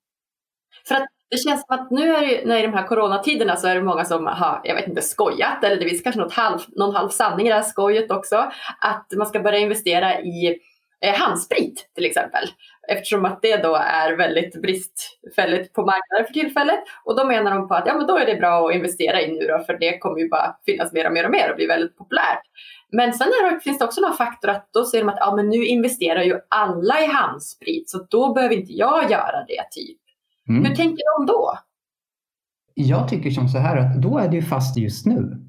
För 0.87 0.95
att 0.95 1.07
det 1.29 1.37
känns 1.37 1.65
som 1.65 1.79
att 1.79 1.91
nu 1.91 2.15
är 2.15 2.27
det, 2.27 2.47
när 2.47 2.59
i 2.59 2.61
de 2.61 2.73
här 2.73 2.87
coronatiderna 2.87 3.55
så 3.55 3.67
är 3.67 3.75
det 3.75 3.81
många 3.81 4.05
som 4.05 4.25
har, 4.25 4.61
jag 4.63 4.75
vet 4.75 4.87
inte, 4.87 5.01
skojat 5.01 5.63
eller 5.63 5.75
det 5.75 5.89
finns 5.89 6.01
kanske 6.01 6.21
något 6.21 6.33
halv, 6.33 6.59
någon 6.75 6.95
halv 6.95 7.09
sanning 7.09 7.45
i 7.45 7.49
det 7.49 7.55
här 7.55 7.63
skojet 7.63 8.11
också. 8.11 8.35
Att 8.81 9.07
man 9.17 9.27
ska 9.27 9.39
börja 9.39 9.59
investera 9.59 10.21
i 10.21 10.57
eh, 11.05 11.13
handsprit 11.15 11.89
till 11.95 12.05
exempel. 12.05 12.43
Eftersom 12.87 13.25
att 13.25 13.41
det 13.41 13.57
då 13.57 13.75
är 13.75 14.17
väldigt 14.17 14.61
bristfälligt 14.61 15.73
på 15.73 15.81
marknaden 15.81 16.25
för 16.27 16.33
tillfället. 16.33 16.79
Och 17.05 17.17
då 17.17 17.25
menar 17.25 17.55
de 17.55 17.67
på 17.67 17.75
att 17.75 17.87
ja, 17.87 17.97
men 17.97 18.07
då 18.07 18.17
är 18.17 18.25
det 18.25 18.35
bra 18.35 18.67
att 18.67 18.75
investera 18.75 19.21
i 19.21 19.31
nu 19.31 19.47
då, 19.47 19.63
för 19.63 19.77
det 19.79 19.97
kommer 19.97 20.19
ju 20.19 20.29
bara 20.29 20.55
finnas 20.65 20.93
mer 20.93 21.07
och 21.07 21.13
mer 21.13 21.25
och 21.25 21.31
mer 21.31 21.49
och 21.49 21.55
bli 21.55 21.65
väldigt 21.65 21.97
populärt. 21.97 22.41
Men 22.91 23.13
sen 23.13 23.27
det, 23.27 23.59
finns 23.59 23.79
det 23.79 23.85
också 23.85 24.01
någon 24.01 24.17
faktor 24.17 24.49
att 24.49 24.69
då 24.73 24.85
ser 24.85 24.99
de 24.99 25.09
att 25.09 25.17
ja, 25.19 25.35
men 25.35 25.49
nu 25.49 25.65
investerar 25.65 26.23
ju 26.23 26.39
alla 26.49 27.01
i 27.01 27.07
handsprit 27.07 27.89
så 27.89 28.07
då 28.09 28.33
behöver 28.33 28.55
inte 28.55 28.73
jag 28.73 29.11
göra 29.11 29.45
det. 29.47 29.63
typ. 29.71 29.99
Mm. 30.49 30.65
Hur 30.65 30.75
tänker 30.75 31.17
de 31.17 31.25
då? 31.25 31.57
Jag 32.73 33.09
tycker 33.09 33.29
som 33.29 33.47
så 33.47 33.57
här 33.57 33.77
att 33.77 34.01
då 34.01 34.17
är 34.17 34.27
det 34.27 34.35
ju 34.35 34.41
fast 34.41 34.77
just 34.77 35.05
nu. 35.05 35.47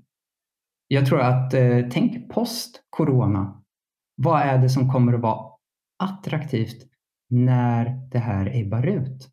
Jag 0.88 1.06
tror 1.06 1.20
att 1.20 1.54
eh, 1.54 1.78
tänk 1.92 2.28
post 2.30 2.82
corona. 2.90 3.57
Vad 4.20 4.40
är 4.40 4.58
det 4.58 4.68
som 4.68 4.92
kommer 4.92 5.12
att 5.12 5.20
vara 5.20 5.50
attraktivt 6.04 6.86
när 7.30 8.08
det 8.10 8.18
här 8.18 8.56
ebbar 8.56 8.86
ut? 8.86 9.28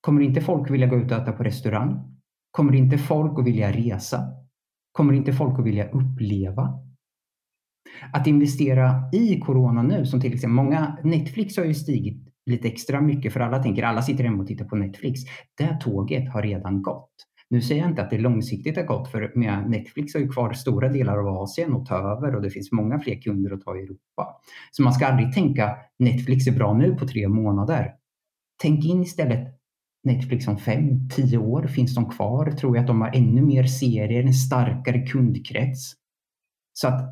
Kommer 0.00 0.20
inte 0.20 0.40
folk 0.40 0.70
vilja 0.70 0.86
gå 0.86 0.96
ut 0.96 1.12
och 1.12 1.18
äta 1.18 1.32
på 1.32 1.42
restaurang? 1.42 2.18
Kommer 2.50 2.74
inte 2.74 2.98
folk 2.98 3.38
att 3.38 3.46
vilja 3.46 3.72
resa? 3.72 4.20
Kommer 4.92 5.12
inte 5.12 5.32
folk 5.32 5.58
att 5.58 5.66
vilja 5.66 5.90
uppleva? 5.90 6.82
Att 8.12 8.26
investera 8.26 9.10
i 9.12 9.40
corona 9.40 9.82
nu, 9.82 10.06
som 10.06 10.20
till 10.20 10.34
exempel 10.34 10.54
många, 10.64 10.98
Netflix 11.04 11.56
har 11.56 11.64
ju 11.64 11.74
stigit 11.74 12.28
lite 12.46 12.68
extra 12.68 13.00
mycket 13.00 13.32
för 13.32 13.40
alla 13.40 13.62
tänker 13.62 13.82
alla 13.82 14.02
sitter 14.02 14.24
hemma 14.24 14.42
och 14.42 14.46
tittar 14.46 14.64
på 14.64 14.76
Netflix. 14.76 15.20
Det 15.58 15.78
tåget 15.80 16.32
har 16.32 16.42
redan 16.42 16.82
gått. 16.82 17.14
Nu 17.50 17.62
säger 17.62 17.80
jag 17.80 17.90
inte 17.90 18.02
att 18.02 18.10
det 18.10 18.18
långsiktigt 18.18 18.76
har 18.76 18.84
gått 18.84 19.10
för 19.10 19.32
Netflix 19.68 20.14
har 20.14 20.20
ju 20.20 20.28
kvar 20.28 20.52
stora 20.52 20.88
delar 20.88 21.18
av 21.18 21.28
Asien 21.28 21.76
att 21.76 21.86
ta 21.86 21.96
över 21.96 22.34
och 22.34 22.42
det 22.42 22.50
finns 22.50 22.72
många 22.72 23.00
fler 23.00 23.20
kunder 23.20 23.54
att 23.54 23.60
ta 23.60 23.76
i 23.76 23.82
Europa. 23.82 24.40
Så 24.70 24.82
man 24.82 24.92
ska 24.92 25.06
aldrig 25.06 25.34
tänka 25.34 25.76
Netflix 25.98 26.46
är 26.46 26.52
bra 26.52 26.74
nu 26.74 26.94
på 26.94 27.06
tre 27.06 27.28
månader. 27.28 27.94
Tänk 28.62 28.84
in 28.84 29.02
istället 29.02 29.56
Netflix 30.04 30.48
om 30.48 30.58
fem, 30.58 31.08
tio 31.08 31.38
år. 31.38 31.66
Finns 31.66 31.94
de 31.94 32.10
kvar? 32.10 32.50
Tror 32.50 32.76
jag 32.76 32.82
att 32.82 32.86
de 32.86 33.00
har 33.00 33.10
ännu 33.14 33.42
mer 33.42 33.64
serier, 33.64 34.22
en 34.22 34.34
starkare 34.34 35.06
kundkrets. 35.06 35.92
Så 36.72 36.88
att 36.88 37.02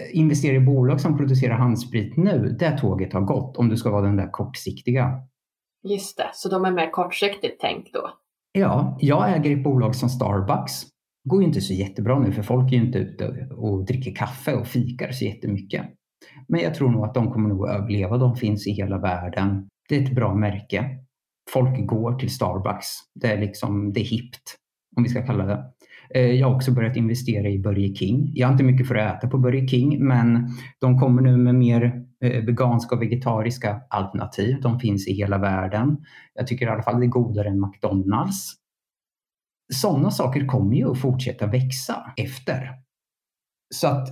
eh, 0.00 0.18
investera 0.18 0.56
i 0.56 0.60
bolag 0.60 1.00
som 1.00 1.16
producerar 1.16 1.54
handsprit 1.54 2.16
nu, 2.16 2.56
det 2.58 2.78
tåget 2.78 3.12
har 3.12 3.20
gått 3.20 3.56
om 3.56 3.68
du 3.68 3.76
ska 3.76 3.90
vara 3.90 4.06
den 4.06 4.16
där 4.16 4.30
kortsiktiga. 4.30 5.22
Just 5.82 6.16
det, 6.16 6.30
så 6.34 6.48
de 6.48 6.64
är 6.64 6.70
mer 6.70 6.90
kortsiktigt 6.90 7.60
tänkt 7.60 7.92
då? 7.92 8.10
Ja, 8.58 8.98
jag 9.00 9.36
äger 9.36 9.56
ett 9.56 9.64
bolag 9.64 9.94
som 9.94 10.08
Starbucks. 10.08 10.82
Det 11.24 11.30
går 11.30 11.42
ju 11.42 11.48
inte 11.48 11.60
så 11.60 11.72
jättebra 11.72 12.18
nu 12.18 12.32
för 12.32 12.42
folk 12.42 12.72
är 12.72 12.76
ju 12.76 12.84
inte 12.86 12.98
ute 12.98 13.48
och 13.50 13.86
dricker 13.86 14.14
kaffe 14.14 14.54
och 14.54 14.66
fikar 14.66 15.12
så 15.12 15.24
jättemycket. 15.24 15.82
Men 16.48 16.60
jag 16.60 16.74
tror 16.74 16.90
nog 16.90 17.04
att 17.04 17.14
de 17.14 17.32
kommer 17.32 17.48
nog 17.48 17.68
överleva. 17.68 18.18
De 18.18 18.36
finns 18.36 18.66
i 18.66 18.70
hela 18.70 18.98
världen. 18.98 19.68
Det 19.88 19.96
är 19.96 20.02
ett 20.02 20.14
bra 20.14 20.34
märke. 20.34 20.98
Folk 21.52 21.86
går 21.86 22.18
till 22.18 22.30
Starbucks. 22.30 22.86
Det 23.14 23.32
är 23.32 23.40
liksom, 23.40 23.92
det 23.92 24.00
är 24.00 24.04
hippt, 24.04 24.56
om 24.96 25.02
vi 25.02 25.08
ska 25.08 25.26
kalla 25.26 25.44
det. 25.44 25.64
Eh, 26.14 26.30
jag 26.30 26.48
har 26.48 26.56
också 26.56 26.72
börjat 26.72 26.96
investera 26.96 27.48
i 27.48 27.58
Burger 27.58 27.94
King. 27.94 28.32
Jag 28.34 28.46
har 28.46 28.52
inte 28.52 28.64
mycket 28.64 28.88
för 28.88 28.94
att 28.94 29.18
äta 29.18 29.28
på 29.28 29.38
Burger 29.38 29.66
King, 29.66 30.06
men 30.06 30.48
de 30.80 31.00
kommer 31.00 31.22
nu 31.22 31.36
med 31.36 31.54
mer 31.54 32.03
Eh, 32.20 32.44
veganska 32.44 32.94
och 32.94 33.02
vegetariska 33.02 33.82
alternativ. 33.90 34.60
De 34.60 34.80
finns 34.80 35.08
i 35.08 35.12
hela 35.12 35.38
världen. 35.38 36.04
Jag 36.34 36.46
tycker 36.46 36.66
i 36.66 36.68
alla 36.68 36.82
fall 36.82 37.00
det 37.00 37.06
är 37.06 37.08
godare 37.08 37.48
än 37.48 37.60
McDonalds. 37.60 38.54
Sådana 39.72 40.10
saker 40.10 40.46
kommer 40.46 40.76
ju 40.76 40.90
att 40.90 41.00
fortsätta 41.00 41.46
växa 41.46 42.12
efter. 42.16 42.70
Så 43.74 43.88
att 43.88 44.08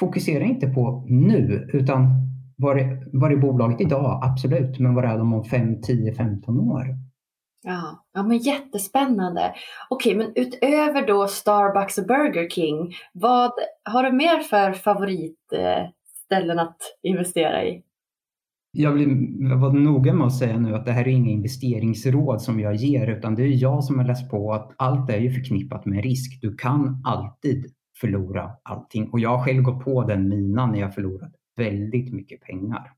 fokusera 0.00 0.44
inte 0.44 0.66
på 0.66 1.04
nu, 1.08 1.70
utan 1.72 2.26
Var 2.58 2.76
är, 2.76 3.08
var 3.12 3.30
är 3.30 3.36
bolaget 3.36 3.80
idag? 3.80 4.20
Absolut, 4.24 4.78
men 4.78 4.94
var 4.94 5.02
är 5.02 5.18
de 5.18 5.32
om 5.32 5.44
5, 5.44 5.82
10, 5.82 6.14
15 6.14 6.60
år? 6.60 6.84
Ja, 7.62 8.04
ja 8.12 8.22
men 8.22 8.38
jättespännande. 8.38 9.54
Okej, 9.90 10.14
men 10.16 10.32
utöver 10.34 11.06
då 11.06 11.28
Starbucks 11.28 11.98
och 11.98 12.06
Burger 12.06 12.48
King, 12.48 12.92
vad 13.12 13.52
har 13.84 14.02
du 14.02 14.12
mer 14.12 14.38
för 14.38 14.72
favorit 14.72 15.52
eh, 15.52 15.86
ställen 16.26 16.58
att 16.58 16.76
investera 17.02 17.64
i? 17.64 17.82
Jag 18.72 18.92
vill 18.92 19.38
vara 19.60 19.72
noga 19.72 20.14
med 20.14 20.26
att 20.26 20.38
säga 20.38 20.58
nu 20.58 20.74
att 20.74 20.84
det 20.84 20.92
här 20.92 21.08
är 21.08 21.12
inga 21.12 21.30
investeringsråd 21.30 22.42
som 22.42 22.60
jag 22.60 22.74
ger, 22.74 23.06
utan 23.06 23.34
det 23.34 23.42
är 23.42 23.62
jag 23.62 23.84
som 23.84 23.98
har 23.98 24.06
läst 24.06 24.30
på 24.30 24.52
att 24.52 24.72
allt 24.76 25.10
är 25.10 25.18
ju 25.18 25.30
förknippat 25.30 25.86
med 25.86 26.04
risk. 26.04 26.40
Du 26.42 26.56
kan 26.56 27.02
alltid 27.04 27.66
förlora 28.00 28.50
allting 28.62 29.08
och 29.10 29.20
jag 29.20 29.36
har 29.36 29.44
själv 29.44 29.62
gått 29.62 29.84
på 29.84 30.04
den 30.04 30.28
minan 30.28 30.72
när 30.72 30.80
jag 30.80 30.94
förlorat 30.94 31.32
väldigt 31.56 32.12
mycket 32.14 32.40
pengar. 32.40 32.92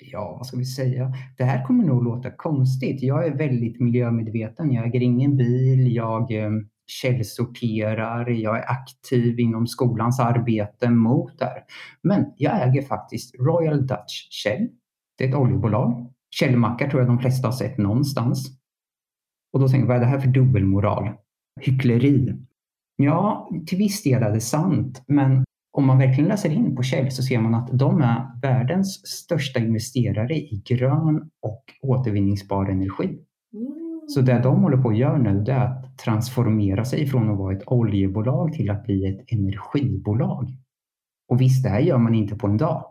Ja, 0.00 0.34
vad 0.38 0.46
ska 0.46 0.56
vi 0.56 0.64
säga? 0.64 1.12
Det 1.38 1.44
här 1.44 1.66
kommer 1.66 1.84
nog 1.84 2.04
låta 2.04 2.30
konstigt. 2.30 3.02
Jag 3.02 3.26
är 3.26 3.36
väldigt 3.36 3.80
miljömedveten. 3.80 4.72
Jag 4.72 4.86
äger 4.86 5.02
ingen 5.02 5.36
bil. 5.36 5.94
Jag 5.94 6.32
eh, 6.32 6.50
källsorterar. 7.00 8.30
Jag 8.30 8.58
är 8.58 8.70
aktiv 8.70 9.40
inom 9.40 9.66
skolans 9.66 10.20
arbete 10.20 10.90
mot 10.90 11.38
det 11.38 11.44
här. 11.44 11.62
Men 12.02 12.32
jag 12.36 12.68
äger 12.68 12.82
faktiskt 12.82 13.34
Royal 13.40 13.86
Dutch 13.86 14.28
Shell. 14.44 14.68
Det 15.18 15.24
är 15.24 15.28
ett 15.28 15.34
oljebolag. 15.34 16.12
Källmackar 16.30 16.90
tror 16.90 17.02
jag 17.02 17.10
de 17.10 17.18
flesta 17.18 17.48
har 17.48 17.52
sett 17.52 17.78
någonstans. 17.78 18.58
Och 19.52 19.60
då 19.60 19.68
tänker 19.68 19.80
jag, 19.80 19.86
vad 19.86 19.96
är 19.96 20.00
det 20.00 20.06
här 20.06 20.20
för 20.20 20.28
dubbelmoral? 20.28 21.10
Hyckleri. 21.60 22.34
Ja, 22.96 23.50
till 23.66 23.78
viss 23.78 24.02
del 24.02 24.22
är 24.22 24.30
det 24.30 24.40
sant, 24.40 25.02
men 25.06 25.44
om 25.72 25.86
man 25.86 25.98
verkligen 25.98 26.28
läser 26.28 26.50
in 26.50 26.76
på 26.76 26.82
Shell 26.82 27.10
så 27.10 27.22
ser 27.22 27.40
man 27.40 27.54
att 27.54 27.68
de 27.72 28.02
är 28.02 28.40
världens 28.42 29.06
största 29.06 29.60
investerare 29.60 30.34
i 30.34 30.62
grön 30.64 31.30
och 31.42 31.64
återvinningsbar 31.82 32.66
energi. 32.66 33.18
Så 34.06 34.20
det 34.20 34.40
de 34.42 34.62
håller 34.62 34.76
på 34.76 34.88
att 34.88 34.96
göra 34.96 35.18
nu 35.18 35.40
det 35.40 35.52
är 35.52 35.66
att 35.66 35.81
transformera 36.04 36.84
sig 36.84 37.06
från 37.06 37.30
att 37.30 37.38
vara 37.38 37.56
ett 37.56 37.62
oljebolag 37.66 38.52
till 38.52 38.70
att 38.70 38.84
bli 38.84 39.06
ett 39.06 39.32
energibolag. 39.32 40.56
Och 41.28 41.40
visst, 41.40 41.62
det 41.62 41.68
här 41.68 41.80
gör 41.80 41.98
man 41.98 42.14
inte 42.14 42.36
på 42.36 42.46
en 42.46 42.56
dag. 42.56 42.84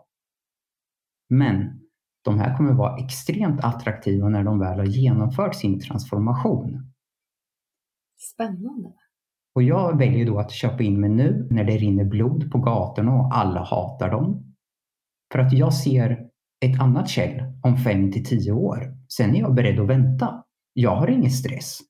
Men 1.28 1.80
de 2.24 2.38
här 2.38 2.56
kommer 2.56 2.72
vara 2.72 2.96
extremt 3.04 3.64
attraktiva 3.64 4.28
när 4.28 4.44
de 4.44 4.58
väl 4.58 4.78
har 4.78 4.86
genomfört 4.86 5.54
sin 5.54 5.80
transformation. 5.80 6.92
Spännande. 8.18 8.92
Och 9.54 9.62
jag 9.62 9.98
väljer 9.98 10.26
då 10.26 10.38
att 10.38 10.50
köpa 10.50 10.82
in 10.82 11.00
mig 11.00 11.10
nu 11.10 11.48
när 11.50 11.64
det 11.64 11.76
rinner 11.76 12.04
blod 12.04 12.50
på 12.52 12.58
gatorna 12.58 13.12
och 13.12 13.36
alla 13.36 13.64
hatar 13.64 14.10
dem. 14.10 14.54
För 15.32 15.38
att 15.38 15.52
jag 15.52 15.74
ser 15.74 16.28
ett 16.64 16.80
annat 16.80 17.08
käll 17.08 17.42
om 17.62 17.76
5 17.76 18.12
till 18.12 18.24
10 18.24 18.52
år. 18.52 18.96
Sen 19.08 19.36
är 19.36 19.40
jag 19.40 19.54
beredd 19.54 19.80
att 19.80 19.88
vänta. 19.88 20.44
Jag 20.72 20.96
har 20.96 21.08
ingen 21.08 21.30
stress. 21.30 21.80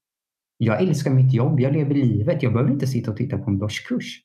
Jag 0.57 0.83
älskar 0.83 1.11
mitt 1.11 1.33
jobb, 1.33 1.61
jag 1.61 1.73
lever 1.73 1.95
livet. 1.95 2.43
Jag 2.43 2.53
behöver 2.53 2.73
inte 2.73 2.87
sitta 2.87 3.11
och 3.11 3.17
titta 3.17 3.39
på 3.39 3.51
en 3.51 3.59
börskurs. 3.59 4.21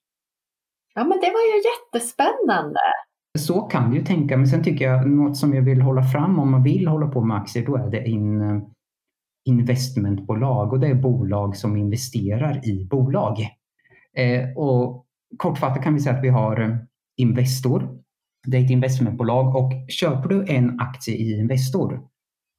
Ja, 0.95 1.03
men 1.03 1.19
det 1.19 1.31
var 1.31 1.41
ju 1.41 1.63
jättespännande. 1.69 2.79
Så 3.39 3.61
kan 3.61 3.91
du 3.91 4.05
tänka, 4.05 4.37
men 4.37 4.47
sen 4.47 4.63
tycker 4.63 4.85
jag 4.85 5.09
något 5.09 5.37
som 5.37 5.53
jag 5.53 5.61
vill 5.61 5.81
hålla 5.81 6.03
fram 6.03 6.39
om 6.39 6.51
man 6.51 6.63
vill 6.63 6.87
hålla 6.87 7.07
på 7.07 7.21
med 7.21 7.37
aktier, 7.37 7.65
då 7.65 7.75
är 7.75 7.91
det 7.91 8.07
in 8.07 8.41
investmentbolag 9.47 10.73
och 10.73 10.79
det 10.79 10.87
är 10.87 10.95
bolag 10.95 11.55
som 11.55 11.77
investerar 11.77 12.67
i 12.67 12.87
bolag. 12.89 13.39
Eh, 14.17 14.57
och 14.57 15.05
kortfattat 15.37 15.83
kan 15.83 15.93
vi 15.93 15.99
säga 15.99 16.15
att 16.15 16.23
vi 16.23 16.29
har 16.29 16.61
eh, 16.61 16.75
Investor. 17.17 17.97
Det 18.47 18.57
är 18.57 18.63
ett 18.63 18.71
investmentbolag 18.71 19.55
och 19.55 19.71
köper 19.89 20.29
du 20.29 20.45
en 20.47 20.79
aktie 20.79 21.15
i 21.15 21.39
Investor 21.39 22.07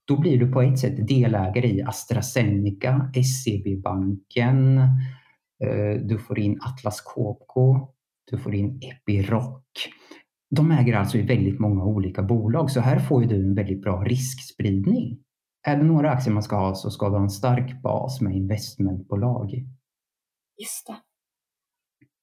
då 0.09 0.17
blir 0.17 0.39
du 0.39 0.53
på 0.53 0.63
ett 0.63 0.79
sätt 0.79 1.09
delägare 1.09 1.69
i 1.69 1.83
AstraZeneca, 1.83 3.11
SEB-banken, 3.15 4.79
eh, 5.65 6.01
du 6.03 6.19
får 6.19 6.39
in 6.39 6.59
Atlas 6.61 7.01
Copco, 7.01 7.89
du 8.31 8.39
får 8.39 8.55
in 8.55 8.81
Epiroc. 8.83 9.63
De 10.51 10.71
äger 10.71 10.97
alltså 10.97 11.19
i 11.19 11.23
väldigt 11.23 11.61
många 11.61 11.85
olika 11.85 12.23
bolag 12.23 12.71
så 12.71 12.81
här 12.81 12.99
får 12.99 13.23
du 13.23 13.37
en 13.37 13.55
väldigt 13.55 13.83
bra 13.83 14.05
riskspridning. 14.05 15.19
Är 15.67 15.77
det 15.77 15.85
några 15.85 16.11
aktier 16.11 16.35
man 16.35 16.43
ska 16.43 16.57
ha 16.57 16.75
så 16.75 16.91
ska 16.91 17.09
du 17.09 17.17
ha 17.17 17.23
en 17.23 17.31
stark 17.31 17.83
bas 17.83 18.21
med 18.21 18.37
investmentbolag. 18.37 19.51
Just 20.59 20.87
det. 20.87 20.97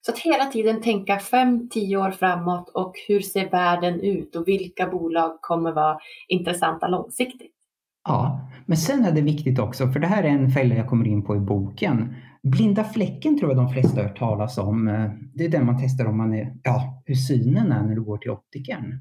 Så 0.05 0.11
att 0.11 0.19
hela 0.19 0.45
tiden 0.45 0.81
tänka 0.81 1.17
5-10 1.17 1.97
år 1.97 2.11
framåt 2.11 2.69
och 2.69 2.93
hur 3.07 3.19
ser 3.19 3.49
världen 3.49 3.99
ut 4.01 4.35
och 4.35 4.47
vilka 4.47 4.87
bolag 4.87 5.41
kommer 5.41 5.71
vara 5.71 5.99
intressanta 6.27 6.87
långsiktigt. 6.87 7.54
Ja, 8.05 8.49
men 8.65 8.77
sen 8.77 9.05
är 9.05 9.11
det 9.11 9.21
viktigt 9.21 9.59
också, 9.59 9.87
för 9.87 9.99
det 9.99 10.07
här 10.07 10.23
är 10.23 10.27
en 10.27 10.51
fälla 10.51 10.75
jag 10.75 10.87
kommer 10.87 11.07
in 11.07 11.23
på 11.23 11.35
i 11.35 11.39
boken. 11.39 12.15
Blinda 12.43 12.83
fläcken 12.83 13.39
tror 13.39 13.51
jag 13.51 13.57
de 13.57 13.73
flesta 13.73 14.01
har 14.01 14.07
hört 14.07 14.17
talas 14.17 14.57
om. 14.57 14.85
Det 15.33 15.45
är 15.45 15.49
den 15.49 15.65
man 15.65 15.77
testar 15.81 16.05
om 16.05 16.17
man 16.17 16.33
är, 16.33 16.55
ja, 16.63 17.03
hur 17.05 17.15
synen 17.15 17.71
är 17.71 17.83
när 17.83 17.95
du 17.95 18.03
går 18.03 18.17
till 18.17 18.31
optikern. 18.31 18.99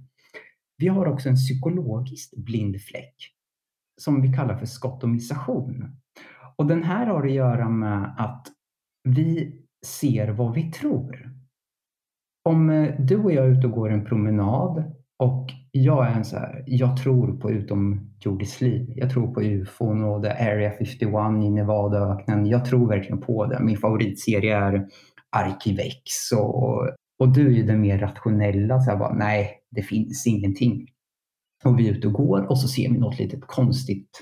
Vi 0.76 0.88
har 0.88 1.07
också 1.07 1.28
en 1.28 1.36
psykologisk 1.36 2.36
blind 2.36 2.80
fläck 2.80 3.14
som 4.00 4.22
vi 4.22 4.32
kallar 4.32 4.57
för 4.57 4.66
skottomisation. 4.66 5.96
Och 6.57 6.66
den 6.66 6.82
här 6.82 7.07
har 7.07 7.26
att 7.26 7.32
göra 7.32 7.68
med 7.68 8.14
att 8.18 8.46
vi 9.05 9.61
ser 9.86 10.28
vad 10.28 10.55
vi 10.55 10.72
tror. 10.72 11.30
Om 12.44 12.70
eh, 12.70 12.94
du 13.00 13.16
och 13.16 13.32
jag 13.32 13.44
är 13.44 13.50
ute 13.50 13.66
och 13.66 13.72
går 13.72 13.90
en 13.90 14.05
promenad 14.05 14.94
och 15.18 15.50
jag 15.76 16.06
är 16.06 16.10
en 16.10 16.24
så 16.24 16.36
här, 16.36 16.64
jag 16.66 16.96
tror 16.96 17.36
på 17.36 17.50
utomjordiskt 17.50 18.60
liv. 18.60 18.92
Jag 18.96 19.10
tror 19.10 19.34
på 19.34 19.42
ufon 19.42 20.04
och 20.04 20.22
the 20.22 20.28
Area 20.28 20.70
51 20.70 21.02
i 21.44 21.50
Nevadaöknen. 21.50 22.46
Jag 22.46 22.64
tror 22.64 22.88
verkligen 22.88 23.20
på 23.20 23.46
det. 23.46 23.60
Min 23.60 23.76
favoritserie 23.76 24.56
är 24.56 24.88
Arkivex 25.36 26.32
och, 26.36 26.88
och 27.18 27.28
du 27.34 27.46
är 27.46 27.50
ju 27.50 27.62
den 27.62 27.80
mer 27.80 27.98
rationella. 27.98 28.80
Så 28.80 28.90
här 28.90 28.98
bara, 28.98 29.14
nej, 29.14 29.50
det 29.70 29.82
finns 29.82 30.26
ingenting. 30.26 30.86
Och 31.64 31.78
vi 31.78 31.88
är 31.88 31.92
ute 31.92 32.06
och 32.06 32.12
går 32.12 32.50
och 32.50 32.58
så 32.58 32.68
ser 32.68 32.90
vi 32.90 32.98
något 32.98 33.18
litet 33.18 33.46
konstigt 33.46 34.20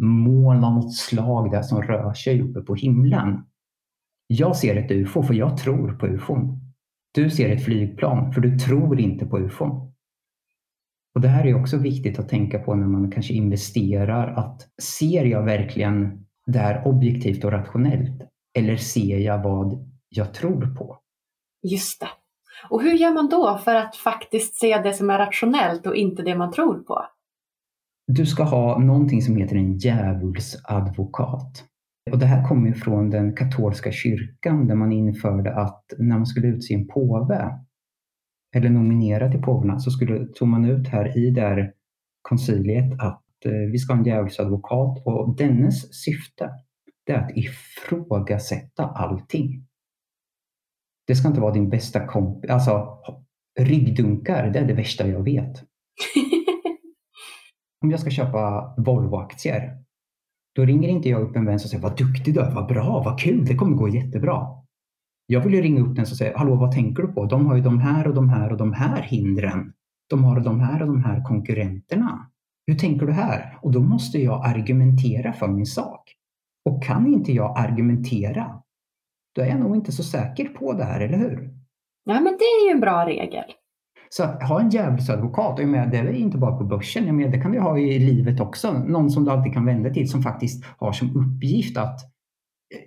moln 0.00 0.64
av 0.64 0.74
något 0.74 0.94
slag 0.94 1.50
där 1.50 1.62
som 1.62 1.82
rör 1.82 2.12
sig 2.12 2.42
uppe 2.42 2.60
på 2.60 2.74
himlen. 2.74 3.44
Jag 4.26 4.56
ser 4.56 4.76
ett 4.76 4.90
ufo 4.90 5.22
för 5.22 5.34
jag 5.34 5.56
tror 5.56 5.92
på 5.92 6.06
ufon. 6.06 6.60
Du 7.14 7.30
ser 7.30 7.48
ett 7.48 7.64
flygplan 7.64 8.32
för 8.32 8.40
du 8.40 8.58
tror 8.58 9.00
inte 9.00 9.26
på 9.26 9.38
ufon. 9.38 9.93
Och 11.14 11.20
Det 11.20 11.28
här 11.28 11.46
är 11.46 11.60
också 11.60 11.76
viktigt 11.76 12.18
att 12.18 12.28
tänka 12.28 12.58
på 12.58 12.74
när 12.74 12.86
man 12.86 13.10
kanske 13.10 13.34
investerar. 13.34 14.34
att 14.34 14.68
Ser 14.82 15.24
jag 15.24 15.42
verkligen 15.42 16.26
det 16.46 16.58
här 16.58 16.88
objektivt 16.88 17.44
och 17.44 17.52
rationellt? 17.52 18.22
Eller 18.58 18.76
ser 18.76 19.18
jag 19.18 19.42
vad 19.42 19.94
jag 20.08 20.34
tror 20.34 20.74
på? 20.74 20.98
Just 21.62 22.00
det. 22.00 22.08
Och 22.70 22.82
hur 22.82 22.92
gör 22.92 23.14
man 23.14 23.28
då 23.28 23.58
för 23.64 23.74
att 23.74 23.96
faktiskt 23.96 24.54
se 24.54 24.78
det 24.78 24.92
som 24.92 25.10
är 25.10 25.18
rationellt 25.18 25.86
och 25.86 25.96
inte 25.96 26.22
det 26.22 26.34
man 26.34 26.52
tror 26.52 26.78
på? 26.78 27.06
Du 28.06 28.26
ska 28.26 28.42
ha 28.42 28.78
någonting 28.78 29.22
som 29.22 29.36
heter 29.36 29.56
en 29.56 29.78
djävulsadvokat. 29.78 31.64
Och 32.10 32.18
det 32.18 32.26
här 32.26 32.48
kommer 32.48 32.72
från 32.72 33.10
den 33.10 33.36
katolska 33.36 33.92
kyrkan 33.92 34.66
där 34.66 34.74
man 34.74 34.92
införde 34.92 35.54
att 35.54 35.84
när 35.98 36.16
man 36.16 36.26
skulle 36.26 36.48
utse 36.48 36.74
en 36.74 36.86
påve 36.86 37.50
eller 38.54 38.70
nominera 38.70 39.30
till 39.30 39.42
påvarna 39.42 39.78
så 39.78 39.90
skulle, 39.90 40.26
tog 40.26 40.48
man 40.48 40.64
ut 40.64 40.88
här 40.88 41.18
i 41.18 41.30
det 41.30 41.40
här 41.40 41.72
konciliet 42.22 42.92
att 42.92 43.44
eh, 43.44 43.70
vi 43.72 43.78
ska 43.78 43.92
ha 43.92 43.98
en 43.98 44.06
djävulsadvokat 44.06 45.06
och 45.06 45.36
dennes 45.36 45.94
syfte 46.04 46.50
det 47.06 47.12
är 47.12 47.18
att 47.18 47.36
ifrågasätta 47.36 48.84
allting. 48.84 49.66
Det 51.06 51.16
ska 51.16 51.28
inte 51.28 51.40
vara 51.40 51.54
din 51.54 51.70
bästa 51.70 52.06
kompis. 52.06 52.50
Alltså, 52.50 52.98
ryggdunkar, 53.60 54.50
det 54.50 54.58
är 54.58 54.64
det 54.64 54.74
värsta 54.74 55.08
jag 55.08 55.24
vet. 55.24 55.52
Om 57.82 57.90
jag 57.90 58.00
ska 58.00 58.10
köpa 58.10 58.74
Volvo-aktier, 58.78 59.84
då 60.54 60.64
ringer 60.64 60.88
inte 60.88 61.08
jag 61.08 61.22
upp 61.22 61.36
en 61.36 61.44
vän 61.44 61.54
och 61.54 61.60
säger 61.60 61.82
vad 61.82 61.98
duktig 61.98 62.34
du 62.34 62.40
är, 62.40 62.54
vad 62.54 62.68
bra, 62.68 63.02
vad 63.04 63.20
kul, 63.20 63.46
det 63.46 63.54
kommer 63.54 63.76
gå 63.76 63.88
jättebra. 63.88 64.63
Jag 65.26 65.40
vill 65.40 65.54
ju 65.54 65.62
ringa 65.62 65.80
upp 65.80 65.94
den 65.96 66.02
och 66.02 66.08
säga, 66.08 66.38
hallå 66.38 66.54
vad 66.54 66.72
tänker 66.72 67.02
du 67.02 67.08
på? 67.08 67.24
De 67.24 67.46
har 67.46 67.56
ju 67.56 67.62
de 67.62 67.78
här 67.78 68.08
och 68.08 68.14
de 68.14 68.28
här 68.28 68.52
och 68.52 68.58
de 68.58 68.72
här 68.72 69.02
hindren. 69.02 69.72
De 70.10 70.24
har 70.24 70.40
de 70.40 70.60
här 70.60 70.82
och 70.82 70.86
de 70.86 71.04
här 71.04 71.22
konkurrenterna. 71.22 72.30
Hur 72.66 72.74
tänker 72.74 73.06
du 73.06 73.12
här? 73.12 73.58
Och 73.62 73.72
då 73.72 73.80
måste 73.80 74.18
jag 74.18 74.46
argumentera 74.46 75.32
för 75.32 75.48
min 75.48 75.66
sak. 75.66 76.14
Och 76.64 76.84
kan 76.84 77.06
inte 77.06 77.32
jag 77.32 77.58
argumentera, 77.58 78.60
då 79.34 79.42
är 79.42 79.46
jag 79.46 79.60
nog 79.60 79.76
inte 79.76 79.92
så 79.92 80.02
säker 80.02 80.44
på 80.44 80.72
det 80.72 80.84
här, 80.84 81.00
eller 81.00 81.18
hur? 81.18 81.54
Ja, 82.04 82.14
men 82.14 82.24
det 82.24 82.44
är 82.44 82.66
ju 82.66 82.72
en 82.72 82.80
bra 82.80 83.06
regel. 83.06 83.44
Så 84.08 84.24
att 84.24 84.42
ha 84.42 84.60
en 84.60 84.70
djävulsadvokat, 84.70 85.56
det 85.56 85.62
är 85.62 86.12
inte 86.12 86.38
bara 86.38 86.56
på 86.56 86.64
börsen, 86.64 87.06
jag 87.06 87.14
menar, 87.14 87.32
det 87.32 87.40
kan 87.40 87.52
du 87.52 87.60
ha 87.60 87.78
i 87.78 87.98
livet 87.98 88.40
också. 88.40 88.72
Någon 88.72 89.10
som 89.10 89.24
du 89.24 89.30
alltid 89.30 89.54
kan 89.54 89.66
vända 89.66 89.90
till 89.90 90.10
som 90.10 90.22
faktiskt 90.22 90.64
har 90.64 90.92
som 90.92 91.16
uppgift 91.16 91.78
att 91.78 92.13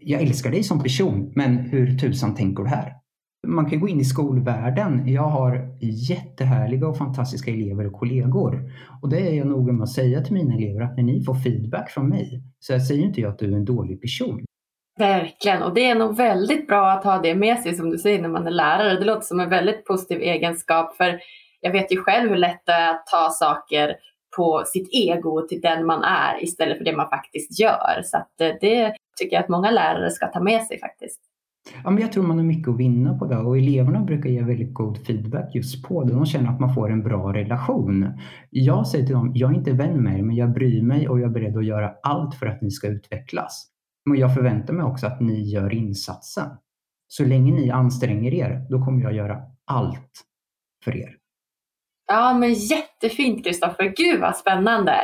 jag 0.02 0.22
älskar 0.22 0.52
dig 0.52 0.64
som 0.64 0.84
person, 0.84 1.32
men 1.36 1.58
hur 1.58 1.98
tusan 1.98 2.36
tänker 2.36 2.64
du 2.64 2.70
här? 2.70 2.94
man 3.48 3.70
kan 3.70 3.80
gå 3.80 3.88
in 3.88 4.00
i 4.00 4.06
skolvärlden. 4.06 5.08
Jag 5.08 5.24
har 5.24 5.70
jättehärliga 6.10 6.88
och 6.88 6.98
fantastiska 6.98 7.52
elever 7.52 7.88
och 7.88 7.94
kollegor. 7.94 8.72
Och 9.02 9.10
det 9.10 9.20
är 9.20 9.34
jag 9.34 9.48
noga 9.48 9.74
med 9.74 9.84
att 9.84 9.92
säga 9.92 10.22
till 10.22 10.34
mina 10.34 10.56
elever 10.56 10.82
att 10.82 10.98
när 10.98 11.04
ni 11.04 11.24
får 11.24 11.36
feedback 11.36 11.90
från 11.90 12.10
mig 12.10 12.44
så 12.60 12.74
jag 12.74 12.84
säger 12.84 13.04
inte 13.04 13.22
jag 13.22 13.32
att 13.32 13.40
du 13.40 13.52
är 13.52 13.58
en 13.58 13.66
dålig 13.66 14.02
person. 14.02 14.46
Verkligen, 15.00 15.64
och 15.64 15.74
det 15.74 15.86
är 15.86 15.96
nog 15.96 16.18
väldigt 16.18 16.68
bra 16.68 16.92
att 16.92 17.04
ha 17.04 17.20
det 17.20 17.36
med 17.36 17.60
sig 17.60 17.76
som 17.76 17.90
du 17.90 17.98
säger 17.98 18.22
när 18.22 18.30
man 18.30 18.48
är 18.48 18.52
lärare. 18.52 19.00
Det 19.00 19.06
låter 19.06 19.22
som 19.22 19.40
en 19.40 19.50
väldigt 19.50 19.86
positiv 19.86 20.22
egenskap 20.22 20.96
för 20.96 21.20
jag 21.62 21.72
vet 21.72 21.92
ju 21.92 21.98
själv 21.98 22.30
hur 22.30 22.38
lätt 22.38 22.66
det 22.66 22.72
är 22.72 22.92
att 22.92 23.06
ta 23.06 23.30
saker 23.30 23.96
på 24.38 24.64
sitt 24.66 24.90
ego 24.92 25.48
till 25.48 25.62
den 25.62 25.86
man 25.86 26.04
är 26.04 26.44
istället 26.44 26.78
för 26.78 26.86
det 26.86 26.96
man 26.96 27.10
faktiskt 27.10 27.60
gör. 27.60 28.02
Så 28.04 28.18
eh, 28.18 28.56
det 28.62 28.94
tycker 29.18 29.36
jag 29.36 29.44
att 29.44 29.50
många 29.50 29.72
lärare 29.72 30.12
ska 30.12 30.28
ta 30.28 30.40
med 30.40 30.64
sig 30.64 30.80
faktiskt. 30.80 31.22
Ja, 31.84 31.90
men 31.90 32.02
jag 32.02 32.12
tror 32.12 32.24
man 32.24 32.38
har 32.38 32.46
mycket 32.46 32.68
att 32.68 32.78
vinna 32.78 33.18
på 33.18 33.26
det 33.26 33.38
och 33.38 33.58
eleverna 33.58 34.00
brukar 34.00 34.30
ge 34.30 34.42
väldigt 34.42 34.74
god 34.74 35.06
feedback 35.06 35.56
just 35.56 35.84
på 35.84 36.04
det. 36.04 36.14
De 36.14 36.26
känner 36.26 36.50
att 36.50 36.60
man 36.60 36.74
får 36.74 36.92
en 36.92 37.04
bra 37.04 37.34
relation. 37.34 38.20
Jag 38.50 38.88
säger 38.88 39.06
till 39.06 39.16
dem, 39.16 39.32
jag 39.36 39.52
är 39.52 39.56
inte 39.56 39.72
vän 39.72 40.04
med 40.04 40.20
er, 40.20 40.24
men 40.24 40.36
jag 40.36 40.54
bryr 40.54 40.82
mig 40.82 41.10
och 41.10 41.20
jag 41.20 41.30
är 41.30 41.34
beredd 41.34 41.58
att 41.58 41.66
göra 41.66 41.94
allt 42.04 42.36
för 42.36 42.46
att 42.46 42.62
ni 42.62 42.72
ska 42.72 42.88
utvecklas. 42.88 43.68
Men 44.06 44.20
jag 44.20 44.34
förväntar 44.36 44.74
mig 44.74 44.86
också 44.86 45.08
att 45.08 45.22
ni 45.22 45.42
gör 45.42 45.74
insatsen. 45.74 46.50
Så 47.08 47.26
länge 47.26 47.54
ni 47.54 47.70
anstränger 47.70 48.34
er, 48.34 48.68
då 48.70 48.86
kommer 48.86 49.04
jag 49.04 49.14
göra 49.14 49.42
allt 49.66 50.12
för 50.84 50.98
er. 50.98 51.16
Ja, 52.08 52.34
men 52.34 52.54
jättefint 52.54 53.44
Kristoffer. 53.46 53.94
Gud 53.98 54.22
vad 54.22 54.36
spännande. 54.36 54.96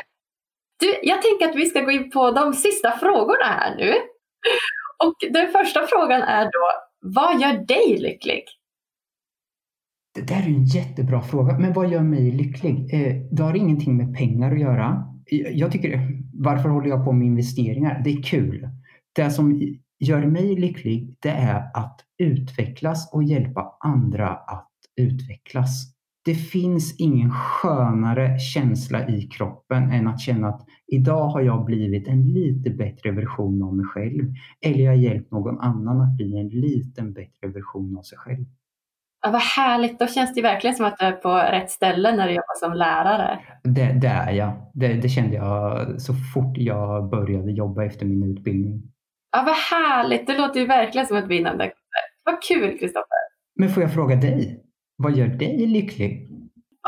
Du, 0.83 0.99
jag 1.03 1.21
tänker 1.21 1.49
att 1.49 1.55
vi 1.55 1.65
ska 1.65 1.81
gå 1.81 1.91
in 1.91 2.11
på 2.11 2.31
de 2.31 2.53
sista 2.53 2.91
frågorna 2.91 3.45
här 3.45 3.75
nu. 3.75 3.91
Och 5.05 5.15
den 5.33 5.51
första 5.51 5.87
frågan 5.87 6.21
är 6.21 6.45
då, 6.45 6.65
vad 7.01 7.41
gör 7.41 7.65
dig 7.67 7.97
lycklig? 7.97 8.43
Det 10.15 10.21
där 10.21 10.35
är 10.35 10.47
en 10.47 10.65
jättebra 10.65 11.21
fråga. 11.21 11.57
Men 11.59 11.73
vad 11.73 11.91
gör 11.91 12.01
mig 12.01 12.31
lycklig? 12.31 12.93
Eh, 12.93 13.15
det 13.31 13.43
har 13.43 13.55
ingenting 13.55 13.97
med 13.97 14.17
pengar 14.17 14.51
att 14.51 14.59
göra. 14.59 15.03
Jag 15.53 15.71
tycker, 15.71 16.07
varför 16.33 16.69
håller 16.69 16.89
jag 16.89 17.05
på 17.05 17.11
med 17.11 17.27
investeringar? 17.27 18.01
Det 18.03 18.09
är 18.09 18.23
kul. 18.23 18.69
Det 19.15 19.31
som 19.31 19.61
gör 19.99 20.25
mig 20.25 20.55
lycklig, 20.55 21.15
det 21.19 21.29
är 21.29 21.71
att 21.73 21.99
utvecklas 22.17 23.13
och 23.13 23.23
hjälpa 23.23 23.77
andra 23.79 24.29
att 24.29 24.71
utvecklas 24.95 25.92
det 26.25 26.35
finns 26.35 26.95
ingen 26.99 27.31
skönare 27.31 28.39
känsla 28.39 29.07
i 29.07 29.21
kroppen 29.21 29.91
än 29.91 30.07
att 30.07 30.19
känna 30.19 30.47
att 30.47 30.61
idag 30.87 31.27
har 31.27 31.41
jag 31.41 31.65
blivit 31.65 32.07
en 32.07 32.33
lite 32.33 32.69
bättre 32.69 33.11
version 33.11 33.63
av 33.63 33.75
mig 33.75 33.85
själv. 33.85 34.33
Eller 34.65 34.83
jag 34.83 34.91
har 34.91 34.97
hjälpt 34.97 35.31
någon 35.31 35.59
annan 35.59 36.01
att 36.01 36.17
bli 36.17 36.39
en 36.39 36.47
liten 36.47 37.13
bättre 37.13 37.47
version 37.47 37.97
av 37.97 38.01
sig 38.01 38.17
själv. 38.17 38.45
Ja, 39.25 39.31
vad 39.31 39.41
härligt, 39.41 39.99
då 39.99 40.07
känns 40.07 40.33
det 40.33 40.41
verkligen 40.41 40.75
som 40.75 40.85
att 40.85 40.97
du 40.97 41.05
är 41.05 41.11
på 41.11 41.29
rätt 41.29 41.69
ställe 41.69 42.15
när 42.15 42.27
du 42.27 42.33
jobbar 42.33 42.59
som 42.59 42.73
lärare. 42.73 43.39
Det, 43.63 43.93
det 44.01 44.07
är 44.07 44.31
jag. 44.31 44.71
Det, 44.73 44.93
det 44.93 45.09
kände 45.09 45.35
jag 45.35 46.01
så 46.01 46.13
fort 46.13 46.57
jag 46.57 47.09
började 47.09 47.51
jobba 47.51 47.83
efter 47.83 48.05
min 48.05 48.23
utbildning. 48.23 48.81
Ja, 49.31 49.43
vad 49.45 49.55
härligt, 49.55 50.27
det 50.27 50.37
låter 50.37 50.59
ju 50.59 50.65
verkligen 50.65 51.07
som 51.07 51.17
ett 51.17 51.27
vinnande 51.27 51.71
Vad 52.23 52.41
kul 52.41 52.77
Kristoffer! 52.79 53.23
Men 53.55 53.69
får 53.69 53.83
jag 53.83 53.93
fråga 53.93 54.15
dig? 54.15 54.62
Vad 54.97 55.17
gör 55.17 55.27
dig 55.27 55.67
lycklig? 55.67 56.29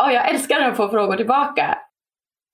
Oh, 0.01 0.13
jag 0.13 0.29
älskar 0.29 0.61
att 0.61 0.77
få 0.77 0.89
frågor 0.89 1.15
tillbaka. 1.17 1.77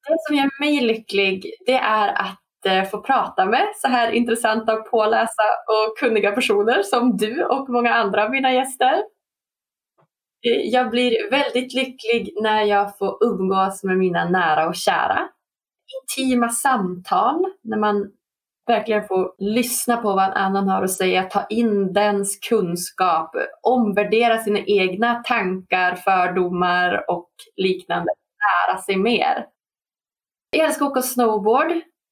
Det 0.07 0.17
som 0.27 0.35
gör 0.35 0.59
mig 0.59 0.81
lycklig 0.81 1.45
det 1.65 1.77
är 1.77 2.09
att 2.09 2.65
eh, 2.65 2.83
få 2.83 3.01
prata 3.01 3.45
med 3.45 3.67
så 3.75 3.87
här 3.87 4.11
intressanta, 4.11 4.75
pålästa 4.75 5.43
och 5.67 5.97
kunniga 5.99 6.31
personer 6.31 6.83
som 6.83 7.17
du 7.17 7.45
och 7.45 7.69
många 7.69 7.93
andra 7.93 8.25
av 8.25 8.31
mina 8.31 8.53
gäster. 8.53 8.93
Eh, 10.47 10.61
jag 10.63 10.89
blir 10.89 11.31
väldigt 11.31 11.73
lycklig 11.73 12.33
när 12.41 12.63
jag 12.63 12.97
får 12.97 13.17
umgås 13.23 13.83
med 13.83 13.97
mina 13.97 14.29
nära 14.29 14.67
och 14.67 14.75
kära. 14.75 15.29
Intima 16.01 16.49
samtal, 16.49 17.45
när 17.63 17.77
man 17.77 18.11
verkligen 18.67 19.07
få 19.07 19.35
lyssna 19.37 19.97
på 19.97 20.07
vad 20.15 20.25
en 20.25 20.33
annan 20.33 20.67
har 20.67 20.83
att 20.83 20.91
säga, 20.91 21.23
ta 21.23 21.45
in 21.49 21.93
dens 21.93 22.39
kunskap, 22.49 23.35
omvärdera 23.61 24.37
sina 24.37 24.59
egna 24.59 25.15
tankar, 25.15 25.95
fördomar 25.95 27.05
och 27.11 27.29
liknande, 27.55 28.11
lära 28.41 28.77
sig 28.77 28.97
mer. 28.97 29.45
Jag 30.57 30.65
älskar 30.65 30.85
att 30.85 30.91
åka 30.91 31.01
snowboard, 31.01 31.71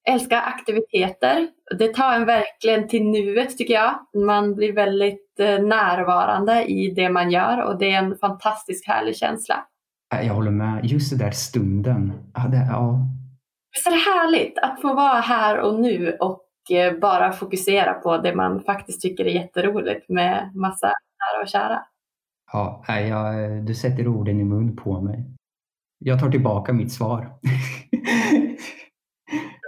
älskar 0.10 0.38
aktiviteter. 0.38 1.48
Det 1.78 1.94
tar 1.94 2.14
en 2.14 2.26
verkligen 2.26 2.88
till 2.88 3.04
nuet 3.04 3.58
tycker 3.58 3.74
jag. 3.74 4.00
Man 4.26 4.56
blir 4.56 4.74
väldigt 4.74 5.40
eh, 5.40 5.60
närvarande 5.60 6.66
i 6.66 6.94
det 6.96 7.10
man 7.10 7.32
gör 7.32 7.64
och 7.64 7.80
det 7.80 7.92
är 7.92 7.98
en 8.04 8.18
fantastiskt 8.18 8.88
härlig 8.88 9.16
känsla. 9.16 9.66
Jag 10.10 10.34
håller 10.34 10.52
med. 10.52 10.86
Just 10.86 11.10
den 11.10 11.20
där 11.20 11.32
stunden. 11.32 12.14
Ja, 12.34 12.42
det, 12.42 12.68
ja. 12.72 13.00
Visst 13.76 13.88
är 13.88 13.92
det 13.92 13.98
härligt 13.98 14.58
att 14.58 14.82
få 14.82 14.94
vara 14.94 15.20
här 15.20 15.60
och 15.60 15.80
nu 15.80 16.18
och 16.20 16.46
Eh, 16.72 16.94
bara 16.94 17.32
fokusera 17.32 17.94
på 17.94 18.18
det 18.18 18.36
man 18.36 18.64
faktiskt 18.64 19.02
tycker 19.02 19.26
är 19.26 19.30
jätteroligt 19.30 20.10
med 20.10 20.52
massa 20.56 20.88
nära 20.88 21.42
och 21.44 21.48
kära. 21.48 21.86
Ja, 22.52 22.84
jag, 22.88 23.52
du 23.66 23.76
sätter 23.76 24.08
orden 24.08 24.40
i 24.40 24.44
mun 24.44 24.76
på 24.76 25.02
mig. 25.02 25.26
Jag 25.98 26.20
tar 26.20 26.32
tillbaka 26.32 26.74
mitt 26.74 26.94
svar. 26.94 27.30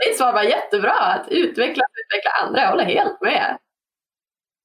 Ditt 0.05 0.17
svar 0.17 0.33
var 0.33 0.43
jättebra, 0.43 0.91
att 0.91 1.27
utveckla 1.27 1.83
och 1.83 1.95
utveckla 2.05 2.31
andra. 2.43 2.61
Jag 2.61 2.69
håller 2.69 2.85
helt 2.85 3.21
med. 3.21 3.57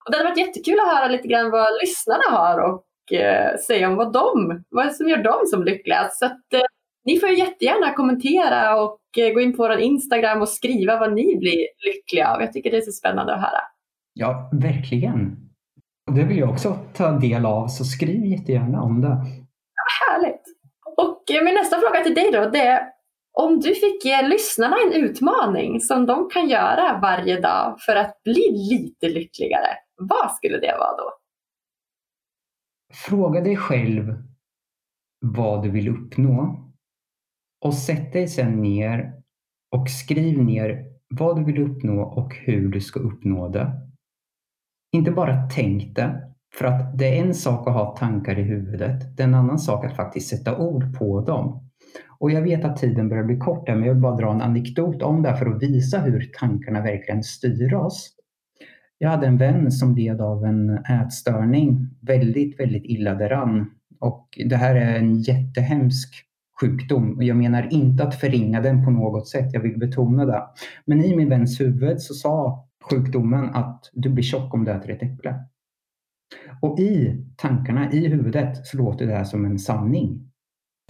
Och 0.04 0.10
det 0.10 0.16
hade 0.16 0.28
varit 0.28 0.38
jättekul 0.38 0.80
att 0.80 0.96
höra 0.96 1.08
lite 1.08 1.28
grann 1.28 1.50
vad 1.50 1.80
lyssnarna 1.80 2.24
har 2.30 2.58
och 2.58 3.12
eh, 3.12 3.56
säga 3.56 3.88
om 3.88 3.96
vad 3.96 4.12
de, 4.12 4.64
vad 4.68 4.94
som 4.94 5.08
gör 5.08 5.22
dem 5.22 5.46
som 5.46 5.64
lyckliga. 5.64 6.08
Så 6.12 6.26
att, 6.26 6.52
eh, 6.54 6.60
ni 7.06 7.18
får 7.18 7.28
jättegärna 7.28 7.94
kommentera 7.94 8.82
och 8.82 9.00
eh, 9.18 9.34
gå 9.34 9.40
in 9.40 9.56
på 9.56 9.62
vår 9.62 9.78
Instagram 9.78 10.40
och 10.42 10.48
skriva 10.48 10.98
vad 10.98 11.12
ni 11.12 11.36
blir 11.38 11.66
lyckliga 11.86 12.28
av. 12.28 12.40
Jag 12.40 12.52
tycker 12.52 12.70
det 12.70 12.76
är 12.76 12.80
så 12.80 12.92
spännande 12.92 13.34
att 13.34 13.40
höra. 13.40 13.60
Ja, 14.12 14.50
verkligen. 14.52 15.36
Det 16.14 16.24
vill 16.24 16.38
jag 16.38 16.50
också 16.50 16.78
ta 16.94 17.10
del 17.10 17.46
av, 17.46 17.68
så 17.68 17.84
skriv 17.84 18.24
jättegärna 18.24 18.82
om 18.82 19.00
det. 19.00 19.08
Ja, 19.74 20.12
härligt. 20.12 20.42
Och 20.96 21.30
eh, 21.30 21.44
min 21.44 21.54
nästa 21.54 21.80
fråga 21.80 22.04
till 22.04 22.14
dig 22.14 22.30
då, 22.32 22.50
det 22.50 22.66
är 22.66 22.82
om 23.32 23.60
du 23.60 23.74
fick 23.74 24.04
ge 24.04 24.22
lyssnarna 24.22 24.76
en 24.86 24.92
utmaning 24.92 25.80
som 25.80 26.06
de 26.06 26.28
kan 26.32 26.48
göra 26.48 26.98
varje 27.02 27.40
dag 27.40 27.76
för 27.80 27.96
att 27.96 28.22
bli 28.24 28.68
lite 28.70 29.08
lyckligare, 29.08 29.68
vad 29.96 30.34
skulle 30.34 30.58
det 30.58 30.76
vara 30.78 30.96
då? 30.96 31.12
Fråga 32.94 33.40
dig 33.40 33.56
själv 33.56 34.14
vad 35.20 35.62
du 35.62 35.70
vill 35.70 35.88
uppnå 35.88 36.65
och 37.66 37.74
sätt 37.74 38.12
dig 38.12 38.28
sedan 38.28 38.62
ner 38.62 39.12
och 39.76 39.90
skriv 39.90 40.42
ner 40.42 40.84
vad 41.08 41.36
du 41.36 41.44
vill 41.44 41.62
uppnå 41.62 42.02
och 42.02 42.34
hur 42.34 42.68
du 42.68 42.80
ska 42.80 43.00
uppnå 43.00 43.48
det. 43.48 43.72
Inte 44.92 45.10
bara 45.10 45.48
tänk 45.54 45.96
det, 45.96 46.22
för 46.58 46.64
att 46.64 46.98
det 46.98 47.18
är 47.18 47.24
en 47.24 47.34
sak 47.34 47.68
att 47.68 47.74
ha 47.74 47.96
tankar 47.96 48.38
i 48.38 48.42
huvudet. 48.42 49.16
Det 49.16 49.22
är 49.22 49.26
en 49.26 49.34
annan 49.34 49.58
sak 49.58 49.84
att 49.84 49.96
faktiskt 49.96 50.28
sätta 50.28 50.58
ord 50.58 50.98
på 50.98 51.20
dem. 51.20 51.70
Och 52.18 52.30
jag 52.30 52.42
vet 52.42 52.64
att 52.64 52.76
tiden 52.76 53.08
börjar 53.08 53.24
bli 53.24 53.36
kort 53.36 53.68
men 53.68 53.84
jag 53.84 53.94
vill 53.94 54.02
bara 54.02 54.16
dra 54.16 54.32
en 54.32 54.40
anekdot 54.40 55.02
om 55.02 55.22
det 55.22 55.36
för 55.36 55.46
att 55.46 55.62
visa 55.62 56.00
hur 56.00 56.30
tankarna 56.38 56.80
verkligen 56.80 57.22
styr 57.22 57.74
oss. 57.74 58.12
Jag 58.98 59.10
hade 59.10 59.26
en 59.26 59.38
vän 59.38 59.72
som 59.72 59.96
led 59.96 60.20
av 60.20 60.44
en 60.44 60.70
ätstörning, 60.70 61.88
väldigt, 62.00 62.60
väldigt 62.60 62.84
illa 62.84 63.14
däran. 63.14 63.70
Och 64.00 64.28
det 64.48 64.56
här 64.56 64.74
är 64.74 64.98
en 64.98 65.20
jättehemsk 65.20 66.26
sjukdom. 66.60 67.16
Och 67.16 67.24
jag 67.24 67.36
menar 67.36 67.72
inte 67.72 68.04
att 68.04 68.14
förringa 68.14 68.60
den 68.60 68.84
på 68.84 68.90
något 68.90 69.28
sätt, 69.28 69.52
jag 69.52 69.60
vill 69.60 69.78
betona 69.78 70.24
det. 70.24 70.42
Men 70.84 71.04
i 71.04 71.16
min 71.16 71.28
väns 71.28 71.60
huvud 71.60 72.00
så 72.00 72.14
sa 72.14 72.68
sjukdomen 72.90 73.50
att 73.54 73.90
du 73.92 74.10
blir 74.10 74.24
tjock 74.24 74.54
om 74.54 74.64
du 74.64 74.70
äter 74.70 74.90
ett 74.90 75.02
äpple. 75.02 75.34
Och 76.62 76.78
i 76.78 77.24
tankarna, 77.36 77.92
i 77.92 78.08
huvudet, 78.08 78.66
så 78.66 78.76
låter 78.76 79.06
det 79.06 79.12
här 79.12 79.24
som 79.24 79.44
en 79.44 79.58
sanning. 79.58 80.30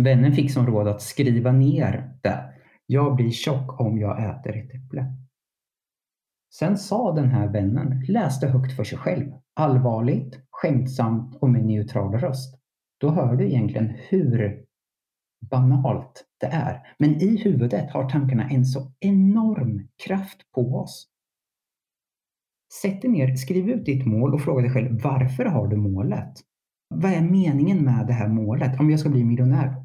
Vännen 0.03 0.33
fick 0.33 0.53
som 0.53 0.67
råd 0.67 0.89
att 0.89 1.03
skriva 1.03 1.53
ner 1.53 2.11
det. 2.23 2.45
Jag 2.87 3.17
blir 3.17 3.31
tjock 3.31 3.81
om 3.81 3.99
jag 3.99 4.19
äter 4.19 4.57
ett 4.57 4.75
äpple. 4.75 5.07
Sen 6.55 6.79
sa 6.79 7.12
den 7.12 7.29
här 7.29 7.49
vännen, 7.49 8.05
läste 8.09 8.47
högt 8.47 8.77
för 8.77 8.85
sig 8.85 8.99
själv, 8.99 9.33
allvarligt, 9.55 10.41
skämtsamt 10.51 11.37
och 11.41 11.51
med 11.51 11.64
neutral 11.64 12.12
röst. 12.12 12.61
Då 13.01 13.11
hör 13.11 13.37
du 13.37 13.47
egentligen 13.47 13.95
hur 14.09 14.66
banalt 15.41 16.24
det 16.41 16.47
är. 16.47 16.82
Men 16.99 17.11
i 17.11 17.37
huvudet 17.37 17.91
har 17.91 18.11
tankarna 18.11 18.49
en 18.49 18.66
så 18.66 18.93
enorm 19.01 19.89
kraft 20.07 20.53
på 20.55 20.76
oss. 20.76 21.09
Sätt 22.82 23.03
dig 23.03 23.11
ner, 23.11 23.37
skriv 23.37 23.68
ut 23.68 23.84
ditt 23.84 24.07
mål 24.07 24.34
och 24.34 24.43
fråga 24.43 24.62
dig 24.62 24.70
själv 24.70 25.01
varför 25.03 25.45
har 25.45 25.68
du 25.68 25.76
målet? 25.76 26.32
Vad 26.89 27.12
är 27.12 27.20
meningen 27.20 27.84
med 27.84 28.07
det 28.07 28.12
här 28.12 28.28
målet? 28.28 28.80
Om 28.80 28.91
jag 28.91 29.01
ska 29.01 29.09
bli 29.09 29.24
miljonär, 29.24 29.84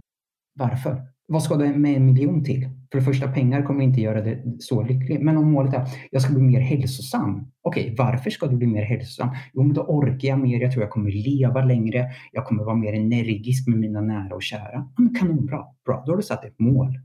varför? 0.59 1.07
Vad 1.27 1.43
ska 1.43 1.55
du 1.55 1.75
med 1.75 1.95
en 1.95 2.05
miljon 2.05 2.43
till? 2.43 2.80
För 2.91 2.99
det 2.99 3.05
första, 3.05 3.27
pengar 3.27 3.63
kommer 3.63 3.83
inte 3.83 4.01
göra 4.01 4.21
det 4.21 4.43
så 4.59 4.83
lycklig. 4.83 5.21
Men 5.21 5.37
om 5.37 5.51
målet 5.51 5.73
är 5.73 5.77
att 5.77 5.89
jag 6.11 6.21
ska 6.21 6.33
bli 6.33 6.43
mer 6.43 6.59
hälsosam. 6.59 7.51
Okej, 7.61 7.83
okay, 7.83 7.95
varför 7.97 8.29
ska 8.29 8.47
du 8.47 8.57
bli 8.57 8.67
mer 8.67 8.83
hälsosam? 8.83 9.29
Jo, 9.53 9.63
men 9.63 9.73
då 9.73 9.81
orkar 9.81 10.27
jag 10.27 10.39
mer. 10.39 10.61
Jag 10.61 10.71
tror 10.71 10.83
jag 10.83 10.91
kommer 10.91 11.11
leva 11.11 11.65
längre. 11.65 12.05
Jag 12.31 12.45
kommer 12.45 12.63
vara 12.63 12.75
mer 12.75 12.93
energisk 12.93 13.67
med 13.67 13.79
mina 13.79 14.01
nära 14.01 14.35
och 14.35 14.43
kära. 14.43 14.73
Ja, 14.73 14.93
men 14.97 15.15
kanonbra. 15.15 15.63
Bra, 15.85 16.03
då 16.05 16.11
har 16.11 16.17
du 16.17 16.23
satt 16.23 16.45
ett 16.45 16.59
mål. 16.59 16.99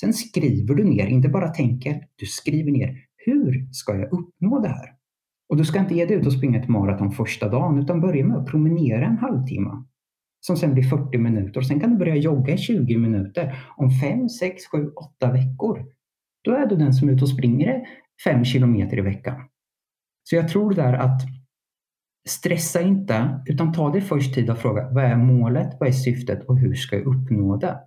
Sen 0.00 0.12
skriver 0.12 0.74
du 0.74 0.84
ner, 0.84 1.06
inte 1.06 1.28
bara 1.28 1.48
tänker. 1.48 2.04
Du 2.16 2.26
skriver 2.26 2.72
ner. 2.72 2.96
Hur 3.16 3.68
ska 3.72 3.94
jag 3.94 4.12
uppnå 4.12 4.60
det 4.60 4.68
här? 4.68 4.90
Och 5.48 5.56
du 5.56 5.64
ska 5.64 5.80
inte 5.80 5.94
ge 5.94 6.06
dig 6.06 6.16
ut 6.16 6.26
och 6.26 6.32
springa 6.32 6.60
ett 6.60 6.68
maraton 6.68 7.10
första 7.10 7.48
dagen, 7.48 7.78
utan 7.78 8.00
börja 8.00 8.24
med 8.24 8.36
att 8.36 8.46
promenera 8.46 9.06
en 9.06 9.18
halvtimme 9.18 9.84
som 10.46 10.56
sen 10.56 10.74
blir 10.74 10.82
40 10.82 11.18
minuter. 11.18 11.60
Och 11.60 11.66
sen 11.66 11.80
kan 11.80 11.90
du 11.90 11.96
börja 11.96 12.16
jogga 12.16 12.54
i 12.54 12.58
20 12.58 12.98
minuter. 12.98 13.58
Om 13.76 13.90
5, 13.90 14.28
6, 14.28 14.66
7, 14.66 14.88
8 15.18 15.32
veckor, 15.32 15.84
då 16.44 16.52
är 16.52 16.66
du 16.66 16.76
den 16.76 16.92
som 16.92 17.08
är 17.08 17.12
ute 17.12 17.24
och 17.24 17.30
springer 17.30 17.80
5 18.24 18.44
kilometer 18.44 18.98
i 18.98 19.00
veckan. 19.00 19.34
Så 20.22 20.36
jag 20.36 20.48
tror 20.48 20.74
där 20.74 20.92
att 20.92 21.20
stressa 22.28 22.80
inte, 22.80 23.40
utan 23.46 23.72
ta 23.72 23.92
dig 23.92 24.00
först 24.00 24.34
tid 24.34 24.50
att 24.50 24.62
fråga 24.62 24.88
vad 24.90 25.04
är 25.04 25.16
målet, 25.16 25.76
vad 25.80 25.88
är 25.88 25.92
syftet 25.92 26.44
och 26.48 26.58
hur 26.58 26.74
ska 26.74 26.96
jag 26.96 27.06
uppnå 27.06 27.56
det? 27.56 27.78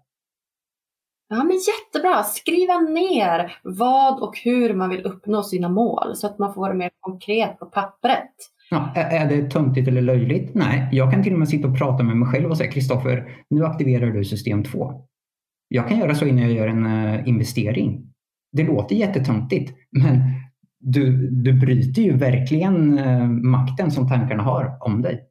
Ja, 1.28 1.44
men 1.44 1.58
jättebra! 1.58 2.24
Skriva 2.24 2.80
ner 2.80 3.60
vad 3.64 4.24
och 4.24 4.38
hur 4.38 4.74
man 4.74 4.90
vill 4.90 5.06
uppnå 5.06 5.44
sina 5.44 5.70
mål 5.70 6.16
så 6.16 6.28
att 6.28 6.40
man 6.40 6.54
får 6.54 6.70
det 6.70 6.76
mer 6.76 6.92
konkret 7.00 7.60
på 7.60 7.66
pappret. 7.66 8.36
Ja, 8.70 8.94
är 8.96 9.30
det 9.30 9.52
töntigt 9.52 9.88
eller 9.88 10.02
löjligt? 10.02 10.56
Nej, 10.56 10.90
jag 10.92 11.12
kan 11.12 11.24
till 11.24 11.34
och 11.34 11.40
med 11.40 11.50
sitta 11.50 11.68
och 11.68 11.78
prata 11.78 12.04
med 12.04 12.18
mig 12.18 12.30
själv 12.30 12.50
och 12.50 12.58
säga 12.58 12.72
Kristoffer, 12.72 13.28
nu 13.50 13.66
aktiverar 13.66 14.12
du 14.12 14.24
system 14.24 14.64
2. 14.64 15.02
Jag 15.68 15.88
kan 15.88 16.00
göra 16.00 16.16
så 16.16 16.26
innan 16.26 16.44
jag 16.44 16.52
gör 16.52 16.68
en 16.68 16.86
uh, 16.86 17.28
investering. 17.28 18.14
Det 18.52 18.64
låter 18.64 18.96
jättetöntigt, 18.96 19.74
men 19.92 20.22
du, 20.80 21.30
du 21.30 21.54
bryter 21.54 22.02
ju 22.02 22.18
verkligen 22.18 23.00
uh, 23.00 23.28
makten 23.28 23.92
som 23.92 24.10
tankarna 24.10 24.44
har 24.44 24.78
om 24.80 25.02
dig. 25.02 25.24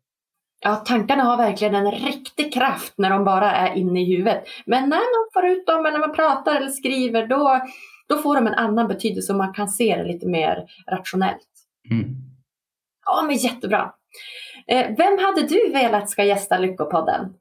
Ja, 0.61 0.77
tankarna 0.77 1.23
har 1.23 1.37
verkligen 1.37 1.75
en 1.75 1.91
riktig 1.91 2.55
kraft 2.55 2.95
när 2.97 3.11
de 3.11 3.25
bara 3.25 3.53
är 3.53 3.75
inne 3.75 4.03
i 4.03 4.17
huvudet. 4.17 4.45
Men 4.67 4.83
när 4.83 4.89
man 4.89 5.31
får 5.33 5.45
ut 5.51 5.67
dem, 5.67 5.87
eller 5.87 5.99
när 5.99 6.07
man 6.07 6.17
pratar 6.17 6.57
eller 6.57 6.69
skriver, 6.69 7.27
då, 7.27 7.61
då 8.09 8.19
får 8.19 8.35
de 8.35 8.47
en 8.47 8.55
annan 8.55 8.89
betydelse 8.89 9.33
och 9.33 9.39
man 9.39 9.55
kan 9.55 9.69
se 9.69 9.97
det 9.97 10.05
lite 10.05 10.27
mer 10.27 10.65
rationellt. 10.91 11.49
Mm. 11.91 12.34
Ja, 13.05 13.25
men 13.27 13.37
jättebra. 13.37 13.93
Eh, 14.67 14.87
vem 14.97 15.19
hade 15.19 15.47
du 15.49 15.73
velat 15.73 16.11
ska 16.11 16.25
gästa 16.25 16.59
Lyckopodden? 16.59 17.35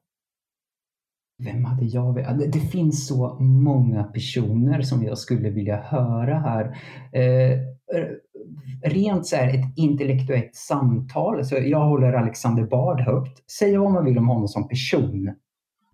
Vem 1.38 1.64
hade 1.64 1.84
jag 1.84 2.14
velat? 2.14 2.52
Det 2.52 2.60
finns 2.60 3.06
så 3.06 3.34
många 3.40 4.04
personer 4.04 4.82
som 4.82 5.04
jag 5.04 5.18
skulle 5.18 5.50
vilja 5.50 5.76
höra 5.76 6.38
här. 6.38 6.64
Eh, 7.12 7.58
rent 8.84 9.26
så 9.26 9.36
här 9.36 9.48
ett 9.48 9.78
intellektuellt 9.78 10.54
samtal. 10.54 11.44
Så 11.44 11.56
jag 11.56 11.84
håller 11.84 12.12
Alexander 12.12 12.64
Bard 12.64 13.00
högt. 13.00 13.50
Säga 13.50 13.80
vad 13.80 13.92
man 13.92 14.04
vill 14.04 14.18
om 14.18 14.28
honom 14.28 14.48
som 14.48 14.68
person. 14.68 15.34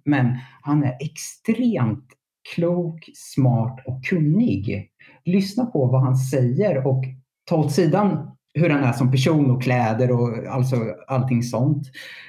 Men 0.05 0.37
han 0.63 0.85
är 0.85 0.97
extremt 1.01 2.07
klok, 2.55 3.11
smart 3.15 3.81
och 3.87 4.05
kunnig. 4.05 4.91
Lyssna 5.25 5.67
på 5.67 5.87
vad 5.87 6.03
han 6.03 6.17
säger 6.17 6.87
och 6.87 7.05
ta 7.45 7.57
åt 7.57 7.73
sidan 7.73 8.37
hur 8.55 8.71
han 8.71 8.85
är 8.85 8.93
som 8.93 9.11
person 9.11 9.51
och 9.51 9.63
kläder 9.63 10.11
och 10.11 10.47
alltså 10.47 10.77
allting 11.07 11.43
sånt. 11.43 11.87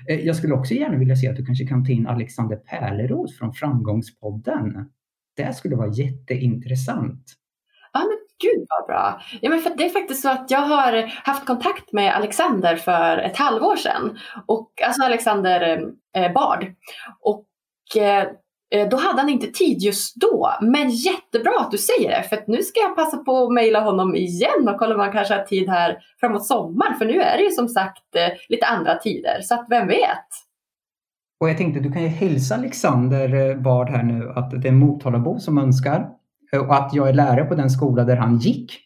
Eh, 0.10 0.20
jag 0.20 0.36
skulle 0.36 0.54
också 0.54 0.74
gärna 0.74 0.98
vilja 0.98 1.16
se 1.16 1.28
att 1.28 1.36
du 1.36 1.46
kanske 1.46 1.68
kan 1.68 1.86
ta 1.86 1.92
in 1.92 2.08
Alexander 2.08 2.56
Pärleros 2.56 3.38
från 3.38 3.54
Framgångspodden. 3.54 4.90
Det 5.38 5.56
skulle 5.56 5.76
vara 5.76 5.94
jätteintressant. 5.94 7.24
Ja, 7.94 8.00
men 8.00 8.18
gud 8.42 8.66
vad 8.70 8.88
bra. 8.88 9.22
Ja, 9.42 9.50
men 9.50 9.60
för 9.60 9.78
det 9.78 9.86
är 9.86 9.90
faktiskt 9.90 10.22
så 10.22 10.30
att 10.30 10.52
jag 10.52 10.62
har 10.62 11.12
haft 11.26 11.46
kontakt 11.46 11.94
med 11.94 12.16
Alexander 12.16 12.76
för 12.76 13.18
ett 13.18 13.38
halvår 13.38 13.76
sedan. 13.76 14.18
Och, 14.46 14.72
alltså 14.86 15.04
Alexander 15.04 15.92
eh, 16.16 16.34
Bard. 16.34 16.66
Och 17.20 17.46
Eh, 17.96 18.28
då 18.90 18.98
hade 18.98 19.22
han 19.22 19.30
inte 19.30 19.48
tid 19.48 19.82
just 19.82 20.16
då. 20.16 20.54
Men 20.62 20.90
jättebra 20.90 21.54
att 21.60 21.72
du 21.72 21.78
säger 21.78 22.10
det, 22.10 22.24
för 22.24 22.44
nu 22.48 22.64
ska 22.64 22.80
jag 22.80 22.96
passa 22.96 23.18
på 23.18 23.44
att 23.44 23.54
mejla 23.54 23.80
honom 23.80 24.16
igen 24.16 24.70
och 24.70 24.80
kolla 24.80 24.96
om 24.96 25.02
han 25.02 25.12
kanske 25.12 25.34
har 25.34 25.44
tid 25.44 25.70
här 25.70 25.98
framåt 26.20 26.46
sommaren. 26.46 26.98
För 26.98 27.06
nu 27.06 27.22
är 27.22 27.38
det 27.38 27.44
ju 27.44 27.50
som 27.50 27.68
sagt 27.68 28.16
eh, 28.16 28.38
lite 28.50 28.66
andra 28.66 28.96
tider, 28.96 29.42
så 29.42 29.54
att 29.54 29.66
vem 29.70 29.88
vet? 29.88 30.28
Och 31.40 31.50
jag 31.50 31.58
tänkte, 31.58 31.80
du 31.80 31.92
kan 31.92 32.04
ju 32.04 32.08
hälsa 32.08 32.56
Alexander 32.56 33.50
eh, 33.50 33.58
Bard 33.58 33.90
här 33.90 34.04
nu 34.04 34.34
att 34.36 34.52
det 34.52 34.68
är 34.68 34.72
en 34.72 34.80
Motalabo 34.80 35.40
som 35.40 35.58
önskar 35.58 36.10
och 36.68 36.76
att 36.76 36.94
jag 36.94 37.10
är 37.10 37.14
lärare 37.14 37.46
på 37.46 37.56
den 37.56 37.70
skola 37.70 38.04
där 38.04 38.16
han 38.16 38.38
gick. 38.38 38.80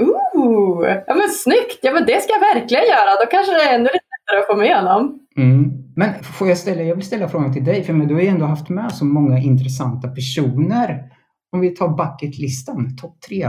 Ooh, 0.00 1.02
ja 1.06 1.14
men 1.14 1.28
snyggt! 1.28 1.78
Ja 1.82 1.92
men 1.92 2.06
det 2.06 2.22
ska 2.22 2.32
jag 2.32 2.54
verkligen 2.54 2.84
göra. 2.84 3.24
Då 3.24 3.30
kanske 3.30 3.52
det 3.52 3.62
är 3.62 3.74
ännu 3.74 3.84
lite 3.84 4.06
lättare 4.14 4.40
att 4.40 4.46
få 4.46 4.56
med 4.56 4.76
honom. 4.76 5.18
Mm. 5.36 5.81
Men 5.96 6.24
får 6.24 6.48
jag 6.48 6.58
ställa, 6.58 6.82
jag 6.82 6.96
vill 6.96 7.06
ställa 7.06 7.28
frågan 7.28 7.52
till 7.52 7.64
dig, 7.64 7.84
för 7.84 7.92
du 7.92 8.14
har 8.14 8.20
ju 8.20 8.28
ändå 8.28 8.46
haft 8.46 8.68
med 8.68 8.92
så 8.92 9.04
många 9.04 9.38
intressanta 9.38 10.08
personer. 10.08 11.02
Om 11.52 11.60
vi 11.60 11.70
tar 11.70 11.88
bucketlistan, 11.88 12.96
topp 12.96 13.20
tre. 13.28 13.48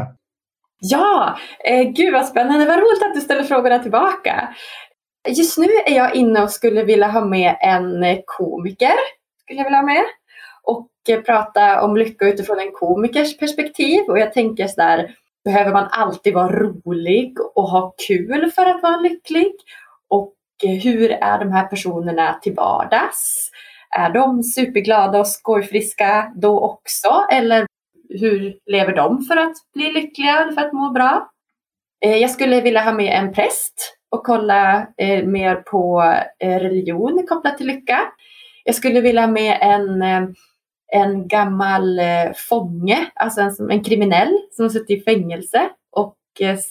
Ja, 0.80 1.38
eh, 1.66 1.84
gud 1.84 2.14
vad 2.14 2.26
spännande. 2.26 2.66
Vad 2.66 2.80
roligt 2.80 3.04
att 3.04 3.14
du 3.14 3.22
ställer 3.22 3.44
frågorna 3.44 3.80
tillbaka. 3.80 4.56
Just 5.30 5.58
nu 5.58 5.68
är 5.86 5.96
jag 5.96 6.16
inne 6.16 6.44
och 6.44 6.52
skulle 6.52 6.84
vilja 6.84 7.08
ha 7.08 7.26
med 7.26 7.56
en 7.62 8.22
komiker. 8.26 8.96
Skulle 9.42 9.60
jag 9.60 9.64
vilja 9.64 9.80
ha 9.80 9.86
med. 9.86 10.04
Och 10.64 10.90
eh, 11.10 11.22
prata 11.22 11.82
om 11.82 11.98
lycka 11.98 12.26
utifrån 12.26 12.60
en 12.60 12.72
komikers 12.72 13.38
perspektiv. 13.38 14.00
Och 14.08 14.20
jag 14.20 14.34
tänker 14.34 14.68
sådär, 14.68 15.16
behöver 15.46 15.72
man 15.72 15.88
alltid 15.92 16.34
vara 16.34 16.60
rolig 16.60 17.34
och 17.56 17.70
ha 17.70 17.94
kul 18.08 18.52
för 18.56 18.66
att 18.66 18.84
vara 18.84 18.98
lycklig? 18.98 19.54
Och 20.64 20.70
hur 20.70 21.12
är 21.12 21.40
de 21.40 21.52
här 21.52 21.68
personerna 21.68 22.34
till 22.34 22.54
vardags? 22.54 23.52
Är 23.98 24.10
de 24.10 24.44
superglada 24.44 25.20
och 25.20 25.28
skojfriska 25.28 26.32
då 26.36 26.60
också? 26.60 27.26
Eller 27.32 27.66
hur 28.10 28.58
lever 28.66 28.96
de 28.96 29.22
för 29.22 29.38
att 29.38 29.54
bli 29.74 29.92
lyckliga, 29.92 30.52
för 30.56 30.62
att 30.62 30.74
må 30.74 30.90
bra? 30.90 31.30
Eh, 32.06 32.18
jag 32.18 32.30
skulle 32.30 32.62
vilja 32.62 32.82
ha 32.82 32.94
med 32.94 33.20
en 33.20 33.34
präst 33.34 33.98
och 34.12 34.26
kolla 34.26 34.88
eh, 34.98 35.26
mer 35.26 35.56
på 35.56 36.14
religion 36.42 37.26
kopplat 37.30 37.58
till 37.58 37.68
lycka. 37.68 38.00
Jag 38.64 38.76
skulle 38.76 39.02
vilja 39.02 39.22
ha 39.22 39.28
med 39.28 39.58
en, 39.62 40.04
en 40.92 41.28
gammal 41.28 42.02
fånge, 42.50 43.06
alltså 43.16 43.42
en, 43.42 43.72
en 43.72 43.84
kriminell 43.84 44.38
som 44.52 44.66
har 44.66 44.70
suttit 44.70 45.02
i 45.02 45.04
fängelse 45.04 45.70
och 45.92 46.16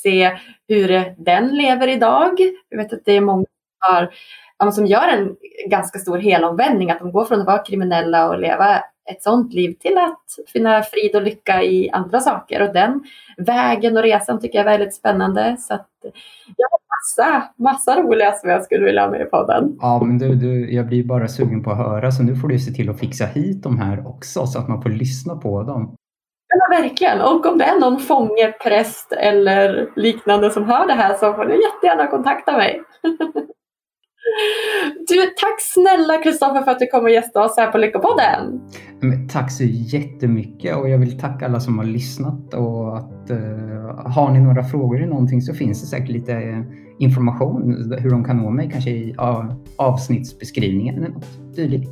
se 0.03 0.39
hur 0.69 1.15
den 1.25 1.49
lever 1.49 1.89
idag. 1.89 2.41
Jag 2.69 2.79
vet 2.79 2.93
att 2.93 3.05
det 3.05 3.13
är 3.13 3.21
många 3.21 3.45
har, 3.83 4.71
som 4.73 4.87
gör 4.87 5.09
en 5.09 5.37
ganska 5.71 5.99
stor 5.99 6.19
helomvändning, 6.19 6.91
att 6.91 6.99
de 6.99 7.13
går 7.13 7.25
från 7.25 7.41
att 7.41 7.47
vara 7.47 7.59
kriminella 7.59 8.29
och 8.29 8.39
leva 8.39 8.83
ett 9.11 9.23
sånt 9.23 9.53
liv 9.53 9.75
till 9.81 9.99
att 9.99 10.51
finna 10.53 10.83
frid 10.83 11.17
och 11.17 11.23
lycka 11.23 11.63
i 11.63 11.91
andra 11.91 12.21
saker. 12.21 12.69
Och 12.69 12.75
den 12.75 13.05
vägen 13.37 13.97
och 13.97 14.03
resan 14.03 14.41
tycker 14.41 14.59
jag 14.59 14.67
är 14.67 14.79
väldigt 14.79 14.95
spännande. 14.95 15.57
Så 15.59 15.79
jag 16.57 16.69
har 16.71 16.81
massa, 16.93 17.49
massa 17.57 18.03
roliga 18.03 18.33
som 18.33 18.51
jag 18.51 18.65
skulle 18.65 18.85
vilja 18.85 19.03
ha 19.03 19.11
med 19.11 19.21
i 19.21 19.25
podden. 19.25 19.77
Ja, 19.81 20.03
men 20.05 20.19
du, 20.19 20.35
du, 20.35 20.75
jag 20.75 20.87
blir 20.87 21.05
bara 21.05 21.29
sugen 21.29 21.63
på 21.63 21.71
att 21.71 21.77
höra, 21.77 22.11
så 22.11 22.23
nu 22.23 22.37
får 22.37 22.49
du 22.49 22.59
se 22.59 22.73
till 22.73 22.91
att 22.91 23.01
fixa 23.01 23.25
hit 23.25 23.63
de 23.63 23.79
här 23.79 24.07
också 24.07 24.47
så 24.47 24.59
att 24.59 24.69
man 24.69 24.83
får 24.83 24.91
lyssna 24.91 25.37
på 25.37 25.63
dem. 25.63 25.97
Ja, 26.49 26.83
verkligen. 26.83 27.21
Och 27.21 27.47
om 27.47 27.59
det 27.59 27.65
är 27.65 27.81
någon 27.81 27.99
fånge, 28.01 28.53
präst 28.63 29.13
eller 29.13 29.91
liknande 29.97 30.51
som 30.51 30.65
hör 30.65 30.87
det 30.87 30.93
här 30.93 31.15
så 31.15 31.33
får 31.33 31.45
du 31.45 31.63
jättegärna 31.63 32.07
kontakta 32.07 32.57
mig. 32.57 32.83
Du, 35.09 35.17
tack 35.17 35.61
snälla 35.61 36.23
Kristoffer 36.23 36.63
för 36.63 36.71
att 36.71 36.79
du 36.79 36.87
kom 36.87 37.05
och 37.05 37.11
gästade 37.11 37.47
oss 37.47 37.57
här 37.57 37.73
på 37.73 37.79
Lyckopodden. 37.79 38.61
tack 39.33 39.53
så 39.53 39.65
jättemycket 39.65 40.77
och 40.77 40.89
jag 40.89 40.99
vill 40.99 41.21
tacka 41.21 41.47
alla 41.47 41.61
som 41.61 41.79
har 41.79 41.85
lyssnat 41.85 42.55
och 42.55 42.97
att 42.97 43.31
uh, 43.31 44.13
har 44.15 44.31
ni 44.33 44.41
några 44.41 44.65
frågor 44.65 45.03
i 45.03 45.07
någonting 45.07 45.43
så 45.43 45.55
finns 45.55 45.81
det 45.81 45.87
säkert 45.87 46.09
lite 46.09 46.33
uh, 46.33 46.63
information 46.99 47.95
hur 47.99 48.11
de 48.11 48.25
kan 48.25 48.37
nå 48.37 48.51
mig, 48.51 48.71
kanske 48.73 48.91
i 48.91 49.13
uh, 49.13 49.53
avsnittsbeskrivningen 49.77 50.97
eller 50.97 51.09
något 51.09 51.57
dylikt. 51.57 51.91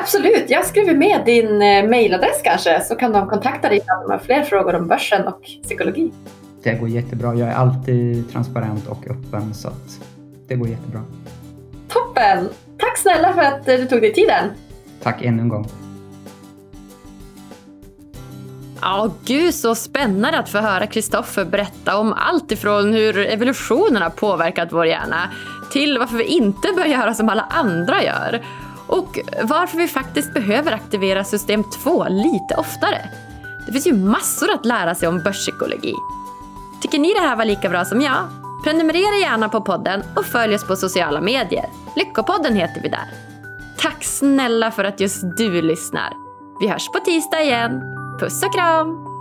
Absolut, 0.00 0.44
jag 0.48 0.66
skriver 0.66 0.94
med 0.94 1.22
din 1.26 1.46
uh, 1.46 1.90
mailadress 1.90 2.42
kanske 2.44 2.80
så 2.80 2.94
kan 2.94 3.12
de 3.12 3.28
kontakta 3.28 3.68
dig 3.68 3.80
om 3.80 4.08
de 4.08 4.12
har 4.12 4.18
fler 4.18 4.42
frågor 4.42 4.74
om 4.74 4.88
börsen 4.88 5.26
och 5.26 5.42
psykologi. 5.62 6.12
Det 6.62 6.74
går 6.74 6.88
jättebra. 6.88 7.34
Jag 7.34 7.48
är 7.48 7.54
alltid 7.54 8.30
transparent 8.30 8.86
och 8.86 9.10
öppen 9.10 9.54
så 9.54 9.68
att 9.68 10.00
det 10.48 10.54
går 10.54 10.68
jättebra. 10.68 11.00
Toppen! 11.88 12.48
Tack 12.78 12.98
snälla 12.98 13.32
för 13.32 13.42
att 13.42 13.66
du 13.66 13.86
tog 13.86 14.00
dig 14.00 14.12
tiden. 14.12 14.50
Tack 15.02 15.22
ännu 15.22 15.42
en 15.42 15.48
gång. 15.48 15.68
Ja, 18.80 19.10
gud 19.24 19.54
så 19.54 19.74
spännande 19.74 20.38
att 20.38 20.48
få 20.48 20.58
höra 20.58 20.86
Kristoffer 20.86 21.44
berätta 21.44 21.98
om 21.98 22.12
allt 22.12 22.52
ifrån 22.52 22.92
hur 22.92 23.18
evolutionen 23.18 24.02
har 24.02 24.10
påverkat 24.10 24.72
vår 24.72 24.86
hjärna 24.86 25.30
till 25.72 25.98
varför 25.98 26.16
vi 26.16 26.24
inte 26.24 26.68
bör 26.76 26.84
göra 26.84 27.14
som 27.14 27.28
alla 27.28 27.42
andra 27.42 28.02
gör 28.02 28.44
och 28.86 29.18
varför 29.42 29.78
vi 29.78 29.88
faktiskt 29.88 30.34
behöver 30.34 30.72
aktivera 30.72 31.24
system 31.24 31.64
2 31.84 32.06
lite 32.08 32.54
oftare. 32.56 33.08
Det 33.66 33.72
finns 33.72 33.86
ju 33.86 33.92
massor 33.92 34.50
att 34.50 34.66
lära 34.66 34.94
sig 34.94 35.08
om 35.08 35.22
börspsykologi. 35.22 35.94
Tycker 36.82 36.98
ni 36.98 37.14
det 37.14 37.20
här 37.20 37.36
var 37.36 37.44
lika 37.44 37.68
bra 37.68 37.84
som 37.84 38.00
jag? 38.00 38.45
Prenumerera 38.64 39.16
gärna 39.20 39.48
på 39.48 39.60
podden 39.60 40.02
och 40.16 40.24
följ 40.24 40.54
oss 40.54 40.64
på 40.64 40.76
sociala 40.76 41.20
medier. 41.20 41.66
Lyckopodden 41.96 42.54
heter 42.54 42.82
vi 42.82 42.88
där. 42.88 43.10
Tack 43.78 44.04
snälla 44.04 44.70
för 44.70 44.84
att 44.84 45.00
just 45.00 45.22
du 45.36 45.62
lyssnar. 45.62 46.12
Vi 46.60 46.68
hörs 46.68 46.88
på 46.88 46.98
tisdag 46.98 47.42
igen. 47.42 47.82
Puss 48.20 48.42
och 48.42 48.54
kram! 48.54 49.15